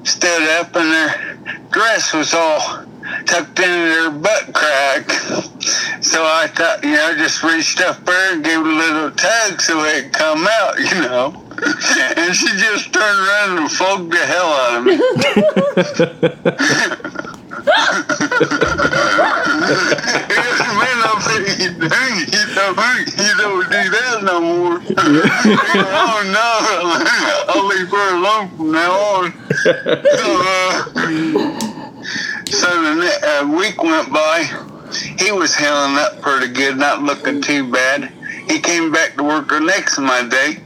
stood 0.03 0.43
up, 0.59 0.75
and 0.75 0.89
her 0.89 1.37
dress 1.71 2.13
was 2.13 2.33
all 2.33 2.85
tucked 3.25 3.59
into 3.59 3.67
her 3.67 4.09
butt 4.11 4.53
crack. 4.53 5.09
So 6.01 6.23
I 6.23 6.47
thought, 6.47 6.83
you 6.83 6.91
know, 6.91 7.07
I 7.07 7.13
just 7.15 7.43
reached 7.43 7.81
up 7.81 8.03
there 8.05 8.33
and 8.33 8.43
gave 8.43 8.59
it 8.59 8.65
a 8.65 8.69
little 8.69 9.11
tug 9.11 9.61
so 9.61 9.83
it'd 9.83 10.13
come 10.13 10.47
out, 10.47 10.79
you 10.79 11.01
know. 11.01 11.37
And 12.17 12.35
she 12.35 12.47
just 12.57 12.91
turned 12.91 13.19
around 13.19 13.59
and 13.59 13.71
fogged 13.71 14.11
the 14.11 14.25
hell 14.25 14.47
out 14.47 14.77
of 14.77 14.85
me. 17.25 17.37
Man, 20.81 20.97
I'm 21.03 21.21
saying, 21.21 21.79
dang, 21.79 22.17
you 22.19 22.45
don't, 22.55 22.77
you 23.17 23.33
don't 23.37 23.69
do 23.69 23.83
that 23.89 24.19
no 24.23 24.41
more. 24.41 24.81
oh 24.97 26.19
no, 26.31 26.49
I'll 27.53 27.67
leave 27.67 27.89
her 27.89 28.15
alone 28.15 28.49
from 28.57 28.71
now 28.71 28.91
on. 28.91 29.33
So, 29.63 30.27
uh, 30.45 30.71
so 32.49 32.67
the 32.95 33.55
week 33.55 33.81
went 33.83 34.11
by. 34.11 34.49
He 35.19 35.31
was 35.31 35.55
healing 35.55 35.97
up 35.97 36.21
pretty 36.21 36.51
good, 36.51 36.77
not 36.77 37.03
looking 37.03 37.41
too 37.41 37.71
bad. 37.71 38.11
He 38.49 38.59
came 38.59 38.91
back 38.91 39.15
to 39.17 39.23
work 39.23 39.49
the 39.49 39.59
next 39.59 39.97
Monday, 39.99 40.57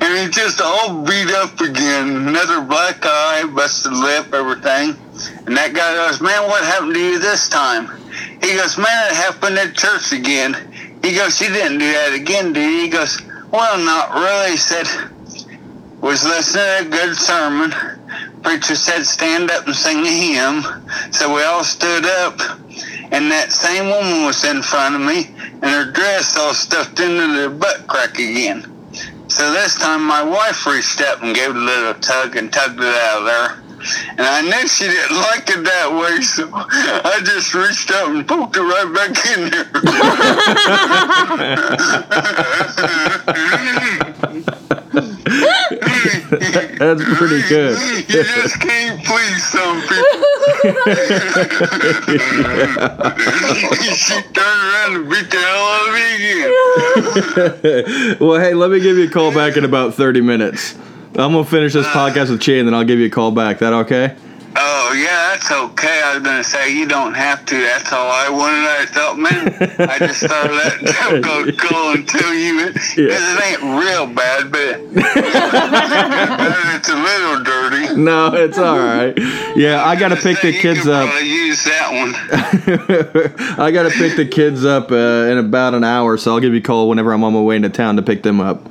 and 0.00 0.18
he's 0.18 0.30
just 0.30 0.60
all 0.60 1.02
beat 1.02 1.30
up 1.30 1.60
again. 1.60 2.28
Another 2.28 2.60
black 2.60 2.98
eye, 3.02 3.44
busted 3.54 3.92
lip, 3.92 4.32
everything. 4.32 4.96
And 5.46 5.56
that 5.56 5.72
guy 5.72 5.94
goes, 5.94 6.20
Man, 6.20 6.42
what 6.48 6.64
happened 6.64 6.94
to 6.94 7.00
you 7.00 7.18
this 7.18 7.48
time? 7.48 7.88
He 8.42 8.56
goes, 8.56 8.76
Man, 8.76 9.10
it 9.10 9.16
happened 9.16 9.58
at 9.58 9.74
church 9.74 10.12
again. 10.12 10.54
He 11.02 11.14
goes, 11.14 11.40
You 11.40 11.48
didn't 11.48 11.78
do 11.78 11.92
that 11.92 12.14
again, 12.14 12.52
did 12.52 12.70
you? 12.70 12.80
He 12.82 12.88
goes, 12.88 13.20
Well, 13.50 13.78
not 13.78 14.14
really. 14.14 14.52
He 14.52 14.56
said, 14.56 14.86
Was 16.00 16.24
listening 16.24 16.64
to 16.64 16.86
a 16.86 16.90
good 16.90 17.16
sermon. 17.16 17.72
Preacher 18.42 18.76
said, 18.76 19.04
Stand 19.04 19.50
up 19.50 19.66
and 19.66 19.74
sing 19.74 20.04
a 20.04 20.08
hymn. 20.08 20.62
So 21.12 21.34
we 21.34 21.42
all 21.42 21.64
stood 21.64 22.06
up, 22.06 22.38
and 23.10 23.30
that 23.30 23.52
same 23.52 23.86
woman 23.90 24.24
was 24.24 24.44
in 24.44 24.62
front 24.62 24.94
of 24.94 25.00
me, 25.00 25.30
and 25.62 25.64
her 25.64 25.90
dress 25.90 26.36
all 26.36 26.54
stuffed 26.54 27.00
into 27.00 27.42
the 27.42 27.50
butt 27.50 27.86
crack 27.86 28.14
again. 28.14 28.72
So 29.28 29.52
this 29.52 29.74
time 29.74 30.02
my 30.04 30.22
wife 30.22 30.64
reached 30.66 31.00
up 31.00 31.22
and 31.22 31.34
gave 31.34 31.50
it 31.50 31.56
a 31.56 31.58
little 31.58 31.94
tug 31.94 32.36
and 32.36 32.52
tugged 32.52 32.80
it 32.80 32.94
out 32.94 33.18
of 33.18 33.24
there. 33.24 33.65
And 34.10 34.20
I 34.20 34.40
knew 34.42 34.68
she 34.68 34.84
didn't 34.84 35.16
like 35.16 35.48
it 35.50 35.64
that 35.64 35.92
way, 35.92 36.20
so 36.22 36.48
I 36.52 37.20
just 37.24 37.54
reached 37.54 37.90
out 37.90 38.10
and 38.10 38.26
poked 38.26 38.56
it 38.56 38.62
right 38.62 38.92
back 38.94 39.26
in 39.36 39.50
there. 39.50 39.64
That's 46.78 47.04
pretty 47.16 47.42
good. 47.48 47.78
you 48.08 48.22
just 48.24 48.60
can't 48.60 49.04
please 49.04 49.44
some 49.44 49.80
people. 49.82 50.04
she 53.94 54.22
turned 54.32 54.62
around 54.62 54.96
and 54.96 55.08
beat 55.10 55.30
the 55.30 55.38
hell 55.38 55.66
out 55.72 55.88
of 55.88 55.94
me 55.94 56.06
again. 58.06 58.16
well, 58.26 58.40
hey, 58.40 58.54
let 58.54 58.70
me 58.70 58.80
give 58.80 58.96
you 58.96 59.04
a 59.04 59.10
call 59.10 59.32
back 59.32 59.56
in 59.56 59.64
about 59.64 59.94
30 59.94 60.20
minutes. 60.20 60.74
I'm 61.18 61.32
gonna 61.32 61.44
finish 61.44 61.72
this 61.72 61.86
podcast 61.86 62.30
with 62.30 62.40
Chia, 62.42 62.58
and 62.60 62.68
then 62.68 62.74
I'll 62.74 62.84
give 62.84 62.98
you 62.98 63.06
a 63.06 63.10
call 63.10 63.30
back. 63.30 63.58
That 63.60 63.72
okay? 63.72 64.14
Oh 64.58 64.92
yeah, 64.96 65.32
that's 65.34 65.50
okay. 65.50 66.00
I 66.04 66.14
was 66.14 66.22
gonna 66.22 66.44
say 66.44 66.74
you 66.74 66.86
don't 66.86 67.14
have 67.14 67.44
to. 67.46 67.54
That's 67.58 67.92
all 67.92 68.10
I 68.10 68.28
wanted. 68.30 68.66
I 68.66 68.86
thought, 68.86 69.18
man, 69.18 69.48
I 69.90 69.98
just 69.98 70.20
thought 70.20 70.48
that 70.48 71.20
go 71.22 71.50
call 71.68 71.94
and 71.94 72.06
tell 72.08 72.32
you 72.34 72.60
it. 72.66 72.74
'Cause 72.74 72.96
Yeah. 72.96 73.08
it 73.12 73.44
ain't 73.44 73.62
real 73.62 74.06
bad, 74.06 74.50
but 74.52 74.80
it's 76.76 76.88
a 76.88 76.94
little 76.94 77.42
dirty. 77.44 77.96
No, 78.00 78.34
it's 78.34 78.58
all 78.58 78.78
right. 78.78 79.14
Yeah, 79.56 79.84
I 79.84 79.96
gotta 79.96 80.16
pick 80.16 80.40
the 80.42 80.52
kids 80.52 80.86
up. 80.86 81.10
Use 81.22 81.64
that 81.64 81.92
one. 81.92 82.14
I 83.58 83.70
gotta 83.70 83.90
pick 83.90 84.16
the 84.16 84.26
kids 84.26 84.64
up 84.64 84.90
uh, 84.90 85.30
in 85.30 85.38
about 85.38 85.74
an 85.74 85.84
hour, 85.84 86.16
so 86.18 86.32
I'll 86.32 86.40
give 86.40 86.52
you 86.52 86.60
a 86.60 86.62
call 86.62 86.88
whenever 86.88 87.12
I'm 87.12 87.24
on 87.24 87.32
my 87.32 87.40
way 87.40 87.56
into 87.56 87.68
town 87.70 87.96
to 87.96 88.02
pick 88.02 88.22
them 88.22 88.40
up. 88.40 88.62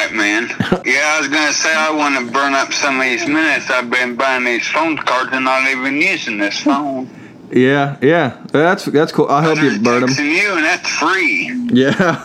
Right, 0.00 0.14
man. 0.14 0.48
Yeah, 0.86 1.14
I 1.14 1.18
was 1.18 1.28
gonna 1.28 1.52
say 1.52 1.74
I 1.74 1.90
want 1.90 2.18
to 2.18 2.32
burn 2.32 2.54
up 2.54 2.72
some 2.72 2.96
of 2.96 3.02
these 3.02 3.26
minutes. 3.28 3.68
I've 3.68 3.90
been 3.90 4.16
buying 4.16 4.44
these 4.44 4.66
phone 4.66 4.96
cards 4.96 5.28
and 5.34 5.44
not 5.44 5.68
even 5.68 5.96
using 5.96 6.38
this 6.38 6.58
phone. 6.58 7.10
Yeah, 7.52 7.98
yeah, 8.00 8.42
that's 8.50 8.86
that's 8.86 9.12
cool. 9.12 9.26
I'll 9.28 9.42
help 9.42 9.60
you 9.60 9.78
burn 9.78 10.00
them. 10.00 10.10
you, 10.24 10.54
and 10.54 10.64
that's 10.64 10.88
free. 10.88 11.52
Yeah. 11.70 12.22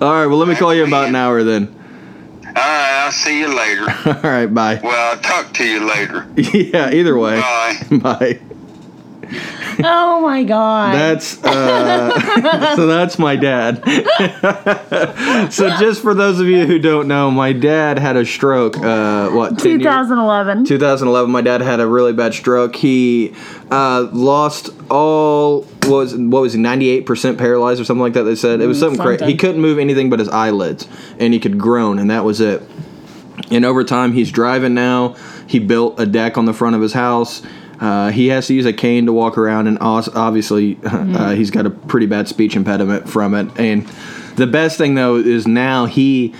all 0.00 0.12
right. 0.12 0.26
Well, 0.26 0.38
let 0.38 0.48
me 0.48 0.56
call 0.56 0.74
you 0.74 0.82
in 0.82 0.88
about 0.88 1.06
an 1.08 1.14
hour 1.14 1.44
then. 1.44 1.68
All 2.44 2.52
right, 2.54 3.04
I'll 3.04 3.12
see 3.12 3.38
you 3.38 3.56
later. 3.56 3.82
All 4.06 4.30
right. 4.30 4.46
Bye. 4.46 4.80
Well, 4.82 5.12
I'll 5.14 5.22
talk 5.22 5.52
to 5.54 5.64
you 5.64 5.88
later. 5.88 6.26
Yeah. 6.36 6.92
Either 6.92 7.16
way. 7.16 7.38
Bye. 7.40 7.78
Bye. 8.02 9.60
Oh 9.84 10.20
my 10.20 10.44
god. 10.44 10.94
That's 10.94 11.42
uh, 11.44 12.74
so 12.76 12.86
that's 12.86 13.18
my 13.18 13.36
dad. 13.36 13.82
so 15.52 15.70
just 15.78 16.02
for 16.02 16.14
those 16.14 16.40
of 16.40 16.46
you 16.46 16.66
who 16.66 16.78
don't 16.78 17.08
know, 17.08 17.30
my 17.30 17.52
dad 17.52 17.98
had 17.98 18.16
a 18.16 18.24
stroke. 18.24 18.76
Uh, 18.78 19.30
what? 19.30 19.58
10 19.58 19.80
years- 19.80 19.82
2011. 19.82 20.64
2011. 20.64 21.30
My 21.30 21.40
dad 21.42 21.60
had 21.60 21.80
a 21.80 21.86
really 21.86 22.12
bad 22.12 22.34
stroke. 22.34 22.76
He 22.76 23.34
uh, 23.70 24.08
lost 24.12 24.70
all 24.90 25.62
what 25.62 25.90
was 25.90 26.14
what 26.14 26.42
was 26.42 26.52
he 26.54 26.60
98% 26.60 27.38
paralyzed 27.38 27.80
or 27.80 27.84
something 27.84 28.02
like 28.02 28.14
that. 28.14 28.22
They 28.22 28.36
said 28.36 28.60
it 28.60 28.66
was 28.66 28.78
something, 28.80 29.00
crazy. 29.00 29.26
He 29.26 29.36
couldn't 29.36 29.60
move 29.60 29.78
anything 29.78 30.10
but 30.10 30.18
his 30.18 30.28
eyelids, 30.28 30.88
and 31.18 31.34
he 31.34 31.40
could 31.40 31.58
groan, 31.58 31.98
and 31.98 32.10
that 32.10 32.24
was 32.24 32.40
it. 32.40 32.62
And 33.50 33.64
over 33.64 33.84
time, 33.84 34.12
he's 34.12 34.30
driving 34.32 34.74
now. 34.74 35.16
He 35.46 35.58
built 35.58 36.00
a 36.00 36.06
deck 36.06 36.38
on 36.38 36.44
the 36.46 36.54
front 36.54 36.76
of 36.76 36.82
his 36.82 36.92
house. 36.92 37.42
Uh, 37.80 38.10
he 38.10 38.28
has 38.28 38.46
to 38.46 38.54
use 38.54 38.66
a 38.66 38.72
cane 38.72 39.06
to 39.06 39.12
walk 39.12 39.38
around, 39.38 39.66
and 39.66 39.78
obviously, 39.80 40.78
uh, 40.84 41.34
he's 41.34 41.50
got 41.50 41.66
a 41.66 41.70
pretty 41.70 42.06
bad 42.06 42.28
speech 42.28 42.56
impediment 42.56 43.08
from 43.08 43.34
it. 43.34 43.48
And 43.58 43.86
the 44.36 44.46
best 44.46 44.78
thing 44.78 44.94
though 44.94 45.16
is 45.16 45.46
now 45.46 45.86
he 45.86 46.34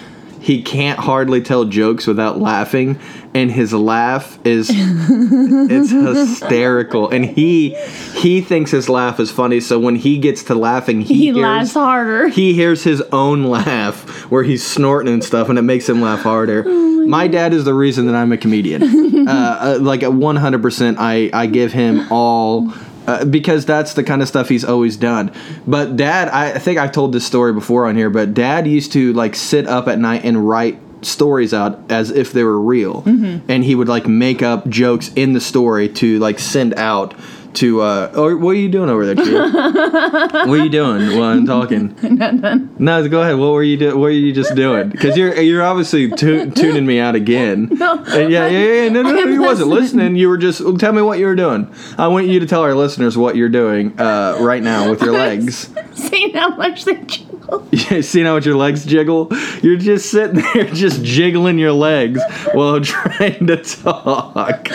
he 0.44 0.60
can't 0.60 0.98
hardly 0.98 1.40
tell 1.40 1.64
jokes 1.64 2.06
without 2.06 2.38
laughing, 2.38 3.00
and 3.32 3.50
his 3.50 3.72
laugh 3.72 4.38
is 4.44 4.68
it's 4.74 5.90
hysterical. 5.90 7.08
And 7.08 7.24
he 7.24 7.70
he 8.14 8.42
thinks 8.42 8.70
his 8.70 8.90
laugh 8.90 9.18
is 9.20 9.30
funny, 9.30 9.60
so 9.60 9.80
when 9.80 9.96
he 9.96 10.18
gets 10.18 10.42
to 10.44 10.54
laughing, 10.54 11.00
he, 11.00 11.14
He 11.14 11.24
hears, 11.24 11.36
laughs 11.38 11.72
harder. 11.72 12.28
He 12.34 12.52
hears 12.52 12.84
his 12.84 13.00
own 13.10 13.44
laugh 13.44 14.30
where 14.30 14.42
he's 14.42 14.62
snorting 14.62 15.14
and 15.14 15.24
stuff, 15.24 15.48
and 15.48 15.58
it 15.58 15.62
makes 15.62 15.88
him 15.88 16.02
laugh 16.02 16.20
harder. 16.20 16.62
Oh 16.66 17.06
my 17.06 17.26
dad 17.26 17.54
is 17.54 17.64
the 17.64 17.74
reason 17.74 18.04
that 18.06 18.14
I'm 18.14 18.30
a 18.32 18.36
comedian. 18.36 18.82
uh, 19.28 19.30
uh, 19.30 19.78
like 19.80 20.02
at 20.02 20.10
100%, 20.10 20.96
I 20.98 21.30
I 21.32 21.46
give 21.46 21.72
him 21.72 22.06
all. 22.10 22.70
Uh, 23.06 23.24
because 23.24 23.66
that's 23.66 23.92
the 23.94 24.02
kind 24.02 24.22
of 24.22 24.28
stuff 24.28 24.48
he's 24.48 24.64
always 24.64 24.96
done. 24.96 25.30
But 25.66 25.96
dad, 25.96 26.28
I, 26.28 26.52
I 26.52 26.58
think 26.58 26.78
I've 26.78 26.92
told 26.92 27.12
this 27.12 27.26
story 27.26 27.52
before 27.52 27.86
on 27.86 27.96
here, 27.96 28.08
but 28.08 28.32
dad 28.32 28.66
used 28.66 28.92
to 28.92 29.12
like 29.12 29.34
sit 29.34 29.66
up 29.66 29.88
at 29.88 29.98
night 29.98 30.24
and 30.24 30.48
write 30.48 30.78
stories 31.02 31.52
out 31.52 31.78
as 31.90 32.10
if 32.10 32.32
they 32.32 32.42
were 32.42 32.58
real. 32.58 33.02
And 33.48 33.62
he 33.62 33.74
would 33.74 33.88
like 33.88 34.06
make 34.06 34.42
up 34.42 34.66
jokes 34.68 35.12
in 35.14 35.34
the 35.34 35.40
story 35.40 35.88
to 35.90 36.18
like 36.18 36.38
send 36.38 36.74
out 36.74 37.14
to 37.54 37.80
uh 37.82 38.10
oh, 38.14 38.36
what 38.36 38.50
are 38.50 38.54
you 38.58 38.68
doing 38.68 38.88
over 38.90 39.06
there, 39.06 39.14
Chia? 39.24 39.48
what 40.46 40.60
are 40.60 40.64
you 40.64 40.68
doing 40.68 41.18
while 41.18 41.30
I'm 41.30 41.46
talking? 41.46 41.94
No, 42.78 43.06
go 43.08 43.22
ahead. 43.22 43.38
What 43.38 43.52
were 43.52 43.62
you 43.62 43.76
doing? 43.76 43.94
What 43.94 44.02
were 44.02 44.10
you 44.10 44.32
just 44.32 44.54
doing? 44.54 44.88
Because 44.90 45.16
you're 45.16 45.34
you're 45.40 45.62
obviously 45.62 46.10
tu- 46.10 46.50
tuning 46.50 46.84
me 46.86 46.98
out 47.00 47.14
again. 47.14 47.68
No. 47.84 47.98
And 48.04 48.30
yeah, 48.32 48.46
yeah, 48.46 48.82
yeah. 48.84 48.88
No, 48.88 49.02
no, 49.02 49.12
no. 49.12 49.24
You 49.24 49.42
wasn't 49.42 49.68
listening. 49.68 49.82
listening. 49.84 50.16
You 50.16 50.28
were 50.28 50.38
just 50.38 50.62
tell 50.78 50.92
me 50.92 51.02
what 51.02 51.18
you 51.18 51.26
were 51.26 51.34
doing. 51.34 51.72
I 51.98 52.08
want 52.08 52.26
you 52.28 52.40
to 52.40 52.46
tell 52.46 52.62
our 52.62 52.74
listeners 52.74 53.16
what 53.18 53.36
you're 53.36 53.48
doing 53.48 53.98
uh, 54.00 54.38
right 54.40 54.62
now 54.62 54.88
with 54.90 55.02
your 55.02 55.12
legs. 55.12 55.68
See 55.94 56.30
how 56.32 56.54
much 56.56 56.84
they 56.84 56.96
jiggle. 57.02 57.68
You 57.72 58.02
see 58.02 58.22
how 58.22 58.34
much 58.34 58.46
your 58.46 58.56
legs 58.56 58.84
jiggle? 58.86 59.28
You're 59.62 59.76
just 59.76 60.10
sitting 60.10 60.42
there, 60.54 60.64
just 60.64 61.02
jiggling 61.04 61.58
your 61.58 61.72
legs 61.72 62.20
while 62.52 62.80
trying 62.80 63.46
to 63.48 63.56
talk. 63.62 64.68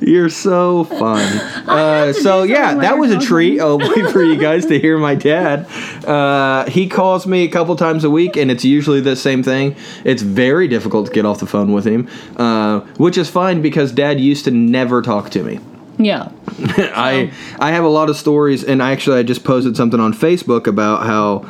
You're 0.00 0.30
so 0.30 0.84
fun. 0.84 1.22
Uh, 1.68 2.12
so 2.22 2.42
yeah, 2.42 2.74
that 2.74 2.98
was 2.98 3.10
a 3.10 3.18
treat. 3.18 3.60
I'll 3.60 3.78
wait 3.78 4.10
for 4.10 4.22
you 4.22 4.36
guys 4.36 4.66
to 4.66 4.78
hear 4.78 4.98
my 4.98 5.14
dad. 5.14 5.68
Uh, 6.06 6.68
he 6.70 6.88
calls 6.88 7.26
me 7.26 7.42
a 7.42 7.48
couple 7.48 7.74
times 7.74 8.04
a 8.04 8.10
week, 8.10 8.36
and 8.36 8.48
it's 8.48 8.64
usually 8.64 9.00
the 9.00 9.16
same 9.16 9.42
thing. 9.42 9.74
It's 10.04 10.22
very 10.22 10.68
difficult 10.68 11.06
to 11.06 11.12
get 11.12 11.26
off 11.26 11.40
the 11.40 11.46
phone 11.46 11.72
with 11.72 11.84
him, 11.84 12.08
uh, 12.36 12.80
which 12.96 13.18
is 13.18 13.28
fine 13.28 13.60
because 13.60 13.90
dad 13.90 14.20
used 14.20 14.44
to 14.44 14.52
never 14.52 15.02
talk 15.02 15.30
to 15.30 15.42
me. 15.42 15.58
Yeah. 15.98 16.30
I 16.58 17.32
I 17.58 17.72
have 17.72 17.84
a 17.84 17.88
lot 17.88 18.08
of 18.08 18.16
stories, 18.16 18.62
and 18.62 18.80
actually, 18.80 19.18
I 19.18 19.22
just 19.24 19.42
posted 19.42 19.76
something 19.76 19.98
on 19.98 20.12
Facebook 20.12 20.66
about 20.66 21.04
how, 21.04 21.48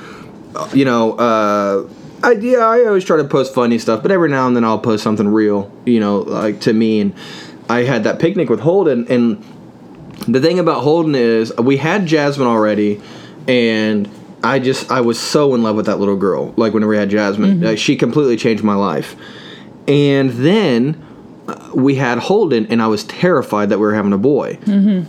you 0.72 0.84
know, 0.84 1.12
uh, 1.18 1.88
I 2.22 2.32
yeah, 2.32 2.58
I 2.58 2.84
always 2.86 3.04
try 3.04 3.16
to 3.16 3.24
post 3.24 3.54
funny 3.54 3.78
stuff, 3.78 4.02
but 4.02 4.10
every 4.10 4.28
now 4.28 4.46
and 4.46 4.56
then 4.56 4.64
I'll 4.64 4.78
post 4.78 5.02
something 5.02 5.28
real, 5.28 5.70
you 5.84 6.00
know, 6.00 6.20
like 6.20 6.60
to 6.62 6.72
me. 6.72 7.00
And 7.00 7.14
I 7.68 7.82
had 7.82 8.04
that 8.04 8.18
picnic 8.18 8.48
with 8.48 8.60
Holden, 8.60 9.06
and 9.08 9.44
the 10.28 10.40
thing 10.40 10.58
about 10.58 10.82
Holden 10.82 11.14
is 11.14 11.54
we 11.56 11.76
had 11.76 12.06
Jasmine 12.06 12.46
already, 12.48 13.00
and 13.46 14.08
I 14.42 14.58
just 14.58 14.90
I 14.90 15.00
was 15.00 15.18
so 15.18 15.54
in 15.54 15.62
love 15.62 15.76
with 15.76 15.86
that 15.86 15.98
little 15.98 16.16
girl. 16.16 16.52
Like 16.56 16.72
whenever 16.74 16.90
we 16.90 16.96
had 16.96 17.10
Jasmine, 17.10 17.64
uh, 17.64 17.76
she 17.76 17.96
completely 17.96 18.36
changed 18.36 18.62
my 18.64 18.74
life. 18.74 19.16
And 19.88 20.30
then 20.30 21.02
uh, 21.46 21.70
we 21.74 21.94
had 21.94 22.18
Holden, 22.18 22.66
and 22.70 22.82
I 22.82 22.88
was 22.88 23.04
terrified 23.04 23.68
that 23.68 23.78
we 23.78 23.82
were 23.86 23.94
having 23.94 24.12
a 24.12 24.18
boy 24.18 24.58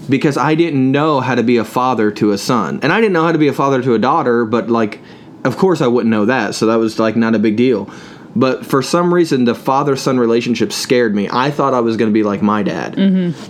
because 0.10 0.38
I 0.38 0.54
didn't 0.56 0.92
know 0.92 1.20
how 1.20 1.34
to 1.36 1.44
be 1.44 1.58
a 1.58 1.66
father 1.66 2.12
to 2.12 2.32
a 2.32 2.38
son, 2.38 2.80
and 2.84 2.94
I 2.94 3.02
didn't 3.02 3.14
know 3.14 3.24
how 3.24 3.32
to 3.32 3.40
be 3.40 3.48
a 3.48 3.54
father 3.54 3.82
to 3.82 3.94
a 3.96 4.00
daughter. 4.00 4.46
But 4.46 4.70
like, 4.70 5.00
of 5.44 5.58
course, 5.58 5.82
I 5.82 5.88
wouldn't 5.88 6.12
know 6.12 6.26
that, 6.26 6.54
so 6.54 6.68
that 6.68 6.76
was 6.76 7.00
like 7.00 7.16
not 7.16 7.34
a 7.34 7.40
big 7.40 7.56
deal. 7.56 7.90
But 8.38 8.68
for 8.68 8.84
some 8.84 9.12
reason, 9.12 9.46
the 9.46 9.56
father 9.56 9.96
son 9.96 10.20
relationship 10.20 10.72
scared 10.72 11.16
me. 11.16 11.28
I 11.32 11.50
thought 11.50 11.74
I 11.74 11.80
was 11.80 11.98
going 11.98 12.12
to 12.12 12.14
be 12.14 12.22
like 12.22 12.44
my 12.44 12.62
dad. 12.62 12.96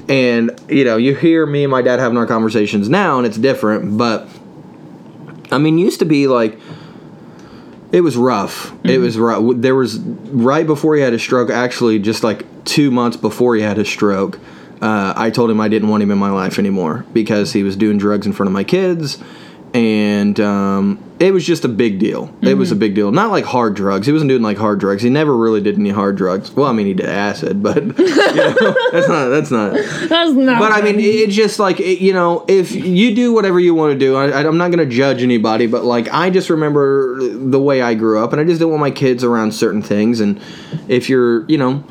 And, 0.08 0.62
you 0.70 0.86
know, 0.86 0.96
you 0.96 1.14
hear 1.14 1.46
me 1.46 1.66
and 1.66 1.72
my 1.72 1.82
dad 1.82 2.00
having 2.00 2.18
our 2.18 2.26
conversations 2.26 2.88
now, 2.88 3.18
and 3.18 3.28
it's 3.28 3.38
different. 3.38 3.98
But, 3.98 4.30
I 5.52 5.58
mean, 5.58 5.78
used 5.78 6.00
to 6.00 6.06
be 6.06 6.28
like, 6.28 6.58
it 7.92 8.00
was 8.00 8.16
rough. 8.16 8.72
It 8.86 9.00
was 9.00 9.18
rough. 9.18 9.44
There 9.58 9.76
was, 9.76 10.00
right 10.00 10.66
before 10.66 10.96
he 10.96 11.02
had 11.02 11.12
a 11.12 11.20
stroke, 11.20 11.50
actually, 11.50 12.00
just 12.00 12.24
like 12.24 12.46
two 12.64 12.90
months 12.90 13.18
before 13.18 13.58
he 13.58 13.64
had 13.64 13.76
his 13.76 13.90
stroke, 13.90 14.40
uh, 14.82 15.14
I 15.18 15.32
told 15.32 15.50
him 15.52 15.60
I 15.60 15.68
didn't 15.68 15.90
want 15.90 16.02
him 16.02 16.12
in 16.12 16.18
my 16.18 16.32
life 16.32 16.60
anymore 16.60 17.06
because 17.12 17.52
he 17.52 17.64
was 17.64 17.76
doing 17.76 17.98
drugs 17.98 18.26
in 18.26 18.32
front 18.32 18.48
of 18.48 18.54
my 18.54 18.64
kids. 18.64 19.22
And 19.78 20.40
um, 20.40 21.04
it 21.20 21.32
was 21.32 21.46
just 21.46 21.64
a 21.64 21.68
big 21.68 22.00
deal. 22.00 22.34
It 22.42 22.56
was 22.56 22.72
a 22.72 22.76
big 22.76 22.96
deal. 22.96 23.12
Not 23.12 23.30
like 23.30 23.46
hard 23.46 23.76
drugs. 23.76 24.08
He 24.08 24.12
wasn't 24.12 24.30
doing 24.30 24.42
like 24.42 24.58
hard 24.58 24.80
drugs. 24.80 25.04
He 25.04 25.12
never 25.12 25.38
really 25.38 25.62
did 25.62 25.78
any 25.78 25.92
hard 25.92 26.16
drugs. 26.16 26.50
Well, 26.52 26.66
I 26.66 26.72
mean, 26.72 26.88
he 26.88 26.96
did 26.96 27.06
acid, 27.06 27.62
but 27.64 27.84
you 27.84 27.94
know, 27.94 28.76
that's 28.92 29.08
not. 29.08 29.30
That's 29.30 29.52
not. 29.52 29.74
That's 30.08 30.32
not. 30.32 30.60
But 30.60 30.72
I 30.72 30.82
mean, 30.82 31.00
it's 31.00 31.36
just 31.36 31.60
like 31.60 31.80
it, 31.80 32.02
you 32.02 32.12
know, 32.12 32.44
if 32.48 32.72
you 32.72 33.14
do 33.14 33.34
whatever 33.34 33.60
you 33.60 33.76
want 33.76 33.94
to 33.94 34.00
do, 34.00 34.16
I, 34.16 34.48
I'm 34.48 34.58
not 34.58 34.72
going 34.72 34.90
to 34.90 34.96
judge 34.96 35.22
anybody. 35.22 35.68
But 35.68 35.84
like, 35.84 36.12
I 36.12 36.32
just 36.32 36.50
remember 36.50 37.20
the 37.20 37.60
way 37.60 37.84
I 37.84 37.94
grew 37.94 38.24
up, 38.24 38.32
and 38.32 38.42
I 38.42 38.46
just 38.46 38.58
didn't 38.58 38.72
want 38.72 38.82
my 38.82 38.92
kids 38.92 39.24
around 39.24 39.54
certain 39.54 39.84
things. 39.84 40.22
And 40.22 40.42
if 40.88 41.08
you're, 41.08 41.46
you 41.46 41.60
know, 41.60 41.84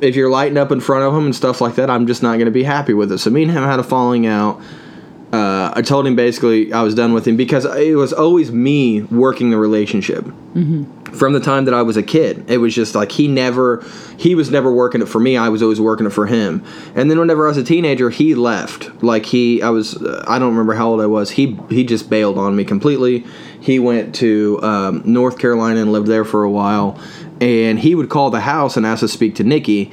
if 0.00 0.16
you're 0.16 0.30
lighting 0.30 0.58
up 0.58 0.72
in 0.72 0.80
front 0.80 1.04
of 1.04 1.14
them 1.14 1.26
and 1.26 1.36
stuff 1.36 1.60
like 1.60 1.76
that, 1.76 1.88
I'm 1.88 2.08
just 2.08 2.22
not 2.22 2.34
going 2.34 2.46
to 2.46 2.50
be 2.50 2.64
happy 2.64 2.94
with 2.94 3.12
it. 3.12 3.18
So 3.18 3.30
me 3.30 3.44
and 3.44 3.52
him 3.52 3.62
had 3.62 3.78
a 3.78 3.84
falling 3.84 4.26
out. 4.26 4.60
Uh, 5.32 5.72
I 5.76 5.82
told 5.82 6.08
him 6.08 6.16
basically 6.16 6.72
I 6.72 6.82
was 6.82 6.94
done 6.94 7.12
with 7.12 7.26
him 7.26 7.36
because 7.36 7.64
it 7.64 7.96
was 7.96 8.12
always 8.12 8.50
me 8.50 9.02
working 9.02 9.50
the 9.50 9.58
relationship 9.58 10.24
from 11.12 11.32
the 11.34 11.40
time 11.40 11.66
that 11.66 11.74
I 11.74 11.82
was 11.82 11.96
a 11.96 12.02
kid. 12.02 12.50
It 12.50 12.58
was 12.58 12.74
just 12.74 12.96
like 12.96 13.12
he 13.12 13.28
never, 13.28 13.84
he 14.18 14.34
was 14.34 14.50
never 14.50 14.72
working 14.72 15.02
it 15.02 15.06
for 15.06 15.20
me. 15.20 15.36
I 15.36 15.48
was 15.48 15.62
always 15.62 15.80
working 15.80 16.06
it 16.06 16.10
for 16.10 16.26
him. 16.26 16.64
And 16.96 17.08
then 17.08 17.18
whenever 17.18 17.46
I 17.46 17.48
was 17.48 17.58
a 17.58 17.62
teenager, 17.62 18.10
he 18.10 18.34
left. 18.34 19.04
Like 19.04 19.24
he, 19.26 19.62
I 19.62 19.70
was, 19.70 20.02
uh, 20.02 20.24
I 20.26 20.40
don't 20.40 20.50
remember 20.50 20.74
how 20.74 20.88
old 20.88 21.00
I 21.00 21.06
was. 21.06 21.30
He 21.30 21.56
he 21.68 21.84
just 21.84 22.10
bailed 22.10 22.36
on 22.36 22.56
me 22.56 22.64
completely. 22.64 23.24
He 23.60 23.78
went 23.78 24.16
to 24.16 24.58
um, 24.62 25.02
North 25.04 25.38
Carolina 25.38 25.80
and 25.80 25.92
lived 25.92 26.08
there 26.08 26.24
for 26.24 26.42
a 26.42 26.50
while. 26.50 26.98
And 27.40 27.78
he 27.78 27.94
would 27.94 28.10
call 28.10 28.30
the 28.30 28.40
house 28.40 28.76
and 28.76 28.84
ask 28.84 29.00
to 29.00 29.08
speak 29.08 29.36
to 29.36 29.44
Nikki, 29.44 29.92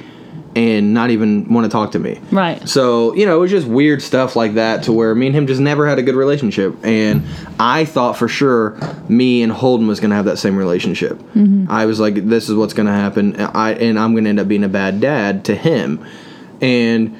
and 0.58 0.92
not 0.92 1.10
even 1.10 1.48
want 1.52 1.64
to 1.64 1.70
talk 1.70 1.92
to 1.92 2.00
me. 2.00 2.20
right. 2.32 2.68
So, 2.68 3.14
you 3.14 3.24
know, 3.26 3.36
it 3.36 3.38
was 3.38 3.50
just 3.52 3.68
weird 3.68 4.02
stuff 4.02 4.34
like 4.34 4.54
that 4.54 4.82
to 4.84 4.92
where 4.92 5.14
me 5.14 5.26
and 5.26 5.36
him 5.36 5.46
just 5.46 5.60
never 5.60 5.86
had 5.86 6.00
a 6.00 6.02
good 6.02 6.16
relationship. 6.16 6.74
And 6.84 7.22
I 7.60 7.84
thought 7.84 8.16
for 8.16 8.26
sure 8.26 8.76
me 9.08 9.42
and 9.42 9.52
Holden 9.52 9.86
was 9.86 10.00
going 10.00 10.10
to 10.10 10.16
have 10.16 10.24
that 10.24 10.38
same 10.38 10.56
relationship. 10.56 11.16
Mm-hmm. 11.16 11.70
I 11.70 11.86
was 11.86 12.00
like, 12.00 12.16
this 12.26 12.48
is 12.48 12.56
what's 12.56 12.74
going 12.74 12.86
to 12.86 12.92
happen. 12.92 13.36
And 13.36 13.56
I, 13.56 13.74
and 13.74 13.98
I'm 14.00 14.12
going 14.14 14.24
to 14.24 14.30
end 14.30 14.40
up 14.40 14.48
being 14.48 14.64
a 14.64 14.68
bad 14.68 15.00
dad 15.00 15.44
to 15.44 15.54
him. 15.54 16.04
And, 16.60 17.16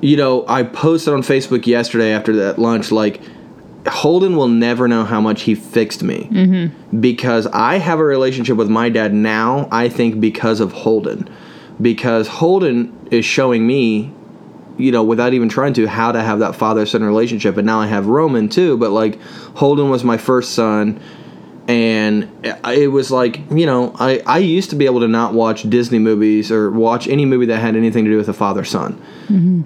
you 0.00 0.16
know, 0.16 0.44
I 0.46 0.62
posted 0.62 1.12
on 1.12 1.22
Facebook 1.22 1.66
yesterday 1.66 2.12
after 2.12 2.36
that 2.36 2.60
lunch, 2.60 2.92
like, 2.92 3.20
Holden 3.88 4.36
will 4.36 4.48
never 4.48 4.86
know 4.86 5.04
how 5.04 5.20
much 5.20 5.42
he 5.42 5.56
fixed 5.56 6.04
me 6.04 6.28
mm-hmm. 6.30 7.00
because 7.00 7.48
I 7.48 7.78
have 7.78 7.98
a 7.98 8.04
relationship 8.04 8.56
with 8.56 8.68
my 8.68 8.90
dad 8.90 9.12
now, 9.12 9.68
I 9.72 9.88
think, 9.88 10.20
because 10.20 10.60
of 10.60 10.70
Holden. 10.70 11.28
Because 11.80 12.28
Holden 12.28 13.08
is 13.10 13.24
showing 13.24 13.66
me, 13.66 14.12
you 14.76 14.92
know, 14.92 15.02
without 15.02 15.34
even 15.34 15.48
trying 15.48 15.74
to, 15.74 15.86
how 15.86 16.12
to 16.12 16.22
have 16.22 16.40
that 16.40 16.54
father 16.54 16.86
son 16.86 17.02
relationship. 17.02 17.56
And 17.56 17.66
now 17.66 17.80
I 17.80 17.86
have 17.86 18.06
Roman 18.06 18.48
too, 18.48 18.76
but 18.76 18.90
like 18.90 19.20
Holden 19.56 19.90
was 19.90 20.04
my 20.04 20.16
first 20.16 20.52
son. 20.54 21.00
And 21.68 22.28
it 22.66 22.90
was 22.90 23.12
like, 23.12 23.38
you 23.50 23.64
know, 23.64 23.94
I, 23.96 24.20
I 24.26 24.38
used 24.38 24.70
to 24.70 24.76
be 24.76 24.86
able 24.86 25.00
to 25.00 25.08
not 25.08 25.34
watch 25.34 25.68
Disney 25.70 26.00
movies 26.00 26.50
or 26.50 26.68
watch 26.70 27.06
any 27.06 27.24
movie 27.26 27.46
that 27.46 27.58
had 27.58 27.76
anything 27.76 28.04
to 28.06 28.10
do 28.10 28.16
with 28.16 28.28
a 28.28 28.32
father 28.32 28.64
son. 28.64 29.00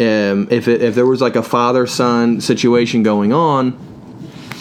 Um, 0.03 0.49
if, 0.51 0.69
it, 0.69 0.83
if 0.83 0.95
there 0.95 1.07
was 1.07 1.23
like 1.23 1.35
a 1.35 1.43
father 1.43 1.87
son 1.87 2.43
situation 2.43 3.03
going 3.05 3.33
on, 3.33 3.79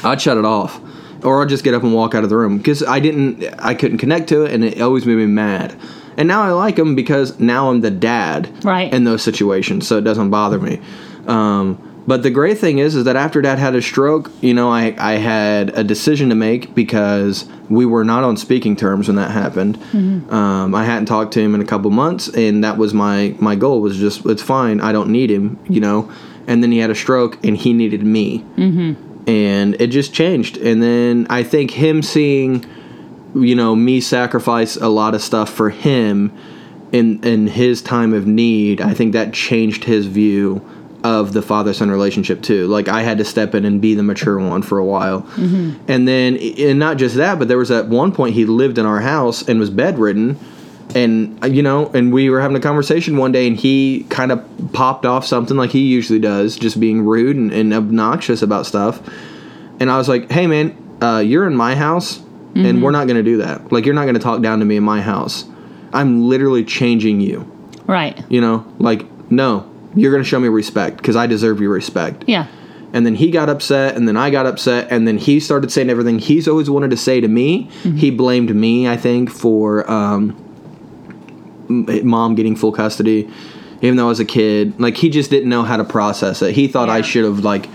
I'd 0.06 0.22
shut 0.22 0.38
it 0.38 0.46
off, 0.46 0.80
or 1.26 1.42
I'd 1.42 1.50
just 1.50 1.66
get 1.66 1.74
up 1.74 1.84
and 1.84 1.94
walk 1.94 2.16
out 2.16 2.24
of 2.24 2.30
the 2.30 2.38
room 2.38 2.58
because 2.60 2.82
I 2.82 3.00
didn't, 3.00 3.44
I 3.60 3.74
couldn't 3.74 3.98
connect 3.98 4.30
to 4.30 4.44
it, 4.44 4.54
and 4.54 4.64
it 4.64 4.80
always 4.82 5.06
made 5.06 5.16
me 5.16 5.26
mad. 5.26 5.78
And 6.18 6.28
now 6.28 6.44
I 6.44 6.52
like 6.52 6.76
them 6.76 6.96
because 6.96 7.40
now 7.40 7.70
I'm 7.70 7.82
the 7.82 7.92
dad 7.92 8.50
Right. 8.64 8.92
in 8.94 9.04
those 9.04 9.22
situations, 9.22 9.88
so 9.88 9.98
it 9.98 10.04
doesn't 10.04 10.30
bother 10.30 10.60
me. 10.60 10.80
Um, 11.28 11.78
but 12.06 12.22
the 12.22 12.30
great 12.30 12.58
thing 12.58 12.80
is, 12.80 12.96
is 12.96 13.06
that 13.06 13.16
after 13.16 13.42
Dad 13.42 13.60
had 13.60 13.76
a 13.76 13.82
stroke, 13.82 14.30
you 14.42 14.54
know, 14.54 14.70
I, 14.70 14.94
I 14.98 15.14
had 15.14 15.70
a 15.70 15.86
decision 15.86 16.28
to 16.30 16.36
make 16.36 16.76
because 16.76 17.46
we 17.70 17.86
were 17.86 18.04
not 18.04 18.26
on 18.26 18.36
speaking 18.36 18.76
terms 18.76 19.08
when 19.08 19.16
that 19.16 19.32
happened. 19.32 19.78
Um, 19.94 20.76
I 20.76 20.84
hadn't 20.84 21.06
talked 21.06 21.32
to 21.36 21.40
him 21.40 21.56
in 21.56 21.62
a 21.62 21.66
couple 21.66 21.90
months, 21.92 22.28
and 22.28 22.62
that 22.66 22.78
was 22.78 22.94
my 22.94 23.34
my 23.40 23.56
goal 23.56 23.80
was 23.80 23.98
just 23.98 24.26
it's 24.26 24.42
fine, 24.42 24.82
I 24.82 24.92
don't 24.92 25.12
need 25.12 25.32
him, 25.32 25.58
you 25.70 25.80
know. 25.80 26.12
And 26.46 26.62
then 26.62 26.74
he 26.74 26.80
had 26.80 26.90
a 26.90 26.96
stroke, 26.96 27.40
and 27.46 27.56
he 27.56 27.72
needed 27.72 28.04
me 28.04 28.44
and 29.26 29.80
it 29.80 29.88
just 29.88 30.14
changed. 30.14 30.58
And 30.58 30.84
then 30.84 31.26
I 31.30 31.44
think 31.44 31.72
him 31.72 32.02
seeing, 32.02 32.66
you 33.36 33.56
know, 33.56 33.76
me 33.76 34.02
sacrifice 34.02 34.76
a 34.76 34.90
lot 34.90 35.16
of 35.16 35.22
stuff 35.22 35.52
for 35.52 35.70
him 35.70 36.36
in 36.92 37.24
in 37.24 37.48
his 37.48 37.82
time 37.82 38.14
of 38.14 38.28
need, 38.28 38.80
I 38.80 38.94
think 38.94 39.14
that 39.14 39.34
changed 39.34 39.84
his 39.84 40.06
view 40.06 40.64
of 41.04 41.34
the 41.34 41.42
father 41.42 41.74
son 41.74 41.92
relationship 41.92 42.42
too. 42.42 42.68
Like 42.68 42.88
I 42.88 43.02
had 43.02 43.18
to 43.18 43.26
step 43.26 43.54
in 43.56 43.66
and 43.66 43.82
be 43.82 43.94
the 43.94 44.04
mature 44.04 44.40
one 44.40 44.62
for 44.62 44.78
a 44.78 44.86
while, 44.86 45.28
and 45.88 46.08
then 46.08 46.38
and 46.38 46.80
not 46.80 46.98
just 46.98 47.16
that, 47.16 47.40
but 47.40 47.48
there 47.48 47.58
was 47.58 47.72
at 47.72 47.88
one 47.88 48.14
point 48.14 48.36
he 48.36 48.46
lived 48.46 48.78
in 48.78 48.86
our 48.86 49.02
house 49.02 49.48
and 49.48 49.60
was 49.60 49.70
bedridden, 49.70 50.40
and 50.96 51.38
you 51.54 51.64
know, 51.64 51.88
and 51.88 52.14
we 52.14 52.30
were 52.30 52.40
having 52.40 52.56
a 52.56 52.62
conversation 52.62 53.18
one 53.18 53.32
day, 53.32 53.48
and 53.48 53.58
he 53.58 54.06
kind 54.10 54.32
of 54.32 54.46
popped 54.72 55.06
off 55.06 55.26
something 55.26 55.58
like 55.58 55.72
he 55.72 55.82
usually 55.82 56.20
does, 56.20 56.56
just 56.56 56.80
being 56.80 57.04
rude 57.04 57.36
and, 57.36 57.52
and 57.52 57.74
obnoxious 57.74 58.42
about 58.42 58.66
stuff, 58.66 59.02
and 59.80 59.92
I 59.92 59.98
was 59.98 60.08
like, 60.08 60.32
hey 60.32 60.48
man, 60.48 60.78
uh, 61.02 61.20
you're 61.20 61.48
in 61.48 61.56
my 61.56 61.76
house, 61.76 62.22
and 62.56 62.84
we're 62.84 62.92
not 62.92 63.08
gonna 63.08 63.24
do 63.24 63.38
that. 63.38 63.72
Like 63.72 63.86
you're 63.86 63.96
not 63.96 64.06
gonna 64.06 64.20
talk 64.20 64.42
down 64.42 64.60
to 64.60 64.66
me 64.66 64.76
in 64.78 64.84
my 64.84 65.02
house. 65.02 65.46
I'm 65.92 66.28
literally 66.28 66.64
changing 66.64 67.22
you. 67.22 67.50
Right. 67.88 68.24
You 68.30 68.42
know, 68.42 68.66
like 68.80 69.06
no, 69.32 69.70
you're 69.96 70.12
gonna 70.12 70.24
show 70.24 70.40
me 70.40 70.48
respect 70.48 70.98
because 70.98 71.16
I 71.16 71.28
deserve 71.28 71.60
your 71.62 71.72
respect. 71.72 72.26
Yeah. 72.28 72.48
And 72.94 73.08
then 73.08 73.16
he 73.16 73.32
got 73.32 73.50
upset, 73.50 73.96
and 73.96 74.08
then 74.08 74.16
I 74.16 74.30
got 74.30 74.46
upset, 74.46 74.88
and 74.92 75.08
then 75.08 75.18
he 75.18 75.40
started 75.40 75.72
saying 75.72 75.90
everything 75.90 76.20
he's 76.20 76.48
always 76.48 76.70
wanted 76.70 76.92
to 76.92 76.98
say 76.98 77.20
to 77.22 77.28
me. 77.28 77.64
He 77.82 78.12
blamed 78.12 78.56
me, 78.56 78.88
I 78.88 78.98
think, 78.98 79.32
for 79.32 79.90
um, 79.90 80.36
mom 81.68 82.36
getting 82.36 82.56
full 82.56 82.72
custody, 82.72 83.30
even 83.82 83.98
though 83.98 84.06
I 84.06 84.10
was 84.10 84.20
a 84.20 84.26
kid. 84.26 84.80
Like 84.80 84.96
he 84.98 85.10
just 85.10 85.30
didn't 85.32 85.50
know 85.50 85.64
how 85.64 85.78
to 85.78 85.84
process 85.84 86.42
it. 86.44 86.54
He 86.54 86.68
thought 86.68 86.90
I 86.90 87.02
should 87.02 87.26
have 87.26 87.40
like, 87.44 87.68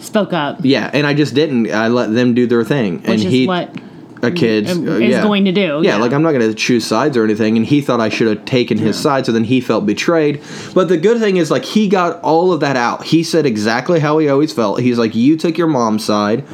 Spoke 0.00 0.32
up. 0.32 0.58
yeah, 0.62 0.90
and 0.92 1.06
I 1.06 1.14
just 1.14 1.34
didn't. 1.34 1.70
I 1.70 1.88
let 1.88 2.12
them 2.12 2.34
do 2.34 2.46
their 2.46 2.64
thing, 2.64 2.98
Which 2.98 3.08
and 3.08 3.14
is 3.20 3.24
he 3.24 3.46
what 3.46 3.74
a 4.22 4.30
kid 4.30 4.66
uh, 4.66 4.72
is 4.72 5.10
yeah. 5.10 5.22
going 5.22 5.44
to 5.44 5.52
do. 5.52 5.80
Yeah, 5.82 5.96
like 5.96 6.12
I'm 6.12 6.22
not 6.22 6.32
going 6.32 6.48
to 6.48 6.54
choose 6.54 6.84
sides 6.86 7.16
or 7.16 7.24
anything. 7.24 7.56
And 7.56 7.64
he 7.64 7.80
thought 7.80 8.00
I 8.00 8.08
should 8.08 8.26
have 8.36 8.44
taken 8.44 8.76
his 8.78 8.98
side, 8.98 9.26
so 9.26 9.32
then 9.32 9.44
he 9.44 9.60
felt 9.60 9.86
betrayed. 9.86 10.42
But 10.74 10.88
the 10.88 10.96
good 10.96 11.20
thing 11.20 11.36
is, 11.36 11.50
like, 11.50 11.64
he 11.64 11.88
got 11.88 12.20
all 12.22 12.52
of 12.52 12.60
that 12.60 12.76
out. 12.76 13.04
He 13.04 13.22
said 13.22 13.46
exactly 13.46 14.00
how 14.00 14.18
he 14.18 14.28
always 14.28 14.52
felt. 14.52 14.80
He's 14.80 14.98
like, 14.98 15.14
You 15.14 15.36
took 15.36 15.56
your 15.56 15.68
mom's 15.68 16.04
side. 16.04 16.44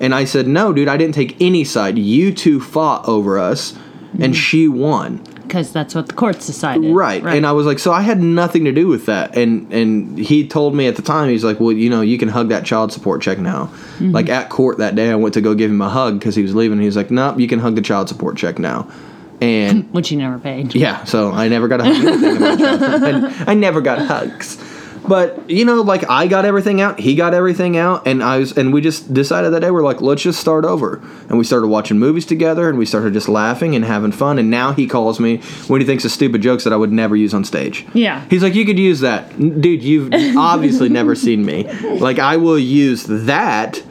And 0.00 0.14
I 0.14 0.24
said, 0.24 0.46
No, 0.46 0.72
dude, 0.72 0.86
I 0.88 0.96
didn't 0.96 1.14
take 1.14 1.36
any 1.40 1.64
side. 1.64 1.98
You 1.98 2.32
two 2.32 2.60
fought 2.60 3.08
over 3.08 3.38
us, 3.38 3.72
Mm-hmm. 4.08 4.22
and 4.22 4.34
she 4.36 4.68
won. 4.68 5.22
Because 5.48 5.72
that's 5.72 5.94
what 5.94 6.06
the 6.06 6.12
courts 6.14 6.46
decided. 6.46 6.94
Right. 6.94 7.24
And 7.24 7.46
I 7.46 7.52
was 7.52 7.66
like, 7.66 7.78
so 7.78 7.92
I 7.92 8.02
had 8.02 8.20
nothing 8.20 8.64
to 8.66 8.72
do 8.72 8.86
with 8.86 9.06
that. 9.06 9.36
And 9.36 9.72
and 9.72 10.18
he 10.18 10.46
told 10.46 10.74
me 10.74 10.86
at 10.86 10.96
the 10.96 11.02
time, 11.02 11.30
he's 11.30 11.44
like, 11.44 11.58
well, 11.58 11.72
you 11.72 11.90
know, 11.90 12.02
you 12.02 12.18
can 12.18 12.28
hug 12.28 12.50
that 12.50 12.64
child 12.64 12.92
support 12.92 13.22
check 13.22 13.38
now. 13.38 13.64
Mm-hmm. 13.64 14.12
Like 14.12 14.28
at 14.28 14.50
court 14.50 14.78
that 14.78 14.94
day, 14.94 15.10
I 15.10 15.16
went 15.16 15.34
to 15.34 15.40
go 15.40 15.54
give 15.54 15.70
him 15.70 15.80
a 15.80 15.88
hug 15.88 16.18
because 16.20 16.36
he 16.36 16.42
was 16.42 16.54
leaving. 16.54 16.80
He's 16.80 16.96
like, 16.96 17.10
nope, 17.10 17.40
you 17.40 17.48
can 17.48 17.58
hug 17.58 17.74
the 17.74 17.82
child 17.82 18.08
support 18.08 18.36
check 18.36 18.58
now. 18.58 18.90
And 19.40 19.90
which 19.92 20.10
you 20.12 20.18
never 20.18 20.38
paid. 20.38 20.74
yeah, 20.74 21.04
so 21.04 21.32
I 21.32 21.48
never 21.48 21.68
got 21.68 21.80
a 21.80 21.84
hug. 21.84 21.96
anything 21.96 22.36
about 22.36 22.58
child 22.58 22.80
support. 22.80 23.48
I, 23.48 23.52
I 23.52 23.54
never 23.54 23.80
got 23.80 23.98
hugs. 23.98 24.62
But 25.08 25.48
you 25.48 25.64
know, 25.64 25.80
like 25.80 26.08
I 26.08 26.26
got 26.26 26.44
everything 26.44 26.80
out, 26.80 27.00
he 27.00 27.14
got 27.14 27.32
everything 27.34 27.76
out, 27.76 28.06
and 28.06 28.22
I 28.22 28.38
was, 28.38 28.56
and 28.56 28.72
we 28.72 28.80
just 28.80 29.12
decided 29.12 29.50
that 29.52 29.60
day 29.60 29.70
we're 29.70 29.82
like, 29.82 30.00
let's 30.00 30.22
just 30.22 30.38
start 30.40 30.64
over, 30.64 31.00
and 31.28 31.38
we 31.38 31.44
started 31.44 31.68
watching 31.68 31.98
movies 31.98 32.26
together, 32.26 32.68
and 32.68 32.78
we 32.78 32.84
started 32.86 33.14
just 33.14 33.28
laughing 33.28 33.74
and 33.74 33.84
having 33.84 34.12
fun, 34.12 34.38
and 34.38 34.50
now 34.50 34.72
he 34.72 34.86
calls 34.86 35.18
me 35.18 35.38
when 35.66 35.80
he 35.80 35.86
thinks 35.86 36.04
of 36.04 36.10
stupid 36.10 36.42
jokes 36.42 36.64
that 36.64 36.72
I 36.72 36.76
would 36.76 36.92
never 36.92 37.16
use 37.16 37.32
on 37.32 37.44
stage. 37.44 37.86
Yeah. 37.94 38.24
he's 38.28 38.42
like, 38.42 38.54
you 38.54 38.66
could 38.66 38.78
use 38.78 39.00
that, 39.00 39.36
dude. 39.38 39.82
You've 39.82 40.12
obviously 40.36 40.88
never 40.88 41.14
seen 41.14 41.44
me. 41.44 41.64
Like 41.98 42.18
I 42.18 42.36
will 42.36 42.58
use 42.58 43.04
that. 43.04 43.82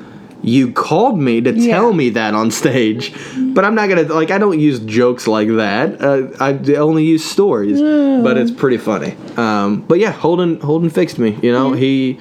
You 0.44 0.72
called 0.72 1.20
me 1.20 1.42
to 1.42 1.54
tell 1.68 1.94
me 1.94 2.10
that 2.12 2.34
on 2.34 2.52
stage, 2.52 3.14
but 3.54 3.66
I'm 3.66 3.76
not 3.76 3.90
gonna 3.90 4.04
like. 4.04 4.32
I 4.32 4.38
don't 4.38 4.60
use 4.60 4.80
jokes 4.80 5.28
like 5.28 5.48
that. 5.50 6.02
Uh, 6.02 6.28
I 6.40 6.54
only 6.76 7.04
use 7.06 7.26
stories, 7.26 7.82
but 7.82 8.38
it's 8.38 8.52
pretty 8.52 8.78
funny. 8.78 9.16
Um, 9.36 9.82
but 9.82 10.00
yeah, 10.00 10.12
Holden 10.12 10.60
Holden 10.62 10.90
fixed 10.90 11.20
me. 11.20 11.38
You 11.42 11.52
know, 11.52 11.74
he. 11.74 12.20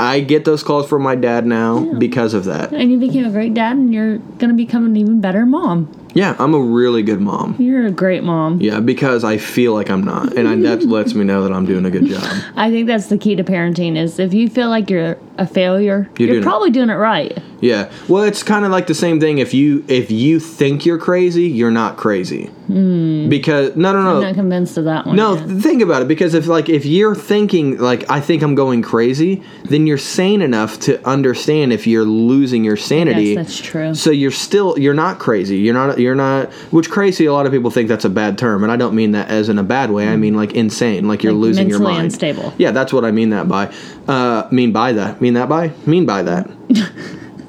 I 0.00 0.18
get 0.18 0.44
those 0.44 0.64
calls 0.64 0.88
from 0.88 1.02
my 1.02 1.14
dad 1.14 1.46
now 1.46 1.92
because 1.94 2.34
of 2.34 2.46
that. 2.46 2.72
And 2.72 2.90
you 2.90 2.98
became 2.98 3.24
a 3.24 3.30
great 3.30 3.54
dad, 3.54 3.76
and 3.76 3.94
you're 3.94 4.18
gonna 4.18 4.54
become 4.54 4.86
an 4.86 4.96
even 4.96 5.20
better 5.20 5.46
mom. 5.46 5.94
Yeah, 6.14 6.36
I'm 6.38 6.54
a 6.54 6.60
really 6.60 7.02
good 7.02 7.20
mom. 7.20 7.56
You're 7.58 7.86
a 7.86 7.90
great 7.90 8.22
mom. 8.22 8.60
Yeah, 8.60 8.80
because 8.80 9.24
I 9.24 9.38
feel 9.38 9.74
like 9.74 9.90
I'm 9.90 10.02
not, 10.02 10.36
and 10.36 10.48
I, 10.48 10.56
that 10.56 10.82
lets 10.84 11.14
me 11.14 11.24
know 11.24 11.42
that 11.44 11.52
I'm 11.52 11.64
doing 11.64 11.84
a 11.86 11.90
good 11.90 12.06
job. 12.06 12.22
I 12.56 12.70
think 12.70 12.86
that's 12.86 13.06
the 13.06 13.16
key 13.16 13.36
to 13.36 13.44
parenting 13.44 13.96
is 13.96 14.18
if 14.18 14.34
you 14.34 14.48
feel 14.50 14.68
like 14.68 14.90
you're 14.90 15.16
a 15.38 15.46
failure, 15.46 16.08
You're 16.18 16.26
you're, 16.26 16.34
doing 16.34 16.42
it. 16.42 16.44
probably 16.44 16.70
doing 16.70 16.90
it 16.90 16.94
right. 16.94 17.38
Yeah. 17.60 17.92
Well, 18.08 18.24
it's 18.24 18.42
kind 18.42 18.64
of 18.64 18.72
like 18.72 18.88
the 18.88 18.94
same 18.94 19.20
thing. 19.20 19.38
If 19.38 19.54
you 19.54 19.84
if 19.86 20.10
you 20.10 20.40
think 20.40 20.84
you're 20.84 20.98
crazy, 20.98 21.44
you're 21.44 21.70
not 21.70 21.96
crazy. 21.96 22.46
Hmm. 22.66 23.28
Because 23.28 23.76
no, 23.76 23.92
no, 23.92 24.02
no. 24.02 24.16
I'm 24.16 24.22
not 24.22 24.34
convinced 24.34 24.76
of 24.78 24.84
that 24.84 25.06
one. 25.06 25.14
No, 25.14 25.36
yet. 25.36 25.62
think 25.62 25.80
about 25.80 26.02
it. 26.02 26.08
Because 26.08 26.34
if 26.34 26.48
like 26.48 26.68
if 26.68 26.84
you're 26.84 27.14
thinking 27.14 27.78
like 27.78 28.10
I 28.10 28.20
think 28.20 28.42
I'm 28.42 28.56
going 28.56 28.82
crazy, 28.82 29.44
then 29.64 29.86
you're 29.86 29.96
sane 29.96 30.42
enough 30.42 30.80
to 30.80 31.06
understand 31.06 31.72
if 31.72 31.86
you're 31.86 32.04
losing 32.04 32.64
your 32.64 32.76
sanity. 32.76 33.26
Yes, 33.26 33.36
that's 33.36 33.60
true. 33.60 33.94
So 33.94 34.10
you're 34.10 34.32
still 34.32 34.76
you're 34.76 34.92
not 34.92 35.20
crazy. 35.20 35.58
You're 35.58 35.74
not 35.74 36.00
you're 36.00 36.16
not 36.16 36.52
which 36.72 36.90
crazy. 36.90 37.26
A 37.26 37.32
lot 37.32 37.46
of 37.46 37.52
people 37.52 37.70
think 37.70 37.88
that's 37.88 38.04
a 38.04 38.10
bad 38.10 38.38
term, 38.38 38.64
and 38.64 38.72
I 38.72 38.76
don't 38.76 38.96
mean 38.96 39.12
that 39.12 39.28
as 39.28 39.48
in 39.48 39.58
a 39.58 39.64
bad 39.64 39.92
way. 39.92 40.08
I 40.08 40.14
hmm. 40.14 40.20
mean 40.20 40.34
like 40.34 40.52
insane, 40.54 41.06
like 41.06 41.22
you're 41.22 41.32
Like 41.32 41.42
losing 41.42 41.68
your 41.68 41.78
mind. 41.78 42.06
unstable. 42.06 42.52
Yeah, 42.58 42.72
that's 42.72 42.92
what 42.92 43.04
I 43.04 43.12
mean 43.12 43.30
that 43.30 43.46
by. 43.46 43.72
Uh, 44.08 44.48
mean 44.50 44.72
by 44.72 44.92
that. 44.92 45.20
Mean 45.20 45.34
that 45.34 45.48
by. 45.48 45.72
Mean 45.86 46.06
by 46.06 46.22
that. 46.22 46.50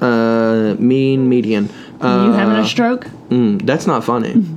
uh, 0.00 0.74
mean 0.80 1.28
median. 1.28 1.68
Uh, 2.00 2.26
you 2.26 2.32
having 2.32 2.56
a 2.56 2.66
stroke? 2.66 3.04
mm, 3.28 3.64
that's 3.64 3.86
not 3.86 4.04
funny. 4.04 4.44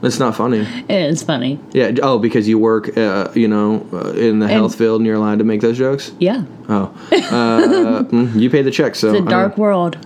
That's 0.00 0.20
not 0.20 0.36
funny. 0.36 0.60
It 0.88 1.10
is 1.10 1.24
funny. 1.24 1.58
Yeah. 1.72 1.90
Oh, 2.04 2.20
because 2.20 2.46
you 2.46 2.56
work, 2.56 2.96
uh, 2.96 3.32
you 3.34 3.48
know, 3.48 3.84
uh, 3.92 4.12
in 4.12 4.38
the 4.38 4.46
health 4.46 4.76
field, 4.76 5.00
and 5.00 5.06
you're 5.06 5.16
allowed 5.16 5.38
to 5.40 5.44
make 5.44 5.60
those 5.60 5.76
jokes. 5.76 6.12
Yeah. 6.20 6.44
Oh, 6.68 6.94
uh, 7.10 8.02
mm, 8.04 8.32
you 8.38 8.48
pay 8.48 8.62
the 8.62 8.70
check, 8.70 8.94
so 8.94 9.12
It's 9.12 9.26
a 9.26 9.28
dark 9.28 9.58
world. 9.58 9.98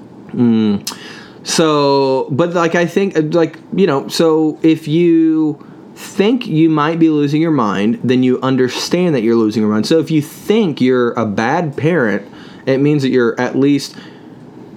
So, 1.44 2.28
but 2.30 2.54
like 2.54 2.74
I 2.74 2.86
think, 2.86 3.16
uh, 3.16 3.22
like 3.32 3.58
you 3.74 3.86
know, 3.86 4.08
so 4.08 4.58
if 4.62 4.88
you 4.88 5.58
think 6.02 6.46
you 6.46 6.68
might 6.68 6.98
be 6.98 7.08
losing 7.08 7.40
your 7.40 7.52
mind, 7.52 8.00
then 8.02 8.22
you 8.22 8.40
understand 8.42 9.14
that 9.14 9.22
you're 9.22 9.36
losing 9.36 9.62
your 9.62 9.70
mind. 9.70 9.86
So 9.86 9.98
if 9.98 10.10
you 10.10 10.20
think 10.20 10.80
you're 10.80 11.12
a 11.12 11.24
bad 11.24 11.76
parent, 11.76 12.30
it 12.66 12.78
means 12.78 13.02
that 13.02 13.10
you're 13.10 13.40
at 13.40 13.56
least, 13.56 13.96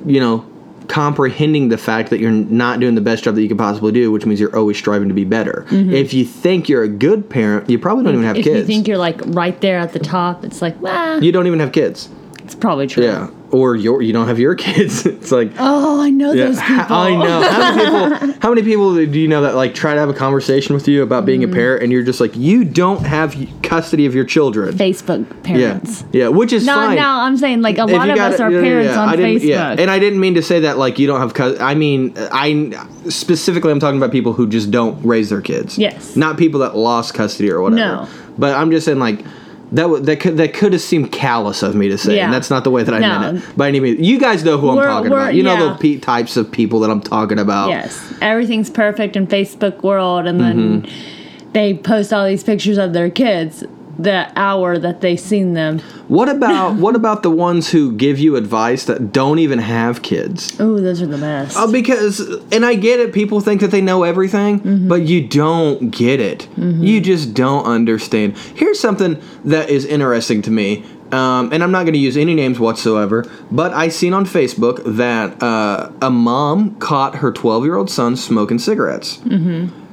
you 0.05 0.19
know, 0.19 0.49
comprehending 0.88 1.69
the 1.69 1.78
fact 1.78 2.11
that 2.11 2.19
you're 2.19 2.32
not 2.32 2.80
doing 2.80 2.95
the 2.95 3.01
best 3.01 3.23
job 3.23 3.36
that 3.36 3.41
you 3.41 3.47
could 3.47 3.57
possibly 3.57 3.91
do, 3.91 4.11
which 4.11 4.26
means 4.26 4.39
you're 4.39 4.55
always 4.55 4.78
striving 4.78 5.07
to 5.07 5.15
be 5.15 5.26
better. 5.26 5.65
Mm-hmm. 5.69 5.93
If 5.93 6.13
you 6.13 6.26
think 6.26 6.69
you're 6.69 6.84
a 6.84 6.88
good 6.88 7.30
parent, 7.30 7.69
you 7.69 7.80
probably 7.80 8.03
don't 8.03 8.13
even 8.13 8.26
have 8.26 8.38
if 8.38 8.43
kids. 8.43 8.55
If 8.55 8.69
you 8.69 8.76
think 8.76 8.88
you're 8.88 8.97
like 8.97 9.19
right 9.26 9.59
there 9.61 9.80
at 9.80 9.93
the 9.93 9.99
top, 9.99 10.43
it's 10.43 10.61
like, 10.61 10.80
well, 10.80 11.23
you 11.23 11.32
don't 11.32 11.47
even 11.47 11.59
have 11.59 11.71
kids. 11.71 12.09
It's 12.45 12.55
probably 12.55 12.87
true. 12.87 13.03
Yeah. 13.03 13.29
Or 13.51 13.75
your 13.75 14.01
you 14.01 14.11
don't 14.13 14.27
have 14.27 14.39
your 14.39 14.55
kids. 14.65 15.05
It's 15.05 15.31
like 15.31 15.51
Oh, 15.59 16.01
I 16.01 16.09
know 16.09 16.31
Yeah, 16.33 16.45
those 16.45 16.61
people. 16.61 16.95
I 16.95 17.15
know. 17.15 17.41
How 17.41 17.75
many 17.75 17.83
people? 18.25 18.33
How 18.41 18.49
many 18.49 18.63
people 18.63 18.95
do 18.95 19.19
you 19.19 19.27
know 19.27 19.41
that 19.43 19.55
like 19.55 19.73
try 19.73 19.93
to 19.93 19.99
have 19.99 20.09
a 20.09 20.13
conversation 20.13 20.73
with 20.75 20.87
you 20.87 21.03
about 21.03 21.25
being 21.25 21.41
Mm. 21.41 21.51
a 21.51 21.53
parent, 21.53 21.83
and 21.83 21.91
you're 21.91 22.03
just 22.03 22.19
like, 22.19 22.35
you 22.35 22.63
don't 22.63 23.03
have 23.05 23.35
custody 23.63 24.05
of 24.05 24.13
your 24.15 24.25
children. 24.25 24.75
Facebook 24.75 25.25
parents. 25.43 26.03
yeah, 26.11 26.23
Yeah. 26.23 26.27
which 26.29 26.51
is 26.53 26.65
No, 26.65 26.75
fine. 26.75 26.95
no, 26.97 27.03
I'm 27.07 27.37
saying 27.37 27.61
like 27.61 27.77
a 27.77 27.85
lot 27.85 28.09
of 28.09 28.17
us 28.17 28.35
it- 28.35 28.39
are 28.41 28.51
yeah, 28.51 28.61
parents 28.61 28.93
yeah. 28.93 29.01
on 29.01 29.09
I 29.09 29.15
didn't, 29.15 29.35
Facebook. 29.41 29.47
Yeah, 29.47 29.75
and 29.79 29.89
I 29.91 29.99
didn't 29.99 30.19
mean 30.19 30.35
to 30.35 30.41
say 30.43 30.59
that 30.61 30.77
like 30.77 30.99
you 30.99 31.07
don't 31.07 31.19
have. 31.19 31.33
Cus- 31.33 31.59
I 31.59 31.75
mean, 31.75 32.13
I 32.17 32.73
specifically 33.09 33.71
I'm 33.71 33.79
talking 33.79 33.97
about 33.97 34.11
people 34.11 34.33
who 34.33 34.47
just 34.47 34.69
don't 34.71 35.03
raise 35.05 35.29
their 35.29 35.41
kids. 35.41 35.77
Yes. 35.77 36.15
not 36.15 36.37
people 36.37 36.59
that 36.61 36.75
lost 36.75 37.13
custody 37.13 37.49
or 37.51 37.61
whatever. 37.61 37.79
No. 38.03 38.07
but 38.37 38.55
I'm 38.55 38.69
just 38.71 38.85
saying 38.85 38.99
like. 38.99 39.23
That, 39.72 39.82
w- 39.84 40.03
that 40.03 40.20
could 40.20 40.38
that 40.38 40.53
could 40.53 40.74
have 40.74 40.82
seemed 40.82 41.11
callous 41.11 41.63
of 41.63 41.76
me 41.76 41.89
to 41.89 41.97
say, 41.97 42.18
Yeah. 42.18 42.26
and 42.26 42.34
that's 42.34 42.49
not 42.49 42.63
the 42.63 42.72
way 42.72 42.84
that 42.84 42.93
I 42.93 42.99
No. 42.99 43.20
meant 43.20 43.38
it. 43.39 43.57
By 43.57 43.68
any 43.68 43.80
means, 43.80 43.99
you 43.99 44.20
guys 44.20 44.43
know 44.45 44.57
who 44.57 44.70
I'm 44.70 44.76
We're- 44.78 44.88
talking 44.88 45.09
we're- 45.11 45.24
about. 45.24 45.34
You 45.36 45.43
know 45.43 45.70
the 45.70 45.76
pe- 45.76 45.97
types 45.97 46.38
of 46.38 46.51
people 46.51 46.80
that 46.82 46.89
I'm 46.91 47.01
talking 47.01 47.39
about. 47.39 47.70
Yes, 47.70 47.99
everything's 48.22 48.70
perfect 48.70 49.16
in 49.16 49.26
Facebook 49.28 49.82
world, 49.84 50.28
and 50.28 50.39
then 50.39 50.82
Mm-hmm. 50.84 51.51
they 51.53 51.74
post 51.74 52.13
all 52.13 52.26
these 52.28 52.43
pictures 52.43 52.78
of 52.78 52.93
their 52.93 53.09
kids 53.09 53.63
the 53.97 54.31
hour 54.35 54.77
that 54.77 55.01
they 55.01 55.15
seen 55.15 55.53
them. 55.53 55.79
What 56.07 56.29
about 56.29 56.75
what 56.79 56.95
about 56.95 57.23
the 57.23 57.31
ones 57.31 57.71
who 57.71 57.91
give 57.93 58.19
you 58.19 58.35
advice 58.35 58.85
that 58.85 59.11
don't 59.11 59.39
even 59.39 59.59
have 59.59 60.01
kids? 60.01 60.55
Oh, 60.59 60.79
those 60.79 61.01
are 61.01 61.07
the 61.07 61.17
best. 61.17 61.57
Uh, 61.57 61.71
because 61.71 62.19
and 62.51 62.65
I 62.65 62.75
get 62.75 62.99
it, 62.99 63.13
people 63.13 63.39
think 63.41 63.61
that 63.61 63.71
they 63.71 63.81
know 63.81 64.03
everything, 64.03 64.87
but 64.87 65.03
you 65.03 65.27
don't 65.27 65.89
get 65.91 66.19
it. 66.19 66.47
You 66.57 67.01
just 67.01 67.33
don't 67.33 67.65
understand. 67.65 68.37
Here's 68.37 68.79
something 68.79 69.21
that 69.45 69.69
is 69.69 69.85
interesting 69.85 70.41
to 70.43 70.51
me. 70.51 70.83
Um, 71.11 71.53
and 71.53 71.63
I'm 71.63 71.71
not 71.71 71.83
going 71.83 71.93
to 71.93 71.99
use 71.99 72.17
any 72.17 72.33
names 72.33 72.59
whatsoever, 72.59 73.25
but 73.51 73.71
I 73.73 73.89
seen 73.89 74.13
on 74.13 74.25
Facebook 74.25 74.81
that 74.97 75.41
uh, 75.41 75.91
a 76.01 76.09
mom 76.09 76.75
caught 76.79 77.15
her 77.17 77.31
12 77.31 77.63
year 77.63 77.75
old 77.75 77.89
son 77.91 78.15
smoking 78.15 78.57
cigarettes. 78.59 79.19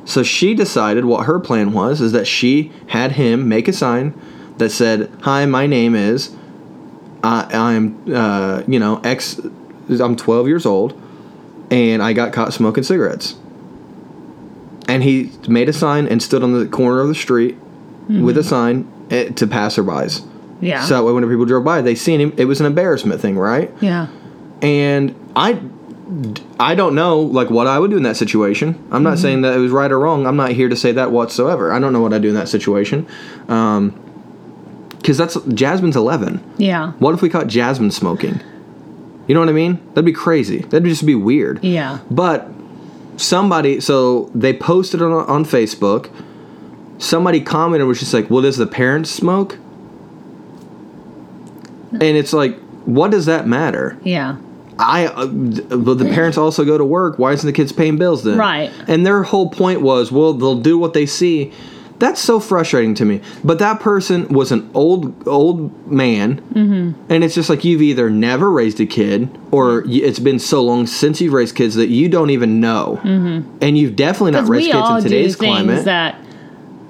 So 0.04 0.22
she 0.22 0.54
decided 0.54 1.04
what 1.04 1.26
her 1.26 1.38
plan 1.38 1.72
was 1.72 2.00
is 2.00 2.12
that 2.12 2.26
she 2.26 2.72
had 2.88 3.12
him 3.12 3.48
make 3.48 3.68
a 3.68 3.72
sign 3.72 4.18
that 4.58 4.70
said, 4.70 5.10
"Hi, 5.22 5.46
my 5.46 5.66
name 5.66 5.94
is 5.94 6.34
I, 7.22 7.46
I'm 7.52 8.12
uh, 8.12 8.62
you 8.66 8.78
know 8.78 9.00
X. 9.04 9.40
I'm 9.88 10.16
12 10.16 10.48
years 10.48 10.66
old, 10.66 11.00
and 11.70 12.02
I 12.02 12.12
got 12.12 12.32
caught 12.32 12.52
smoking 12.52 12.82
cigarettes." 12.82 13.36
And 14.88 15.02
he 15.02 15.30
made 15.48 15.68
a 15.68 15.72
sign 15.72 16.06
and 16.06 16.22
stood 16.22 16.42
on 16.42 16.52
the 16.52 16.66
corner 16.66 17.00
of 17.00 17.08
the 17.08 17.14
street 17.14 17.56
with 18.08 18.36
a 18.36 18.42
sign 18.42 18.90
eh, 19.10 19.30
to 19.30 19.46
passerbys. 19.46 20.26
Yeah. 20.60 20.84
So 20.84 20.94
that 20.94 21.04
way, 21.04 21.12
when 21.12 21.28
people 21.28 21.44
drove 21.44 21.64
by, 21.64 21.80
they 21.82 21.94
seen 21.94 22.20
him. 22.20 22.32
It 22.36 22.44
was 22.44 22.60
an 22.60 22.66
embarrassment 22.66 23.20
thing, 23.20 23.38
right? 23.38 23.70
Yeah. 23.80 24.08
And 24.60 25.14
I, 25.34 25.60
I 26.58 26.74
don't 26.74 26.94
know 26.94 27.20
like 27.20 27.50
what 27.50 27.66
I 27.66 27.78
would 27.78 27.90
do 27.90 27.96
in 27.96 28.02
that 28.02 28.16
situation. 28.16 28.82
I'm 28.90 29.02
not 29.02 29.18
saying 29.18 29.42
that 29.42 29.54
it 29.54 29.58
was 29.58 29.70
right 29.70 29.90
or 29.90 29.98
wrong. 29.98 30.26
I'm 30.26 30.36
not 30.36 30.50
here 30.50 30.68
to 30.68 30.76
say 30.76 30.92
that 30.92 31.10
whatsoever. 31.10 31.72
I 31.72 31.78
don't 31.78 31.92
know 31.92 32.00
what 32.00 32.12
I 32.12 32.18
do 32.18 32.28
in 32.28 32.34
that 32.34 32.48
situation. 32.48 33.06
Um, 33.48 33.98
because 34.98 35.18
that's 35.18 35.36
Jasmine's 35.46 35.96
11. 35.96 36.42
Yeah. 36.58 36.92
What 36.92 37.12
if 37.12 37.22
we 37.22 37.28
caught 37.28 37.48
Jasmine 37.48 37.90
smoking? 37.90 38.40
You 39.26 39.34
know 39.34 39.40
what 39.40 39.48
I 39.48 39.52
mean? 39.52 39.80
That'd 39.88 40.04
be 40.04 40.12
crazy. 40.12 40.58
That'd 40.58 40.84
just 40.84 41.04
be 41.04 41.16
weird. 41.16 41.62
Yeah. 41.64 41.98
But 42.08 42.48
somebody, 43.16 43.80
so 43.80 44.30
they 44.32 44.52
posted 44.52 45.02
on, 45.02 45.12
on 45.12 45.44
Facebook. 45.44 46.08
Somebody 46.98 47.40
commented, 47.40 47.88
was 47.88 47.98
just 47.98 48.14
like, 48.14 48.30
"Well, 48.30 48.42
does 48.42 48.58
the 48.58 48.66
parents 48.66 49.10
smoke?" 49.10 49.58
And 51.92 52.16
it's 52.16 52.32
like, 52.32 52.58
what 52.84 53.10
does 53.10 53.26
that 53.26 53.46
matter? 53.46 53.98
Yeah. 54.02 54.36
I, 54.82 55.06
uh, 55.06 55.26
but 55.26 55.94
the 55.98 56.04
parents 56.06 56.36
also 56.36 56.64
go 56.64 56.76
to 56.76 56.84
work. 56.84 57.18
Why 57.18 57.32
isn't 57.32 57.46
the 57.46 57.52
kids 57.52 57.72
paying 57.72 57.96
bills 57.96 58.24
then? 58.24 58.38
Right. 58.38 58.70
And 58.88 59.06
their 59.06 59.22
whole 59.22 59.48
point 59.48 59.80
was, 59.80 60.10
well, 60.12 60.32
they'll 60.32 60.60
do 60.60 60.78
what 60.78 60.92
they 60.92 61.06
see. 61.06 61.52
That's 61.98 62.20
so 62.20 62.40
frustrating 62.40 62.96
to 62.96 63.04
me. 63.04 63.20
But 63.44 63.60
that 63.60 63.78
person 63.78 64.26
was 64.28 64.50
an 64.50 64.68
old 64.74 65.28
old 65.28 65.86
man, 65.86 66.40
mm-hmm. 66.52 67.00
and 67.12 67.22
it's 67.22 67.32
just 67.34 67.48
like 67.48 67.62
you've 67.62 67.80
either 67.82 68.10
never 68.10 68.50
raised 68.50 68.80
a 68.80 68.86
kid, 68.86 69.28
or 69.52 69.84
it's 69.86 70.18
been 70.18 70.40
so 70.40 70.64
long 70.64 70.88
since 70.88 71.20
you've 71.20 71.32
raised 71.32 71.54
kids 71.54 71.76
that 71.76 71.90
you 71.90 72.08
don't 72.08 72.30
even 72.30 72.58
know, 72.60 72.98
mm-hmm. 73.04 73.56
and 73.60 73.78
you've 73.78 73.94
definitely 73.94 74.32
not 74.32 74.48
raised 74.48 74.72
kids 74.72 74.90
in 74.90 75.02
today's 75.04 75.36
things 75.36 75.54
climate. 75.54 75.84
that 75.84 76.18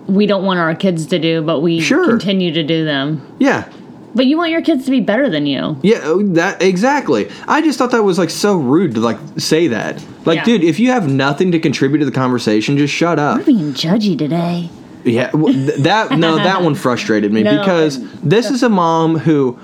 we 0.07 0.25
don't 0.25 0.45
want 0.45 0.59
our 0.59 0.75
kids 0.75 1.05
to 1.07 1.19
do, 1.19 1.43
but 1.43 1.61
we 1.61 1.81
Sure. 1.81 2.09
continue 2.09 2.51
to 2.55 2.63
do 2.63 2.87
them. 2.87 3.21
yeah, 3.39 3.69
But 4.15 4.27
you 4.27 4.37
want 4.37 4.51
your 4.51 4.63
kids 4.63 4.85
to 4.85 4.91
be 4.91 5.01
better 5.01 5.31
than 5.31 5.47
you. 5.47 5.77
Yeah, 5.83 6.01
oh, 6.03 6.23
that 6.35 6.61
exactly. 6.63 7.31
I 7.49 7.63
just 7.63 7.79
thought 7.79 7.93
that 7.93 8.03
was 8.03 8.19
like 8.19 8.31
so 8.31 8.57
rude 8.57 8.95
to 8.95 9.01
like 9.01 9.19
say 9.39 9.69
that. 9.69 10.05
Like, 10.27 10.39
Yeah. 10.39 10.45
dude, 10.45 10.65
if 10.65 10.79
you 10.79 10.91
have 10.91 11.09
nothing 11.11 11.53
to 11.53 11.59
contribute 11.59 11.99
to 12.01 12.05
the 12.05 12.11
conversation, 12.13 12.77
just 12.77 12.93
shut 12.93 13.19
up. 13.19 13.39
We're 13.39 13.45
being 13.45 13.73
judgy 13.73 14.17
today. 14.19 14.69
Yeah, 15.05 15.31
th- 15.31 15.79
that 15.83 16.19
no, 16.19 16.37
that 16.49 16.63
one 16.63 16.75
frustrated 16.75 17.33
me 17.33 17.43
No, 17.43 17.59
because 17.59 18.01
this 18.21 18.51
is 18.51 18.63
a 18.63 18.69
mom 18.69 19.19
who 19.19 19.59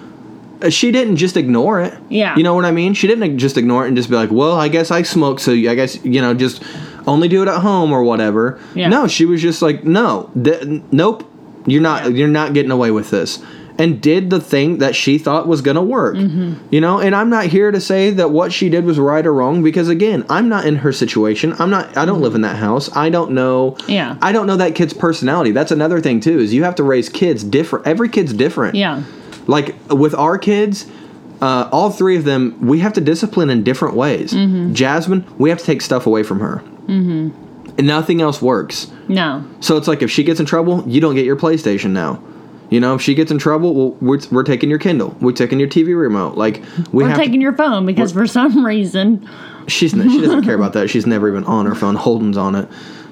uh, 0.62 0.70
she 0.70 0.90
didn't 0.90 1.16
just 1.16 1.36
ignore 1.36 1.80
it. 1.80 1.96
Yeah. 2.08 2.34
you 2.36 2.42
know 2.42 2.54
what 2.54 2.64
I 2.64 2.70
mean. 2.72 2.94
She 2.94 3.06
didn't 3.06 3.38
just 3.38 3.56
ignore 3.56 3.84
it 3.84 3.88
and 3.88 3.96
just 3.96 4.08
be 4.10 4.16
like, 4.16 4.30
"Well, 4.32 4.54
I 4.58 4.68
guess 4.68 4.90
I 4.90 5.02
smoke, 5.02 5.38
so 5.40 5.52
I 5.52 5.74
guess 5.76 6.02
you 6.04 6.20
know 6.20 6.34
just 6.34 6.62
only 7.06 7.28
do 7.28 7.42
it 7.42 7.48
at 7.48 7.60
home 7.60 7.92
or 7.92 8.02
whatever." 8.02 8.58
Yeah. 8.74 8.88
No, 8.88 9.06
she 9.06 9.26
was 9.26 9.40
just 9.40 9.62
like, 9.62 9.84
"No, 9.84 10.30
th- 10.42 10.82
nope, 10.90 11.30
you're 11.66 11.82
not, 11.82 12.12
you're 12.14 12.26
not 12.28 12.52
getting 12.54 12.72
away 12.72 12.90
with 12.90 13.10
this." 13.10 13.40
And 13.80 14.00
did 14.00 14.28
the 14.30 14.40
thing 14.40 14.78
that 14.78 14.96
she 14.96 15.18
thought 15.18 15.46
was 15.46 15.60
gonna 15.62 15.82
work, 15.82 16.16
Mm-hmm. 16.16 16.54
you 16.74 16.80
know. 16.80 16.98
And 16.98 17.14
I'm 17.14 17.30
not 17.30 17.46
here 17.46 17.70
to 17.70 17.80
say 17.80 18.10
that 18.10 18.30
what 18.32 18.52
she 18.52 18.68
did 18.68 18.84
was 18.84 18.98
right 18.98 19.24
or 19.24 19.32
wrong 19.32 19.62
because 19.62 19.88
again, 19.88 20.26
I'm 20.28 20.48
not 20.48 20.66
in 20.66 20.74
her 20.76 20.90
situation. 20.92 21.54
I'm 21.60 21.70
not. 21.70 21.96
I 21.96 22.04
don't 22.04 22.20
live 22.20 22.34
in 22.34 22.40
that 22.40 22.56
house. 22.56 22.94
I 22.96 23.08
don't 23.08 23.30
know. 23.30 23.76
Yeah. 23.86 24.16
I 24.20 24.32
don't 24.32 24.48
know 24.48 24.56
that 24.56 24.74
kid's 24.74 24.92
personality. 24.94 25.52
That's 25.52 25.70
another 25.70 26.00
thing 26.00 26.18
too. 26.18 26.40
Is 26.40 26.52
you 26.52 26.64
have 26.64 26.74
to 26.74 26.82
raise 26.82 27.08
kids 27.08 27.44
different. 27.44 27.86
Every 27.86 28.08
kid's 28.08 28.32
different. 28.32 28.74
Yeah. 28.74 29.04
Like 29.46 29.76
with 29.90 30.14
our 30.14 30.38
kids, 30.38 30.86
uh, 31.40 31.68
all 31.70 31.90
three 31.90 32.16
of 32.16 32.24
them, 32.24 32.58
we 32.66 32.80
have 32.80 32.92
to 32.94 33.00
discipline 33.00 33.48
in 33.48 33.62
different 33.62 33.94
ways. 33.94 34.32
Mm-hmm. 34.32 34.72
Jasmine, 34.74 35.24
we 35.38 35.50
have 35.50 35.58
to 35.60 35.64
take 35.64 35.82
stuff 35.82 36.04
away 36.06 36.24
from 36.24 36.40
her. 36.40 36.62
Mm-hmm. 36.88 37.44
And 37.78 37.86
nothing 37.86 38.20
else 38.20 38.42
works. 38.42 38.90
No. 39.06 39.44
So 39.60 39.76
it's 39.76 39.86
like 39.86 40.02
if 40.02 40.10
she 40.10 40.24
gets 40.24 40.40
in 40.40 40.46
trouble, 40.46 40.82
you 40.88 41.00
don't 41.00 41.14
get 41.14 41.24
your 41.24 41.36
PlayStation 41.36 41.90
now. 41.90 42.20
You 42.70 42.80
know, 42.80 42.94
if 42.94 43.02
she 43.02 43.14
gets 43.14 43.30
in 43.30 43.38
trouble, 43.38 43.74
well, 43.74 43.96
we're, 44.00 44.20
we're 44.30 44.42
taking 44.42 44.68
your 44.68 44.78
Kindle. 44.78 45.16
We're 45.20 45.32
taking 45.32 45.58
your 45.58 45.68
TV 45.68 45.98
remote. 45.98 46.36
Like 46.36 46.62
we 46.92 47.04
We're 47.04 47.08
have 47.08 47.16
taking 47.16 47.40
to, 47.40 47.40
your 47.40 47.54
phone 47.54 47.86
because 47.86 48.12
for 48.12 48.26
some 48.26 48.64
reason, 48.64 49.28
She's 49.68 49.92
she 49.92 50.20
doesn't 50.20 50.44
care 50.44 50.54
about 50.54 50.72
that. 50.74 50.88
She's 50.88 51.06
never 51.06 51.28
even 51.28 51.44
on 51.44 51.66
her 51.66 51.74
phone. 51.74 51.94
Holden's 51.94 52.36
on 52.36 52.54
it. 52.54 52.68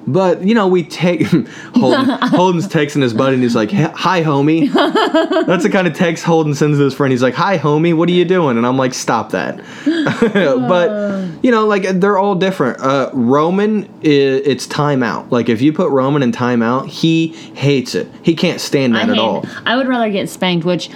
But 0.07 0.41
you 0.41 0.55
know, 0.55 0.67
we 0.67 0.83
take 0.83 1.23
Holden. 1.75 2.05
Holden's 2.21 2.67
texting 2.67 3.01
his 3.01 3.13
buddy, 3.13 3.33
and 3.33 3.43
he's 3.43 3.55
like, 3.55 3.71
"Hi, 3.71 4.23
homie." 4.23 4.71
That's 5.45 5.63
the 5.63 5.69
kind 5.69 5.85
of 5.85 5.93
text 5.93 6.23
Holden 6.23 6.55
sends 6.55 6.77
to 6.77 6.83
his 6.85 6.93
friend. 6.93 7.11
He's 7.11 7.21
like, 7.21 7.33
"Hi, 7.33 7.57
homie. 7.57 7.95
What 7.95 8.07
are 8.07 8.13
you 8.13 8.23
doing?" 8.23 8.57
And 8.57 8.65
I'm 8.65 8.77
like, 8.77 8.93
"Stop 8.93 9.31
that." 9.31 9.57
but 9.85 11.43
you 11.43 11.51
know, 11.51 11.67
like 11.67 11.83
they're 11.99 12.17
all 12.17 12.35
different. 12.35 12.79
Uh, 12.79 13.09
Roman, 13.13 13.89
it's 14.01 14.65
timeout. 14.65 15.29
Like 15.29 15.49
if 15.49 15.61
you 15.61 15.73
put 15.73 15.91
Roman 15.91 16.23
in 16.23 16.31
timeout, 16.31 16.87
he 16.87 17.27
hates 17.55 17.93
it. 17.93 18.07
He 18.23 18.33
can't 18.33 18.61
stand 18.61 18.95
I 18.95 19.01
that 19.01 19.09
at 19.09 19.15
hate 19.15 19.21
all. 19.21 19.45
I 19.65 19.75
would 19.75 19.87
rather 19.87 20.09
get 20.09 20.29
spanked, 20.29 20.65
which 20.65 20.89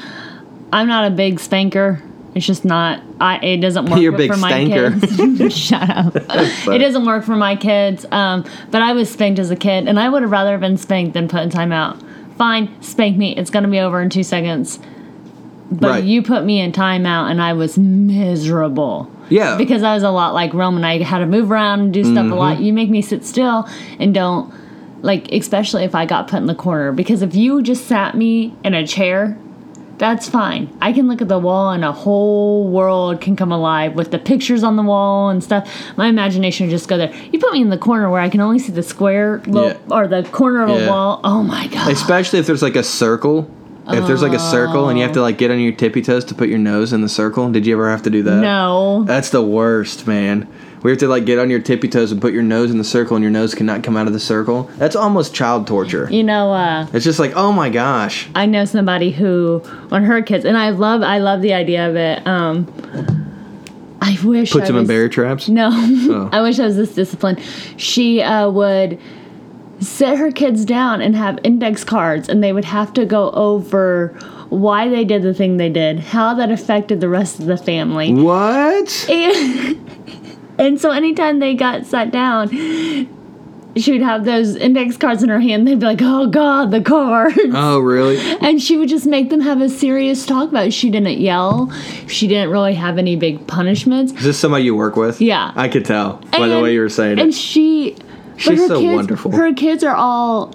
I'm 0.72 0.88
not 0.88 1.05
a 1.05 1.14
big 1.14 1.39
spanker. 1.41 2.01
It's 2.34 2.45
just 2.45 2.63
not. 2.63 3.01
I 3.19 3.38
it 3.39 3.57
doesn't 3.57 3.88
work 3.88 3.99
You're 3.99 4.13
a 4.13 4.17
big 4.17 4.32
for 4.32 4.38
my 4.38 4.51
stanker. 4.51 5.38
kids. 5.38 5.57
Shut 5.67 5.89
up. 5.89 6.15
it 6.67 6.77
doesn't 6.79 7.05
work 7.05 7.23
for 7.25 7.36
my 7.36 7.55
kids. 7.55 8.05
Um, 8.11 8.45
but 8.69 8.82
I 8.82 8.93
was 8.93 9.09
spanked 9.11 9.39
as 9.39 9.51
a 9.51 9.55
kid, 9.55 9.88
and 9.88 9.99
I 9.99 10.07
would 10.09 10.21
have 10.21 10.32
rather 10.32 10.57
been 10.57 10.77
spanked 10.77 11.13
than 11.13 11.27
put 11.27 11.41
in 11.41 11.49
timeout. 11.49 12.01
Fine, 12.38 12.82
spank 12.82 13.17
me. 13.17 13.36
It's 13.36 13.49
gonna 13.49 13.67
be 13.67 13.79
over 13.79 14.01
in 14.01 14.09
two 14.09 14.23
seconds. 14.23 14.79
But 15.73 15.89
Right. 15.89 16.03
you 16.03 16.21
put 16.21 16.43
me 16.43 16.59
in 16.59 16.71
timeout, 16.71 17.29
and 17.32 17.41
I 17.41 17.53
was 17.53 17.77
miserable. 17.77 19.09
Yeah. 19.29 19.57
Because 19.57 19.84
I 19.84 19.93
was 19.93 20.03
a 20.03 20.09
lot 20.09 20.34
like 20.34 20.53
Roman. 20.53 20.84
I 20.84 21.01
had 21.03 21.19
to 21.19 21.25
move 21.25 21.51
around 21.51 21.79
and 21.79 21.93
do 21.93 22.03
stuff 22.03 22.29
a 22.29 22.36
lot. 22.36 22.55
Mm-hmm. 22.55 22.63
You 22.63 22.73
make 22.73 22.89
me 22.89 23.01
sit 23.01 23.23
still 23.25 23.67
and 23.99 24.13
don't 24.13 24.53
like, 25.01 25.32
especially 25.32 25.84
if 25.86 25.95
I 25.95 26.05
got 26.05 26.27
put 26.27 26.38
in 26.38 26.47
the 26.47 26.55
corner. 26.55 26.91
Because 26.91 27.21
if 27.21 27.34
you 27.36 27.61
just 27.61 27.88
sat 27.88 28.15
me 28.15 28.53
in 28.65 28.73
a 28.73 28.86
chair, 28.86 29.38
that's 30.01 30.27
fine. 30.27 30.67
I 30.81 30.93
can 30.93 31.07
look 31.07 31.21
at 31.21 31.27
the 31.27 31.37
wall 31.37 31.69
and 31.69 31.85
a 31.85 31.91
whole 31.91 32.67
world 32.67 33.21
can 33.21 33.35
come 33.35 33.51
alive 33.51 33.93
with 33.93 34.09
the 34.09 34.17
pictures 34.17 34.63
on 34.63 34.75
the 34.75 34.81
wall 34.81 35.29
and 35.29 35.43
stuff. 35.43 35.71
My 35.95 36.07
imagination 36.07 36.65
would 36.65 36.71
just 36.71 36.87
go 36.89 36.97
there. 36.97 37.13
You 37.31 37.37
put 37.37 37.53
me 37.53 37.61
in 37.61 37.69
the 37.69 37.77
corner 37.77 38.09
where 38.09 38.19
I 38.19 38.27
can 38.27 38.41
only 38.41 38.57
see 38.57 38.71
the 38.71 38.81
square 38.81 39.43
little, 39.45 39.69
Yeah. 39.69 39.77
or 39.95 40.07
the 40.07 40.23
corner 40.23 40.63
of 40.63 40.69
Yeah. 40.69 40.87
a 40.87 40.89
wall. 40.89 41.21
Oh 41.23 41.43
my 41.43 41.67
god. 41.67 41.91
Especially 41.91 42.39
if 42.39 42.47
there's 42.47 42.63
like 42.63 42.75
a 42.75 42.81
circle. 42.83 43.47
If 43.89 44.07
there's 44.07 44.23
like 44.23 44.33
a 44.33 44.39
circle 44.39 44.89
and 44.89 44.97
you 44.97 45.03
have 45.03 45.13
to 45.13 45.21
like 45.21 45.37
get 45.37 45.51
on 45.51 45.59
your 45.59 45.73
tippy 45.73 46.01
toes 46.01 46.25
to 46.25 46.33
put 46.35 46.49
your 46.49 46.57
nose 46.59 46.93
in 46.93 47.01
the 47.01 47.09
circle. 47.09 47.51
Did 47.51 47.67
you 47.67 47.73
ever 47.75 47.91
have 47.91 48.01
to 48.03 48.09
do 48.09 48.23
that? 48.23 48.37
no. 48.41 49.03
That's 49.05 49.29
the 49.29 49.43
worst, 49.43 50.07
man. 50.07 50.47
We 50.84 50.89
have 50.91 50.99
to 50.99 51.07
like 51.07 51.25
get 51.25 51.38
on 51.38 51.49
your 51.49 51.59
tippy 51.59 51.88
toes 51.88 52.11
and 52.11 52.19
put 52.21 52.34
your 52.34 52.41
nose 52.43 52.71
in 52.71 52.77
the 52.77 52.84
circle 52.84 53.15
and 53.15 53.21
your 53.23 53.32
nose 53.32 53.53
cannot 53.53 53.84
come 53.84 53.95
out 53.97 54.07
of 54.07 54.13
the 54.13 54.19
circle. 54.19 54.63
That's 54.77 54.95
almost 54.95 55.34
child 55.34 55.67
torture. 55.67 56.07
You 56.11 56.23
know, 56.23 56.51
uh, 56.53 56.88
It's 56.93 57.05
just 57.05 57.19
like, 57.19 57.34
oh 57.36 57.51
my 57.51 57.69
gosh. 57.69 58.29
I 58.34 58.45
know 58.47 58.65
somebody 58.65 59.11
who, 59.11 59.59
when 59.89 60.03
her 60.03 60.21
kids, 60.23 60.43
and 60.45 60.57
I 60.57 60.71
love, 60.71 61.01
I 61.03 61.19
love 61.19 61.41
the 61.41 61.53
idea 61.53 61.88
of 61.88 61.95
it. 61.95 62.25
Um, 62.25 62.67
I 64.01 64.17
wish 64.23 64.51
Puts 64.51 64.63
I 64.63 64.67
them 64.67 64.77
in 64.77 64.88
bear 64.88 65.07
traps. 65.07 65.47
No, 65.47 65.69
Oh. 65.73 66.29
I 66.34 66.41
wish 66.41 66.57
I 66.59 66.65
was 66.65 66.75
this 66.75 66.95
disciplined. 66.95 67.39
She 67.77 68.21
uh, 68.23 68.49
would 68.49 68.99
set 69.79 70.17
her 70.17 70.32
kids 70.32 70.65
down 70.65 71.01
and 71.01 71.15
have 71.15 71.39
index 71.43 71.84
cards, 71.84 72.27
and 72.27 72.43
they 72.43 72.53
would 72.53 72.65
have 72.65 72.93
to 72.93 73.05
go 73.05 73.29
over 73.32 74.09
why 74.49 74.89
they 74.89 75.05
did 75.05 75.21
the 75.21 75.34
thing 75.34 75.57
they 75.57 75.69
did, 75.69 75.99
how 75.99 76.34
that 76.34 76.51
affected 76.51 76.99
the 76.99 77.07
rest 77.09 77.39
of 77.39 77.45
the 77.45 77.57
family. 77.57 78.13
What? 78.13 79.07
And, 79.09 79.90
and 80.57 80.79
so 80.79 80.91
anytime 80.91 81.39
they 81.39 81.55
got 81.55 81.85
sat 81.85 82.11
down, 82.11 82.49
she 83.75 83.91
would 83.93 84.01
have 84.01 84.25
those 84.25 84.55
index 84.55 84.97
cards 84.97 85.23
in 85.23 85.29
her 85.29 85.39
hand. 85.39 85.67
They'd 85.67 85.79
be 85.79 85.85
like, 85.85 86.01
"Oh 86.01 86.27
God, 86.27 86.71
the 86.71 86.81
cards!" 86.81 87.37
Oh, 87.53 87.79
really? 87.79 88.17
And 88.41 88.61
she 88.61 88.77
would 88.77 88.89
just 88.89 89.05
make 89.05 89.29
them 89.29 89.41
have 89.41 89.61
a 89.61 89.69
serious 89.69 90.25
talk 90.25 90.49
about 90.49 90.67
it. 90.67 90.71
She 90.73 90.89
didn't 90.89 91.19
yell. 91.19 91.71
She 92.07 92.27
didn't 92.27 92.49
really 92.51 92.73
have 92.73 92.97
any 92.97 93.15
big 93.15 93.47
punishments. 93.47 94.11
Is 94.13 94.23
this 94.23 94.39
somebody 94.39 94.65
you 94.65 94.75
work 94.75 94.95
with? 94.95 95.21
Yeah. 95.21 95.51
I 95.55 95.69
could 95.69 95.85
tell 95.85 96.21
by 96.31 96.47
the 96.47 96.59
way 96.59 96.73
you 96.73 96.81
were 96.81 96.89
saying 96.89 97.11
And 97.13 97.19
it. 97.19 97.23
And 97.23 97.33
she, 97.33 97.95
She's 98.37 98.59
her 98.59 98.67
so 98.67 98.79
kids, 98.81 98.95
wonderful. 98.95 99.31
Her 99.31 99.53
kids 99.53 99.83
are 99.83 99.95
all 99.95 100.53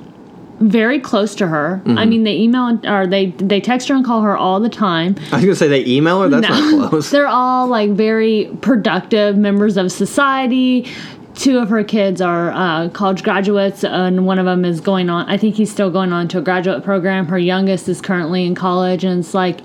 very 0.61 0.99
close 1.01 1.35
to 1.37 1.47
her. 1.47 1.81
Mm-hmm. 1.85 1.99
I 1.99 2.07
mean, 2.07 2.25
they 2.25 2.37
email 2.37 2.67
and- 2.67 2.87
or 2.87 3.07
they 3.07 3.27
they 3.33 3.61
text 3.61 3.89
her 3.89 3.95
and 3.95 4.05
call 4.05 4.23
her 4.23 4.37
all 4.37 4.61
the 4.61 4.69
time. 4.69 5.17
I 5.33 5.37
was 5.37 5.45
gonna 5.45 5.55
say 5.57 5.69
they 5.69 5.85
email 5.87 6.23
her. 6.23 6.29
That's 6.29 6.49
not 6.49 6.91
close. 6.91 7.11
They're 7.11 7.27
all 7.27 7.67
like 7.69 7.91
very 7.91 8.51
productive 8.63 9.37
members 9.37 9.77
of 9.77 9.93
society. 9.93 10.91
Two 11.35 11.59
of 11.59 11.69
her 11.69 11.85
kids 11.85 12.23
are 12.23 12.51
uh, 12.53 12.89
college 12.89 13.23
graduates, 13.23 13.85
and 13.85 14.25
one 14.25 14.39
of 14.39 14.47
them 14.47 14.65
is 14.65 14.81
going 14.81 15.11
on. 15.11 15.29
I 15.29 15.37
think 15.37 15.55
he's 15.57 15.71
still 15.71 15.91
going 15.91 16.11
on 16.13 16.29
to 16.29 16.39
a 16.39 16.41
graduate 16.41 16.83
program. 16.83 17.27
Her 17.27 17.39
youngest 17.39 17.89
is 17.91 18.01
currently 18.01 18.47
in 18.47 18.55
college, 18.55 19.05
and 19.05 19.21
it's 19.21 19.35
like 19.35 19.61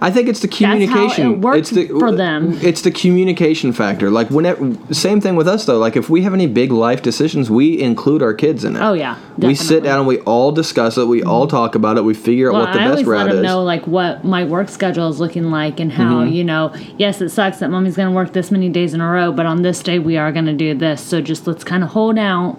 I 0.00 0.10
think 0.10 0.28
it's 0.28 0.40
the 0.40 0.48
how 0.48 0.74
it 0.76 0.86
communication. 0.86 1.42
it's 1.54 1.70
the, 1.70 1.88
for 1.88 2.12
them. 2.12 2.52
It's 2.62 2.82
the 2.82 2.90
communication 2.90 3.72
factor. 3.72 4.10
Like 4.10 4.28
whenever, 4.30 4.74
same 4.92 5.20
thing 5.20 5.36
with 5.36 5.48
us 5.48 5.64
though. 5.66 5.78
Like 5.78 5.96
if 5.96 6.08
we 6.10 6.22
have 6.22 6.34
any 6.34 6.46
big 6.46 6.70
life 6.72 7.02
decisions, 7.02 7.50
we 7.50 7.80
include 7.80 8.22
our 8.22 8.34
kids 8.34 8.64
in 8.64 8.76
it. 8.76 8.80
Oh, 8.80 8.92
yeah, 8.94 9.18
We 9.38 9.54
sit 9.54 9.82
down 9.84 9.98
and 10.00 10.08
we 10.08 10.18
all 10.20 10.52
discuss 10.52 10.96
it. 10.98 11.06
We 11.06 11.22
all 11.22 11.46
talk 11.46 11.74
about 11.74 11.96
it. 11.96 12.04
We 12.04 12.14
figure 12.14 12.48
out 12.50 12.54
Well, 12.54 12.64
what 12.66 12.72
the 12.72 12.80
I 12.80 12.88
best 12.94 13.04
route 13.06 13.26
let 13.26 13.30
him 13.32 13.36
is. 13.38 13.42
know 13.44 13.62
like 13.62 13.86
what 13.86 14.24
my 14.24 14.44
work 14.44 14.68
schedule 14.68 15.08
is 15.08 15.20
looking 15.20 15.50
like 15.50 15.80
and 15.80 15.92
how 15.92 16.06
Mm-hmm. 16.22 16.32
you 16.32 16.44
know. 16.44 16.72
Yes, 16.98 17.20
it 17.20 17.28
sucks 17.30 17.58
that 17.58 17.70
mommy's 17.70 17.96
going 17.96 18.08
to 18.08 18.14
work 18.14 18.32
this 18.32 18.50
many 18.50 18.68
days 18.68 18.94
in 18.94 19.00
a 19.00 19.10
row, 19.10 19.32
but 19.32 19.44
on 19.46 19.62
this 19.62 19.82
day 19.82 19.98
we 19.98 20.16
are 20.16 20.32
going 20.32 20.46
to 20.46 20.52
do 20.54 20.74
this. 20.74 21.00
So 21.02 21.20
just 21.20 21.46
let's 21.46 21.64
kind 21.64 21.82
of 21.82 21.90
hold 21.90 22.18
out 22.18 22.58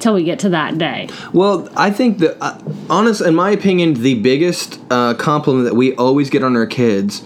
till 0.00 0.14
we 0.14 0.24
get 0.24 0.38
to 0.40 0.48
that 0.50 0.78
day. 0.78 1.08
Well, 1.32 1.68
I 1.76 1.90
think 1.90 2.18
that, 2.18 2.36
uh, 2.40 2.58
honest, 2.88 3.20
in 3.20 3.34
my 3.34 3.50
opinion, 3.50 3.94
the 3.94 4.14
biggest 4.20 4.80
uh, 4.90 5.14
compliment 5.14 5.64
that 5.64 5.74
we 5.74 5.94
always 5.96 6.30
get 6.30 6.42
on 6.44 6.56
our 6.56 6.66
kids 6.66 7.24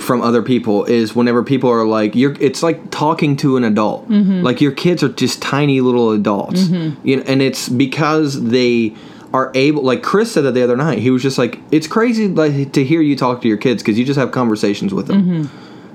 from 0.00 0.22
other 0.22 0.42
people 0.42 0.84
is 0.84 1.14
whenever 1.14 1.42
people 1.42 1.70
are 1.70 1.84
like, 1.84 2.14
"You're," 2.14 2.36
it's 2.40 2.62
like 2.62 2.90
talking 2.90 3.36
to 3.38 3.56
an 3.56 3.64
adult. 3.64 4.08
Like 4.42 4.60
your 4.60 4.72
kids 4.72 5.02
are 5.02 5.08
just 5.08 5.42
tiny 5.42 5.80
little 5.80 6.12
adults, 6.12 6.68
you 7.02 7.16
know, 7.16 7.22
and 7.26 7.42
it's 7.42 7.68
because 7.68 8.42
they 8.44 8.94
are 9.34 9.50
able. 9.54 9.82
Like 9.82 10.02
Chris 10.02 10.32
said 10.32 10.44
that 10.44 10.52
the 10.52 10.62
other 10.62 10.76
night, 10.76 10.98
he 10.98 11.10
was 11.10 11.22
just 11.22 11.36
like, 11.36 11.58
"It's 11.70 11.86
crazy 11.86 12.28
like 12.28 12.72
to 12.72 12.84
hear 12.84 13.00
you 13.00 13.16
talk 13.16 13.42
to 13.42 13.48
your 13.48 13.56
kids 13.56 13.82
because 13.82 13.98
you 13.98 14.04
just 14.04 14.18
have 14.18 14.30
conversations 14.30 14.94
with 14.94 15.08
them." 15.08 15.50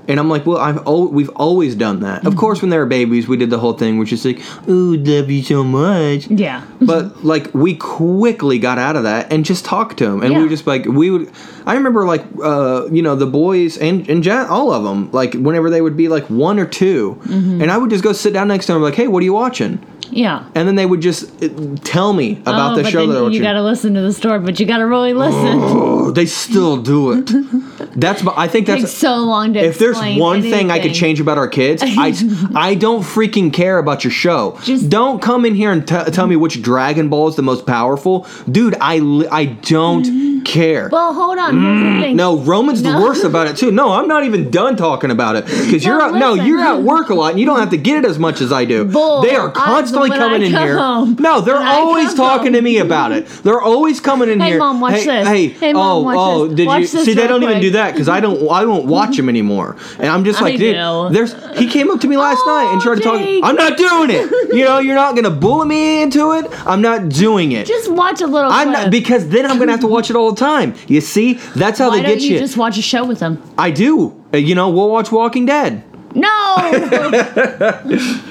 And 0.06 0.20
I'm 0.20 0.28
like, 0.28 0.44
well, 0.46 0.58
I've 0.58 0.86
al- 0.86 1.08
we've 1.08 1.30
always 1.30 1.74
done 1.74 2.00
that. 2.00 2.26
Of 2.26 2.36
course, 2.36 2.60
when 2.60 2.70
they 2.70 2.78
were 2.78 2.86
babies, 2.86 3.26
we 3.26 3.36
did 3.36 3.50
the 3.50 3.58
whole 3.58 3.72
thing, 3.72 3.98
which 3.98 4.12
is 4.12 4.24
like, 4.24 4.40
"Ooh, 4.68 4.96
love 4.96 5.30
you 5.30 5.42
so 5.42 5.64
much." 5.64 6.28
Yeah. 6.28 6.62
but 6.80 7.24
like 7.24 7.52
we 7.54 7.74
quickly 7.76 8.58
got 8.58 8.78
out 8.78 8.96
of 8.96 9.04
that 9.04 9.32
and 9.32 9.44
just 9.44 9.64
talked 9.64 9.98
to 9.98 10.04
him 10.06 10.22
and 10.22 10.34
we 10.34 10.42
were 10.42 10.48
just 10.48 10.66
like 10.66 10.84
we 10.84 11.10
would 11.10 11.30
i 11.66 11.74
remember 11.74 12.04
like 12.04 12.22
uh 12.42 12.86
you 12.92 13.00
know 13.00 13.14
the 13.16 13.26
boys 13.26 13.78
and 13.78 14.08
and 14.10 14.26
all 14.28 14.70
of 14.72 14.84
them 14.84 15.10
like 15.12 15.32
whenever 15.34 15.70
they 15.70 15.80
would 15.80 15.96
be 15.96 16.08
like 16.08 16.24
one 16.28 16.58
or 16.58 16.66
2 16.66 17.18
Mm-hmm. 17.24 17.62
and 17.62 17.70
i 17.70 17.78
would 17.78 17.90
just 17.90 18.04
go 18.04 18.12
sit 18.12 18.32
down 18.32 18.48
next 18.48 18.66
to 18.66 18.72
them 18.74 18.82
like 18.82 18.94
hey 18.94 19.08
what 19.08 19.20
are 19.22 19.24
you 19.24 19.32
watching 19.32 19.78
Yeah. 20.10 20.44
and 20.54 20.68
then 20.68 20.74
they 20.74 20.84
would 20.86 21.00
just 21.00 21.24
uh, 21.42 21.48
tell 21.84 22.12
me 22.12 22.38
about 22.42 22.72
oh, 22.72 22.76
the 22.76 22.82
but 22.82 22.92
show 22.92 23.06
then 23.06 23.14
they're 23.22 23.30
you 23.30 23.40
got 23.40 23.54
to 23.54 23.62
listen 23.62 23.94
to 23.94 24.00
the 24.02 24.12
story, 24.12 24.38
but 24.40 24.60
you 24.60 24.66
got 24.66 24.78
to 24.78 24.86
really 24.86 25.14
listen. 25.14 25.58
oh, 25.62 26.10
they 26.10 26.26
still 26.26 26.76
do 26.76 27.12
it 27.12 27.26
that's 27.96 28.22
i 28.36 28.46
think 28.46 28.66
that's 28.66 28.92
so 28.92 29.16
long 29.16 29.54
to 29.54 29.60
if 29.60 29.78
there's 30.00 30.20
one 30.20 30.42
thing 30.42 30.70
I 30.70 30.78
could 30.78 30.94
change 30.94 31.20
about 31.20 31.38
our 31.38 31.48
kids, 31.48 31.82
I, 31.86 32.12
I 32.54 32.74
don't 32.74 33.02
freaking 33.02 33.52
care 33.52 33.78
about 33.78 34.04
your 34.04 34.10
show. 34.10 34.58
Just- 34.62 34.88
don't 34.90 35.20
come 35.22 35.44
in 35.44 35.54
here 35.54 35.72
and 35.72 35.86
t- 35.86 36.10
tell 36.12 36.26
me 36.26 36.36
which 36.36 36.60
Dragon 36.62 37.08
Ball 37.08 37.28
is 37.28 37.36
the 37.36 37.42
most 37.42 37.66
powerful, 37.66 38.26
dude. 38.50 38.76
I 38.80 38.98
li- 38.98 39.28
I 39.30 39.44
don't 39.46 40.43
care. 40.54 40.88
Well, 40.90 41.12
hold 41.12 41.38
on. 41.38 41.60
Here's 41.60 41.80
the 41.82 42.00
thing. 42.00 42.14
Mm, 42.14 42.16
No, 42.16 42.38
Roman's 42.38 42.82
the 42.82 42.90
worst 42.90 43.24
about 43.24 43.48
it 43.48 43.56
too. 43.56 43.70
No, 43.70 43.92
I'm 43.92 44.06
not 44.08 44.24
even 44.24 44.50
done 44.50 44.76
talking 44.76 45.10
about 45.10 45.36
it 45.36 45.44
because 45.46 45.84
you're 45.84 45.98
No, 45.98 46.04
out. 46.04 46.14
No, 46.14 46.34
you're 46.34 46.60
at 46.60 46.80
work 46.82 47.10
a 47.10 47.14
lot, 47.14 47.32
and 47.32 47.40
you 47.40 47.46
don't 47.46 47.58
have 47.58 47.70
to 47.70 47.76
get 47.76 47.96
it 47.98 48.04
as 48.08 48.18
much 48.18 48.40
as 48.40 48.52
I 48.52 48.64
do. 48.64 48.84
Bull. 48.84 49.20
They 49.22 49.34
are 49.34 49.48
I- 49.48 49.52
constantly 49.52 50.10
when 50.10 50.18
coming 50.18 50.42
I 50.42 50.46
in 50.46 50.52
here. 50.52 50.78
home- 50.78 51.16
No, 51.18 51.40
they're 51.40 51.56
when 51.56 51.66
always 51.66 52.14
talking 52.14 52.52
to 52.52 52.62
me 52.62 52.78
about 52.78 53.12
it. 53.12 53.26
They're 53.42 53.60
always 53.60 54.00
coming 54.00 54.30
in 54.30 54.38
here. 54.38 54.44
Hey, 54.44 54.50
here. 54.52 54.58
Mom, 54.60 54.80
watch 54.80 54.94
hey, 54.94 55.04
this. 55.06 55.28
Hey, 55.28 55.48
Hey, 55.48 55.72
Mom, 55.72 55.82
oh, 55.86 56.00
watch 56.02 56.16
oh, 56.18 56.46
this. 56.46 56.56
did 56.56 56.66
Watch 56.66 56.80
you 56.82 56.86
this 56.88 57.04
see? 57.04 57.14
They 57.14 57.26
don't 57.26 57.42
even 57.42 57.60
do 57.60 57.70
that 57.72 57.92
because 57.92 58.08
I 58.08 58.20
don't. 58.20 58.48
I 58.50 58.62
don't 58.62 58.86
watch 58.86 59.16
them 59.16 59.28
anymore, 59.28 59.76
and 59.98 60.08
I'm 60.08 60.24
just 60.24 60.40
I 60.40 60.44
like, 60.44 60.58
dude, 60.58 60.76
do. 60.76 61.08
there's. 61.10 61.34
He 61.58 61.66
came 61.68 61.90
up 61.90 62.00
to 62.00 62.06
me 62.08 62.16
last 62.16 62.42
night 62.46 62.70
and 62.72 62.80
tried 62.80 62.96
to 62.96 63.00
talk. 63.02 63.20
I'm 63.42 63.56
not 63.56 63.76
doing 63.76 64.10
it. 64.10 64.30
You 64.54 64.64
know, 64.64 64.78
you're 64.78 64.94
not 64.94 65.14
gonna 65.16 65.30
bully 65.30 65.66
me 65.68 66.02
into 66.02 66.32
it. 66.32 66.46
I'm 66.66 66.80
not 66.82 67.08
doing 67.08 67.52
it. 67.52 67.66
Just 67.66 67.90
watch 67.90 68.20
a 68.20 68.26
little 68.26 68.50
I'm 68.50 68.68
clip. 68.68 68.78
not 68.84 68.90
because 68.90 69.28
then 69.28 69.46
I'm 69.50 69.58
gonna 69.58 69.72
have 69.72 69.80
to 69.80 69.86
watch 69.88 70.10
it 70.10 70.16
all 70.16 70.30
the 70.30 70.36
time. 70.36 70.43
You 70.88 71.00
see, 71.00 71.34
that's 71.56 71.78
how 71.78 71.90
Why 71.90 71.96
they 71.98 72.02
don't 72.02 72.12
get 72.18 72.22
you 72.22 72.34
you. 72.34 72.38
just 72.38 72.56
watch 72.56 72.78
a 72.78 72.82
show 72.82 73.04
with 73.04 73.18
them? 73.20 73.42
I 73.58 73.70
do. 73.70 74.14
Uh, 74.32 74.38
You 74.38 74.54
know, 74.54 74.70
we'll 74.70 74.90
watch 74.90 75.10
Walking 75.12 75.46
Dead. 75.46 75.82
No. 76.16 76.28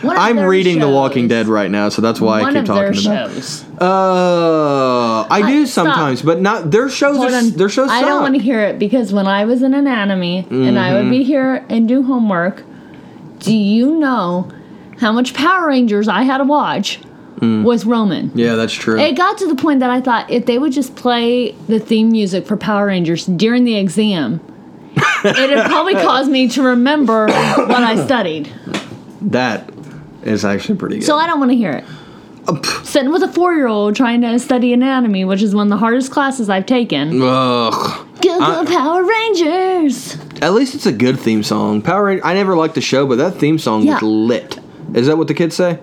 I'm 0.05 0.39
reading 0.39 0.79
The. 0.79 0.89
Walking 0.89 1.27
Dead 1.27 1.47
right 1.47 1.69
now, 1.69 1.89
so 1.89 2.01
that's 2.01 2.21
why 2.21 2.41
I 2.41 2.53
keep 2.53 2.65
talking 2.65 3.05
about. 3.05 3.31
it. 3.31 3.35
shows. 3.35 3.65
Uh, 3.81 5.27
I 5.29 5.41
do 5.45 5.61
I- 5.63 5.65
stop. 5.65 5.85
sometimes, 5.85 6.21
but 6.21 6.39
not 6.39 6.71
their 6.71 6.89
shows. 6.89 7.17
Hold 7.17 7.31
Are, 7.31 7.35
on. 7.37 7.49
their 7.51 7.69
shows 7.69 7.89
I 7.89 7.99
suck. 7.99 8.09
don't 8.09 8.21
want 8.21 8.35
to 8.35 8.41
hear 8.41 8.61
it 8.61 8.79
because 8.79 9.11
when 9.11 9.27
I 9.27 9.45
was 9.45 9.61
in 9.63 9.73
anatomy 9.73 10.47
and 10.49 10.79
I 10.79 10.93
would 10.93 11.03
Mm-hmm. 11.03 11.09
be 11.11 11.23
here 11.23 11.65
and 11.69 11.87
do 11.87 12.03
homework, 12.03 12.63
do 13.39 13.53
you 13.55 13.97
know 13.99 14.49
how 14.99 15.11
much 15.11 15.33
Power 15.33 15.67
Rangers 15.67 16.07
I 16.07 16.23
had 16.23 16.37
to 16.37 16.45
watch 16.45 16.99
Mm. 17.43 17.63
with 17.63 17.85
Roman? 17.85 18.31
Yeah, 18.35 18.55
that's 18.55 18.73
true. 18.73 18.99
It 18.99 19.15
got 19.17 19.37
to 19.39 19.47
the 19.47 19.55
point 19.55 19.79
that 19.81 19.89
I 19.89 19.99
thought 20.01 20.29
if 20.31 20.45
they 20.45 20.57
would 20.57 20.71
just 20.71 20.95
play 20.95 21.51
the 21.67 21.79
theme 21.79 22.09
music 22.11 22.45
for 22.47 22.55
Power 22.57 22.85
Rangers 22.87 23.25
during 23.25 23.63
the 23.65 23.75
exam, 23.75 24.39
it'd 25.25 25.65
probably 25.65 25.93
cause 25.93 26.27
me 26.29 26.47
to 26.49 26.61
remember 26.63 27.27
what 27.27 27.71
I 27.83 28.03
studied. 28.05 28.51
that 29.21 29.69
is 30.23 30.45
actually 30.45 30.77
pretty 30.77 30.99
good. 30.99 31.05
So 31.05 31.17
I 31.17 31.27
don't 31.27 31.39
want 31.39 31.51
to 31.51 31.57
hear 31.57 31.71
it. 31.71 31.83
Uh, 32.47 32.61
Sitting 32.83 33.11
with 33.11 33.23
a 33.23 33.27
four 33.31 33.53
year 33.53 33.67
old 33.67 33.95
trying 33.95 34.21
to 34.21 34.37
study 34.37 34.73
anatomy, 34.73 35.23
which 35.25 35.41
is 35.41 35.55
one 35.55 35.67
of 35.67 35.69
the 35.69 35.77
hardest 35.77 36.11
classes 36.11 36.49
I've 36.49 36.65
taken. 36.65 37.21
ugh. 37.21 38.07
Go, 38.21 38.39
go, 38.39 38.61
I- 38.61 38.65
Power 38.65 39.03
Rangers! 39.05 40.17
At 40.41 40.53
least 40.53 40.75
it's 40.75 40.85
a 40.85 40.91
good 40.91 41.17
theme 41.19 41.41
song. 41.43 41.81
Power. 41.81 42.03
Rangers, 42.05 42.25
I 42.25 42.33
never 42.33 42.55
liked 42.55 42.75
the 42.75 42.81
show, 42.81 43.05
but 43.07 43.17
that 43.17 43.35
theme 43.35 43.57
song 43.57 43.83
Yeah. 43.83 43.93
was 43.95 44.03
lit. 44.03 44.59
Is 44.93 45.07
that 45.07 45.17
what 45.17 45.27
the 45.27 45.33
kids 45.33 45.55
say? 45.55 45.79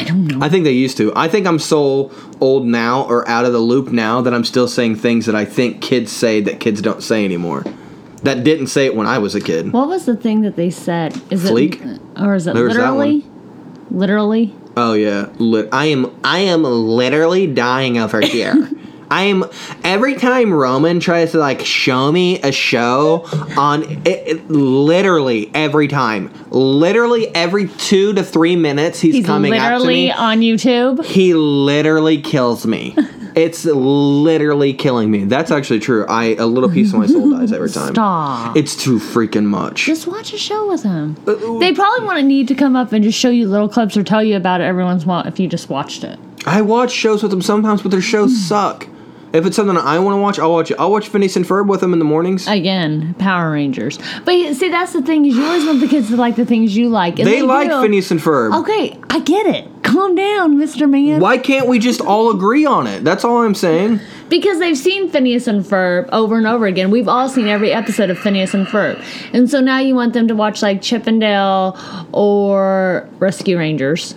I 0.00 0.04
don't 0.04 0.26
know. 0.26 0.38
I 0.40 0.48
think 0.48 0.64
they 0.64 0.72
used 0.72 0.96
to. 0.96 1.12
I 1.14 1.28
think 1.28 1.46
I'm 1.46 1.58
so 1.58 2.10
old 2.40 2.66
now 2.66 3.02
or 3.02 3.28
out 3.28 3.44
of 3.44 3.52
the 3.52 3.58
loop 3.58 3.88
now 3.88 4.22
that 4.22 4.32
I'm 4.32 4.44
still 4.44 4.66
saying 4.66 4.96
things 4.96 5.26
that 5.26 5.34
I 5.34 5.44
think 5.44 5.82
kids 5.82 6.10
say 6.10 6.40
that 6.40 6.58
kids 6.58 6.80
don't 6.80 7.02
say 7.02 7.24
anymore. 7.24 7.64
That 8.22 8.42
didn't 8.42 8.68
say 8.68 8.86
it 8.86 8.94
when 8.96 9.06
I 9.06 9.18
was 9.18 9.34
a 9.34 9.40
kid. 9.40 9.72
What 9.72 9.88
was 9.88 10.06
the 10.06 10.16
thing 10.16 10.40
that 10.42 10.56
they 10.56 10.70
said? 10.70 11.20
Is 11.30 11.44
Fleek? 11.44 11.84
it 11.84 12.00
or 12.18 12.34
is 12.34 12.46
it 12.46 12.54
There 12.54 12.64
was 12.64 12.76
that 12.76 12.94
literally? 12.94 13.26
Literally? 13.90 14.54
Oh 14.76 14.94
yeah, 14.94 15.28
Lit- 15.38 15.68
I 15.72 15.86
am. 15.86 16.18
I 16.24 16.38
am 16.40 16.62
literally 16.62 17.46
dying 17.46 17.98
over 17.98 18.20
here. 18.20 18.70
I 19.10 19.24
am 19.24 19.44
every 19.82 20.14
time 20.14 20.52
Roman 20.52 21.00
tries 21.00 21.32
to 21.32 21.38
like 21.38 21.60
show 21.64 22.12
me 22.12 22.40
a 22.42 22.52
show 22.52 23.24
on 23.56 23.82
it, 24.06 24.28
it- 24.28 24.50
literally 24.50 25.50
every 25.54 25.88
time, 25.88 26.32
literally 26.50 27.34
every 27.34 27.68
two 27.68 28.12
to 28.14 28.22
three 28.22 28.54
minutes 28.56 29.00
he's, 29.00 29.16
He's 29.16 29.26
coming 29.26 29.52
up 29.54 29.58
to 29.72 29.78
literally 29.78 30.12
on 30.12 30.40
YouTube. 30.40 31.04
He 31.04 31.34
literally 31.34 32.20
kills 32.22 32.66
me. 32.66 32.94
it's 33.34 33.64
literally 33.64 34.72
killing 34.74 35.10
me. 35.10 35.24
That's 35.24 35.50
actually 35.50 35.80
true. 35.80 36.06
I 36.08 36.34
a 36.36 36.46
little 36.46 36.70
piece 36.70 36.92
of 36.92 37.00
my 37.00 37.06
soul 37.06 37.30
dies 37.30 37.52
every 37.52 37.70
time. 37.70 37.94
Stop. 37.94 38.56
It's 38.56 38.76
too 38.76 38.98
freaking 38.98 39.44
much. 39.46 39.86
Just 39.86 40.06
watch 40.06 40.32
a 40.32 40.38
show 40.38 40.68
with 40.68 40.82
him. 40.84 41.16
Uh, 41.26 41.34
They 41.58 41.72
probably 41.72 42.06
want 42.06 42.18
to 42.18 42.24
need 42.24 42.46
to 42.48 42.54
come 42.54 42.76
up 42.76 42.92
and 42.92 43.02
just 43.02 43.18
show 43.18 43.30
you 43.30 43.48
little 43.48 43.68
clips 43.68 43.96
or 43.96 44.02
tell 44.04 44.22
you 44.22 44.36
about 44.36 44.60
it 44.60 44.64
every 44.64 44.84
once 44.84 45.02
in 45.02 45.08
a 45.08 45.12
while 45.12 45.26
if 45.26 45.40
you 45.40 45.48
just 45.48 45.68
watched 45.68 46.04
it. 46.04 46.18
I 46.46 46.62
watch 46.62 46.90
shows 46.92 47.22
with 47.22 47.30
them 47.32 47.42
sometimes, 47.42 47.82
but 47.82 47.90
their 47.90 48.00
shows 48.00 48.36
suck. 48.46 48.86
If 49.32 49.46
it's 49.46 49.54
something 49.54 49.76
I 49.76 49.98
want 50.00 50.14
to 50.14 50.20
watch, 50.20 50.38
I'll 50.38 50.50
watch 50.50 50.70
it. 50.70 50.76
I'll 50.78 50.90
watch 50.90 51.08
Phineas 51.08 51.36
and 51.36 51.44
Ferb 51.44 51.68
with 51.68 51.80
them 51.80 51.92
in 51.92 51.98
the 52.00 52.04
mornings. 52.04 52.48
Again, 52.48 53.14
Power 53.14 53.52
Rangers. 53.52 53.98
But 54.24 54.32
see, 54.54 54.70
that's 54.70 54.92
the 54.92 55.02
thing 55.02 55.24
is 55.24 55.36
you 55.36 55.44
always 55.44 55.64
want 55.64 55.80
the 55.80 55.86
kids 55.88 56.08
to 56.08 56.16
like 56.16 56.36
the 56.36 56.44
things 56.44 56.76
you 56.76 56.88
like. 56.88 57.18
And 57.18 57.28
they, 57.28 57.42
like 57.42 57.68
do. 57.68 57.80
Phineas 57.80 58.10
and 58.10 58.18
Ferb. 58.20 58.58
Okay, 58.60 58.98
I 59.08 59.20
get 59.20 59.46
it. 59.46 59.68
Calm 59.84 60.14
down, 60.14 60.56
Mr. 60.56 60.90
Man. 60.90 61.20
Why 61.20 61.38
can't 61.38 61.68
we 61.68 61.78
just 61.78 62.00
all 62.00 62.30
agree 62.30 62.66
on 62.66 62.86
it? 62.86 63.04
That's 63.04 63.24
all 63.24 63.42
I'm 63.42 63.54
saying. 63.54 64.00
Because 64.28 64.58
they've 64.58 64.78
seen 64.78 65.08
Phineas 65.10 65.46
and 65.46 65.64
Ferb 65.64 66.08
over 66.12 66.36
and 66.36 66.46
over 66.46 66.66
again. 66.66 66.90
We've 66.90 67.08
all 67.08 67.28
seen 67.28 67.48
every 67.48 67.72
episode 67.72 68.10
of 68.10 68.18
Phineas 68.18 68.54
and 68.54 68.66
Ferb. 68.66 69.02
And 69.32 69.50
so 69.50 69.60
now 69.60 69.78
you 69.78 69.94
want 69.94 70.12
them 70.12 70.28
to 70.28 70.34
watch 70.34 70.62
like 70.62 70.82
Chippendale 70.82 71.76
or 72.12 73.08
Rescue 73.18 73.58
Rangers. 73.58 74.14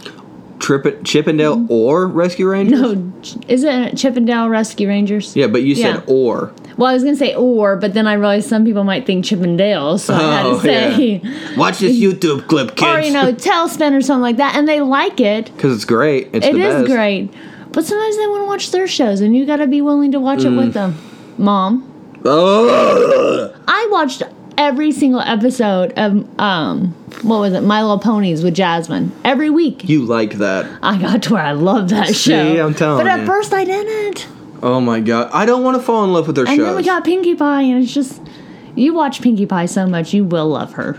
Chippendale 1.04 1.66
or 1.70 2.08
Rescue 2.08 2.48
Rangers? 2.50 2.80
No, 2.82 3.12
is 3.48 3.64
it 3.64 3.98
Chippendale 3.98 4.50
Rescue 4.50 4.88
Rangers? 4.88 5.36
Yeah, 5.36 5.48
but 5.48 5.64
you 5.64 5.76
said 5.76 5.96
Yeah. 5.96 6.02
or. 6.08 6.52
Well, 6.78 6.90
I 6.90 6.94
was 6.94 7.04
gonna 7.04 7.16
say 7.16 7.36
or, 7.36 7.76
but 7.76 7.94
then 7.94 8.08
I 8.08 8.14
realized 8.14 8.50
some 8.50 8.66
people 8.66 8.84
might 8.84 9.06
think 9.06 9.26
Chippendale, 9.26 9.98
so 9.98 10.14
I 10.16 10.20
had 10.38 10.46
Oh, 10.46 10.56
to 10.56 10.62
say 10.62 11.22
Watch 11.58 11.80
this 11.80 11.96
YouTube 11.98 12.48
clip, 12.48 12.76
kids. 12.76 12.82
or 12.98 13.02
you 13.02 13.12
know 13.14 13.32
TaleSpin 13.48 13.94
or 13.96 14.02
something 14.02 14.22
like 14.24 14.38
that, 14.38 14.56
and 14.56 14.68
they 14.68 14.82
like 14.82 15.20
it. 15.20 15.52
because 15.56 15.76
it's 15.76 15.86
great. 15.86 16.30
It's 16.34 16.46
It 16.48 16.54
the 16.54 16.60
is 16.62 16.74
best. 16.76 16.88
great, 16.88 17.30
but 17.72 17.86
sometimes 17.86 18.18
they 18.18 18.28
want 18.28 18.42
to 18.42 18.48
watch 18.48 18.72
their 18.72 18.88
shows, 18.88 19.22
and 19.22 19.36
you 19.36 19.46
got 19.46 19.58
to 19.58 19.68
be 19.68 19.82
willing 19.82 20.12
to 20.14 20.20
watch 20.20 20.44
it 20.46 20.52
Mm. 20.52 20.58
with 20.58 20.74
them. 20.74 20.96
Mom, 21.38 21.90
Oh, 22.26 23.52
I 23.68 23.88
watched 23.92 24.24
every 24.58 24.92
single 24.92 25.22
episode 25.22 25.94
of 25.98 26.40
um 26.40 26.94
what 27.22 27.40
was 27.40 27.54
it, 27.54 27.62
My 27.62 27.82
Little 27.82 28.00
Ponies 28.00 28.44
with 28.44 28.54
Jasmine 28.56 29.12
every 29.24 29.50
week. 29.50 29.88
you 29.88 30.04
like 30.06 30.34
that? 30.36 30.66
I 30.82 30.98
got 31.00 31.24
to 31.24 31.34
where 31.34 31.44
I 31.44 31.52
love 31.54 31.90
that 31.90 32.08
show. 32.08 32.14
See, 32.14 32.32
show. 32.56 32.66
I'm 32.66 32.74
telling 32.74 33.04
but 33.06 33.12
at 33.12 33.22
you. 33.22 33.26
first 33.26 33.54
I 33.54 33.64
didn't. 33.66 34.28
Oh 34.62 34.80
my 34.80 35.00
god, 35.00 35.30
I 35.34 35.46
don't 35.46 35.64
want 35.64 35.78
to 35.78 35.84
fall 35.84 36.04
in 36.04 36.14
love 36.14 36.28
with 36.28 36.36
their 36.36 36.48
And 36.48 36.60
then 36.60 36.76
we 36.76 36.84
got 36.84 37.04
Pinkie 37.04 37.36
Pie, 37.36 37.62
and 37.64 37.84
it's 37.84 37.94
just 37.94 38.22
you 38.76 38.94
watch 38.94 39.22
Pinkie 39.22 39.46
Pie 39.46 39.66
so 39.68 39.86
much, 39.86 40.14
you 40.14 40.24
will 40.24 40.48
love 40.48 40.74
her. 40.74 40.98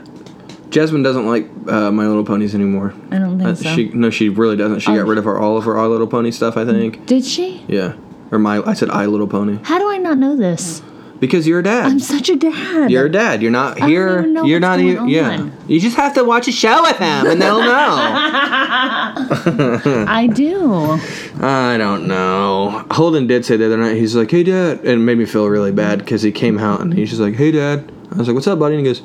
Jasmine 0.71 1.03
doesn't 1.03 1.27
like 1.27 1.49
uh, 1.69 1.91
My 1.93 2.07
Little 2.07 2.25
Ponies 2.25 2.55
anymore. 2.55 2.93
I 3.11 3.19
don't 3.19 3.39
think 3.39 3.51
Uh, 3.51 3.55
so. 3.55 3.75
She 3.75 3.89
no, 3.91 4.11
she 4.11 4.29
really 4.29 4.57
doesn't. 4.57 4.81
She 4.81 4.91
Oh. 4.91 4.97
got 4.97 5.07
rid 5.07 5.19
of 5.19 5.25
her 5.25 5.39
all 5.39 5.57
of 5.57 5.65
her 5.65 5.79
I 5.79 5.87
Little 5.87 6.07
Pony 6.07 6.31
stuff. 6.31 6.57
I 6.57 6.65
think. 6.65 7.07
Did 7.07 7.25
she? 7.25 7.65
Yeah, 7.69 7.95
or 8.31 8.39
my 8.39 8.61
I 8.63 8.73
said 8.75 8.91
I 8.91 9.07
Little 9.07 9.29
Pony 9.29 9.59
How 9.63 9.79
do 9.79 9.89
I 9.91 9.99
not 9.99 10.19
know 10.19 10.37
this? 10.37 10.83
Because 11.21 11.47
you're 11.47 11.61
a 11.61 11.63
dad. 11.63 11.87
I'm 11.87 11.99
such 11.99 12.29
a 12.29 12.37
dad. 12.37 12.91
You're 12.91 13.07
a 13.07 13.13
dad. 13.13 13.43
You're 13.43 13.51
not 13.51 13.83
here. 13.83 14.27
You're 14.45 14.61
not 14.61 14.81
even. 14.81 15.09
Yeah. 15.09 15.51
You 15.67 15.81
just 15.81 15.97
have 15.97 16.15
to 16.15 16.25
watch 16.25 16.49
a 16.49 16.53
show 16.53 16.83
with 16.83 16.97
him 16.97 17.27
and 17.27 17.41
they'll 17.41 17.61
know. 17.61 17.69
I 20.07 20.29
do. 20.33 20.99
I 21.41 21.77
don't 21.79 22.07
know. 22.07 22.85
Holden 22.91 23.27
did 23.27 23.45
say 23.45 23.57
the 23.57 23.67
other 23.67 23.77
night. 23.77 23.97
He's 23.97 24.15
like, 24.15 24.31
"Hey, 24.31 24.43
dad," 24.43 24.79
and 24.79 24.89
it 24.89 24.97
made 24.97 25.19
me 25.19 25.25
feel 25.25 25.49
really 25.49 25.73
bad 25.73 26.01
because 26.01 26.23
he 26.23 26.33
came 26.33 26.59
out 26.59 26.81
and 26.81 26.93
he's 26.93 27.11
just 27.11 27.21
like, 27.21 27.35
"Hey, 27.35 27.51
dad." 27.51 27.91
I 28.13 28.17
was 28.17 28.29
like, 28.29 28.35
"What's 28.35 28.47
up, 28.47 28.59
buddy?" 28.59 28.77
And 28.77 28.87
he 28.87 28.93
goes, 28.93 29.03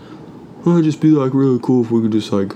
"Oh, 0.65 0.73
it'd 0.73 0.85
just 0.85 1.01
be 1.01 1.09
like 1.09 1.33
really 1.33 1.59
cool 1.61 1.83
if 1.83 1.91
we 1.91 2.01
could 2.01 2.11
just 2.11 2.31
like 2.31 2.53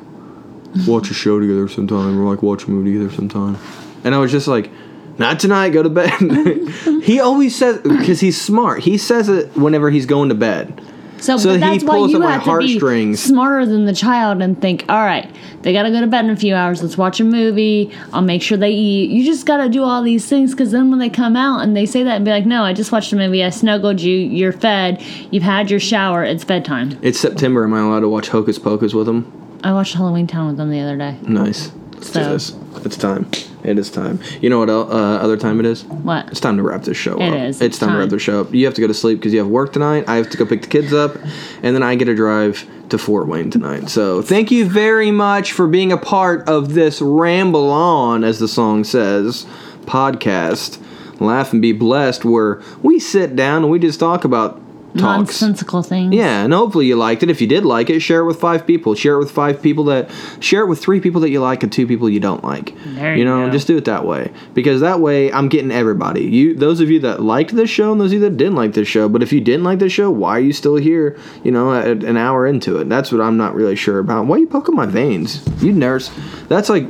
watch 0.87 1.11
a 1.11 1.13
show 1.13 1.39
together 1.39 1.67
sometime, 1.67 2.19
or 2.19 2.29
like 2.29 2.41
watch 2.41 2.65
a 2.65 2.71
movie 2.71 2.93
together 2.93 3.13
sometime." 3.13 3.57
and 4.03 4.13
I 4.13 4.17
was 4.17 4.31
just 4.31 4.47
like, 4.47 4.69
"Not 5.17 5.39
tonight. 5.39 5.69
Go 5.69 5.83
to 5.83 5.89
bed." 5.89 6.11
he 7.03 7.19
always 7.19 7.55
says 7.55 7.79
because 7.79 8.19
he's 8.19 8.39
smart. 8.41 8.81
He 8.83 8.97
says 8.97 9.29
it 9.29 9.55
whenever 9.55 9.89
he's 9.89 10.05
going 10.05 10.29
to 10.29 10.35
bed. 10.35 10.81
So, 11.19 11.37
So 11.37 11.49
but 11.51 11.53
he 11.53 11.59
that's 11.59 11.83
why 11.85 11.95
pulls 11.95 12.11
you 12.11 12.19
have 12.19 12.41
to 12.41 12.45
be 12.45 12.49
heartstrings. 12.49 13.23
smarter 13.23 13.65
than 13.65 13.85
the 13.85 13.93
child 13.93 14.41
and 14.41 14.59
think, 14.61 14.83
all 14.89 15.05
right, 15.05 15.33
they 15.61 15.71
got 15.71 15.83
to 15.83 15.89
go 15.91 16.01
to 16.01 16.07
bed 16.07 16.25
in 16.25 16.31
a 16.31 16.35
few 16.35 16.53
hours. 16.53 16.83
Let's 16.83 16.97
watch 16.97 17.21
a 17.21 17.23
movie. 17.23 17.93
I'll 18.11 18.21
make 18.21 18.41
sure 18.41 18.57
they 18.57 18.71
eat. 18.71 19.09
You 19.09 19.23
just 19.23 19.45
got 19.45 19.57
to 19.63 19.69
do 19.69 19.83
all 19.83 20.03
these 20.03 20.27
things 20.27 20.51
because 20.51 20.71
then 20.71 20.89
when 20.89 20.99
they 20.99 21.09
come 21.09 21.37
out 21.37 21.61
and 21.61 21.77
they 21.77 21.85
say 21.85 22.03
that 22.03 22.17
and 22.17 22.25
be 22.25 22.31
like, 22.31 22.45
no, 22.45 22.63
I 22.63 22.73
just 22.73 22.91
watched 22.91 23.13
a 23.13 23.15
movie. 23.15 23.41
I 23.41 23.51
snuggled 23.51 24.01
you. 24.01 24.13
You're 24.17 24.51
fed. 24.51 25.01
You've 25.31 25.43
had 25.43 25.71
your 25.71 25.79
shower. 25.79 26.25
It's 26.25 26.43
bedtime. 26.43 26.99
It's 27.01 27.21
September. 27.21 27.63
Am 27.63 27.73
I 27.73 27.79
allowed 27.79 28.01
to 28.01 28.09
watch 28.09 28.27
Hocus 28.27 28.59
Pocus 28.59 28.93
with 28.93 29.05
them? 29.05 29.31
I 29.63 29.71
watched 29.71 29.93
Halloween 29.95 30.27
Town 30.27 30.47
with 30.47 30.57
them 30.57 30.71
the 30.71 30.81
other 30.81 30.97
day. 30.97 31.17
Nice. 31.21 31.71
Let's 31.93 32.11
do 32.11 32.21
So- 32.21 32.33
this. 32.33 32.53
It's 32.83 32.97
time. 32.97 33.27
It 33.63 33.79
is 33.79 33.89
time. 33.89 34.19
You 34.41 34.49
know 34.49 34.59
what 34.59 34.69
el- 34.69 34.91
uh, 34.91 35.17
other 35.19 35.37
time 35.37 35.59
it 35.59 35.65
is? 35.65 35.83
What? 35.85 36.27
It's 36.29 36.39
time 36.39 36.57
to 36.57 36.63
wrap 36.63 36.83
this 36.83 36.97
show 36.97 37.17
It 37.21 37.29
up. 37.29 37.35
is. 37.49 37.61
It's 37.61 37.77
time, 37.79 37.89
to 37.89 37.95
wrap 37.95 38.03
Time. 38.03 38.09
the 38.09 38.19
show 38.19 38.41
up. 38.41 38.53
You 38.53 38.65
have 38.65 38.73
to 38.73 38.81
go 38.81 38.87
to 38.87 38.93
sleep 38.93 39.19
because 39.19 39.31
you 39.33 39.39
have 39.39 39.47
work 39.47 39.71
tonight. 39.73 40.03
I 40.07 40.17
have 40.17 40.29
to 40.31 40.37
go 40.37 40.45
pick 40.45 40.61
the 40.63 40.67
kids 40.67 40.91
up, 40.93 41.15
and 41.61 41.75
then 41.75 41.81
I 41.83 41.95
get 41.95 42.05
to 42.05 42.15
drive 42.15 42.65
to 42.89 42.97
Fort 42.97 43.27
Wayne 43.27 43.49
tonight. 43.49 43.89
So 43.89 44.21
thank 44.21 44.51
you 44.51 44.65
very 44.65 45.11
much 45.11 45.53
for 45.53 45.65
being 45.67 45.91
a 45.91 45.97
part 45.97 46.47
of 46.49 46.73
this 46.73 47.01
ramble 47.01 47.69
on, 47.71 48.23
as 48.23 48.39
the 48.39 48.47
song 48.47 48.83
says, 48.83 49.45
podcast. 49.85 50.79
Laugh 51.19 51.53
and 51.53 51.61
be 51.61 51.71
blessed, 51.71 52.25
where 52.25 52.61
we 52.81 52.99
sit 52.99 53.35
down 53.35 53.63
and 53.63 53.71
we 53.71 53.79
just 53.79 53.99
talk 53.99 54.25
about 54.25 54.59
talks. 54.93 55.41
Nonsensical 55.41 55.83
things. 55.83 56.13
Yeah, 56.13 56.43
and 56.43 56.53
hopefully 56.53 56.85
you 56.85 56.95
liked 56.95 57.23
it. 57.23 57.29
If 57.29 57.41
you 57.41 57.47
did 57.47 57.65
like 57.65 57.89
it, 57.89 57.99
share 57.99 58.21
it 58.21 58.25
with 58.25 58.39
five 58.39 58.65
people. 58.65 58.95
Share 58.95 59.15
it 59.15 59.19
with 59.19 59.31
five 59.31 59.61
people 59.61 59.83
that 59.85 60.09
share 60.39 60.61
it 60.61 60.67
with 60.67 60.79
three 60.79 60.99
people 60.99 61.21
that 61.21 61.29
you 61.29 61.39
like 61.39 61.63
and 61.63 61.71
two 61.71 61.87
people 61.87 62.09
you 62.09 62.19
don't 62.19 62.43
like. 62.43 62.73
There 62.85 63.15
you 63.15 63.25
know, 63.25 63.45
go. 63.45 63.51
just 63.51 63.67
do 63.67 63.77
it 63.77 63.85
that 63.85 64.05
way 64.05 64.31
because 64.53 64.81
that 64.81 64.99
way 64.99 65.31
I'm 65.31 65.49
getting 65.49 65.71
everybody. 65.71 66.23
You, 66.23 66.55
those 66.55 66.79
of 66.79 66.89
you 66.89 66.99
that 67.01 67.21
liked 67.21 67.55
this 67.55 67.69
show 67.69 67.91
and 67.91 67.99
those 67.99 68.11
of 68.11 68.15
you 68.15 68.19
that 68.21 68.37
didn't 68.37 68.55
like 68.55 68.73
this 68.73 68.87
show. 68.87 69.09
But 69.09 69.23
if 69.23 69.33
you 69.33 69.41
didn't 69.41 69.63
like 69.63 69.79
this 69.79 69.93
show, 69.93 70.11
why 70.11 70.37
are 70.37 70.41
you 70.41 70.53
still 70.53 70.75
here? 70.75 71.17
You 71.43 71.51
know, 71.51 71.71
an 71.71 72.17
hour 72.17 72.45
into 72.45 72.77
it. 72.77 72.89
That's 72.89 73.11
what 73.11 73.21
I'm 73.21 73.37
not 73.37 73.55
really 73.55 73.75
sure 73.75 73.99
about. 73.99 74.25
Why 74.27 74.37
are 74.37 74.39
you 74.39 74.47
poking 74.47 74.75
my 74.75 74.85
veins? 74.85 75.43
You 75.61 75.71
nurse. 75.71 76.11
That's 76.47 76.69
like 76.69 76.85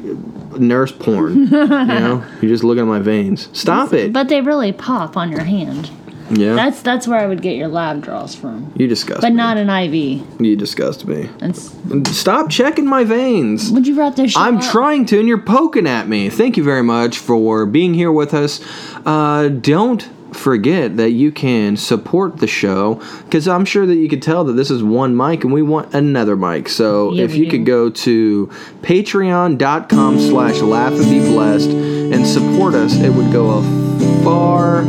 nurse 0.60 0.92
porn. 0.92 1.48
you 1.48 1.48
know, 1.68 2.24
you're 2.42 2.50
just 2.50 2.64
looking 2.64 2.84
at 2.84 2.88
my 2.88 3.00
veins. 3.00 3.50
Stop 3.54 3.94
it. 3.94 4.14
But 4.14 4.30
they 4.30 4.42
really 4.42 4.72
pop 4.72 5.18
on 5.18 5.32
your 5.32 5.44
hand. 5.44 5.90
Yeah, 6.38 6.56
That's 6.56 6.82
that's 6.82 7.08
where 7.08 7.20
I 7.20 7.26
would 7.28 7.42
get 7.42 7.56
your 7.58 7.68
lab 7.68 8.02
draws 8.04 8.34
from. 8.36 8.72
you 8.76 8.88
disgust 8.88 9.22
But 9.22 9.30
me. 9.32 9.36
not 9.38 9.58
an 9.58 9.70
IV. 9.70 10.42
You 10.42 10.56
disgust 10.56 11.06
me. 11.08 11.30
That's, 11.40 11.72
Stop 12.18 12.50
checking 12.50 12.86
my 12.88 13.04
veins. 13.04 13.72
would 13.72 13.86
you 13.88 13.96
wrap 13.98 14.16
this 14.16 14.32
shit 14.32 14.42
I'm 14.42 14.58
up? 14.58 14.64
trying 14.72 15.06
to, 15.08 15.20
and 15.20 15.28
you're 15.28 15.38
poking 15.42 15.88
at 15.88 16.08
me. 16.08 16.30
Thank 16.30 16.58
you 16.58 16.64
very 16.64 16.84
much 16.84 17.18
for 17.18 17.66
being 17.66 17.94
here 17.94 18.12
with 18.12 18.34
us. 18.34 18.60
Uh, 19.06 19.50
don't 19.50 20.08
forget 20.34 20.98
that 20.98 21.12
you 21.12 21.32
can 21.32 21.78
support 21.78 22.38
the 22.38 22.48
show 22.48 22.96
because 23.26 23.48
I'm 23.48 23.66
sure 23.66 23.86
that 23.86 23.96
you 23.98 24.10
could 24.10 24.24
tell 24.24 24.44
that 24.46 24.54
this 24.54 24.72
is 24.72 24.82
one 24.82 25.16
mic 25.16 25.44
and 25.44 25.54
we 25.54 25.62
want 25.62 25.94
another 25.94 26.36
mic. 26.36 26.70
So 26.70 27.12
Yeah, 27.14 27.26
if 27.26 27.34
we 27.34 27.40
you 27.40 27.46
do. 27.46 27.52
could 27.52 27.66
go 27.68 27.90
to 27.92 28.48
patreon.com 28.82 30.20
slash 30.20 30.60
laugh 30.62 30.94
and 30.94 31.04
be 31.04 31.20
blessed 31.20 31.70
and 31.70 32.26
support 32.26 32.74
us, 32.74 32.96
it 32.96 33.12
would 33.12 33.32
go 33.32 33.52
a 33.60 34.24
far 34.24 34.84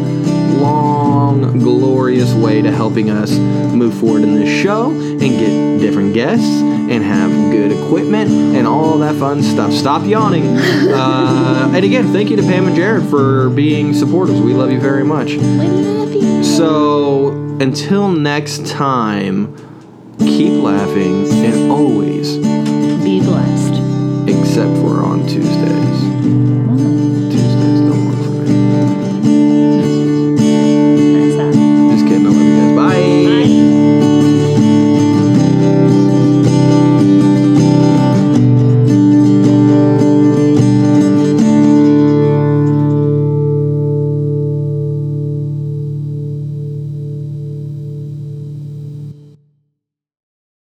long, 1.35 1.59
glorious 1.59 2.33
way 2.35 2.63
to 2.63 2.71
helping 2.71 3.11
us 3.11 3.33
move 3.33 3.95
forward 3.99 4.23
in 4.23 4.35
this 4.37 4.49
show 4.63 4.91
and 4.91 5.21
get 5.21 5.79
different 5.81 6.15
guests 6.15 6.47
and 6.47 7.03
have 7.03 7.31
good 7.51 7.73
equipment 7.73 8.31
and 8.31 8.67
all 8.67 8.99
that 8.99 9.15
fun 9.17 9.43
stuff. 9.43 9.73
Stop 9.73 10.05
yawning. 10.05 10.45
Uh, 10.95 11.73
and 11.75 11.85
again, 11.85 12.13
thank 12.13 12.31
you 12.31 12.37
to 12.37 12.43
Pam 12.43 12.67
and 12.67 12.77
Jared 12.77 13.09
for 13.09 13.51
being 13.51 13.93
supporters. 13.95 14.41
We 14.41 14.55
love 14.55 14.71
you 14.71 14.79
very 14.79 15.03
much. 15.05 15.31
We 15.31 15.39
love 15.39 16.13
you. 16.13 16.45
So 16.45 17.31
until 17.61 18.09
next 18.09 18.67
time, 18.67 19.57
keep 20.19 20.63
laughing 20.63 21.27
and 21.33 21.71
always, 21.73 22.37
Be 22.39 23.21
blessed. 23.21 24.29
except 24.29 24.77
for 24.79 25.03
on 25.03 25.27
Tuesdays. 25.27 26.14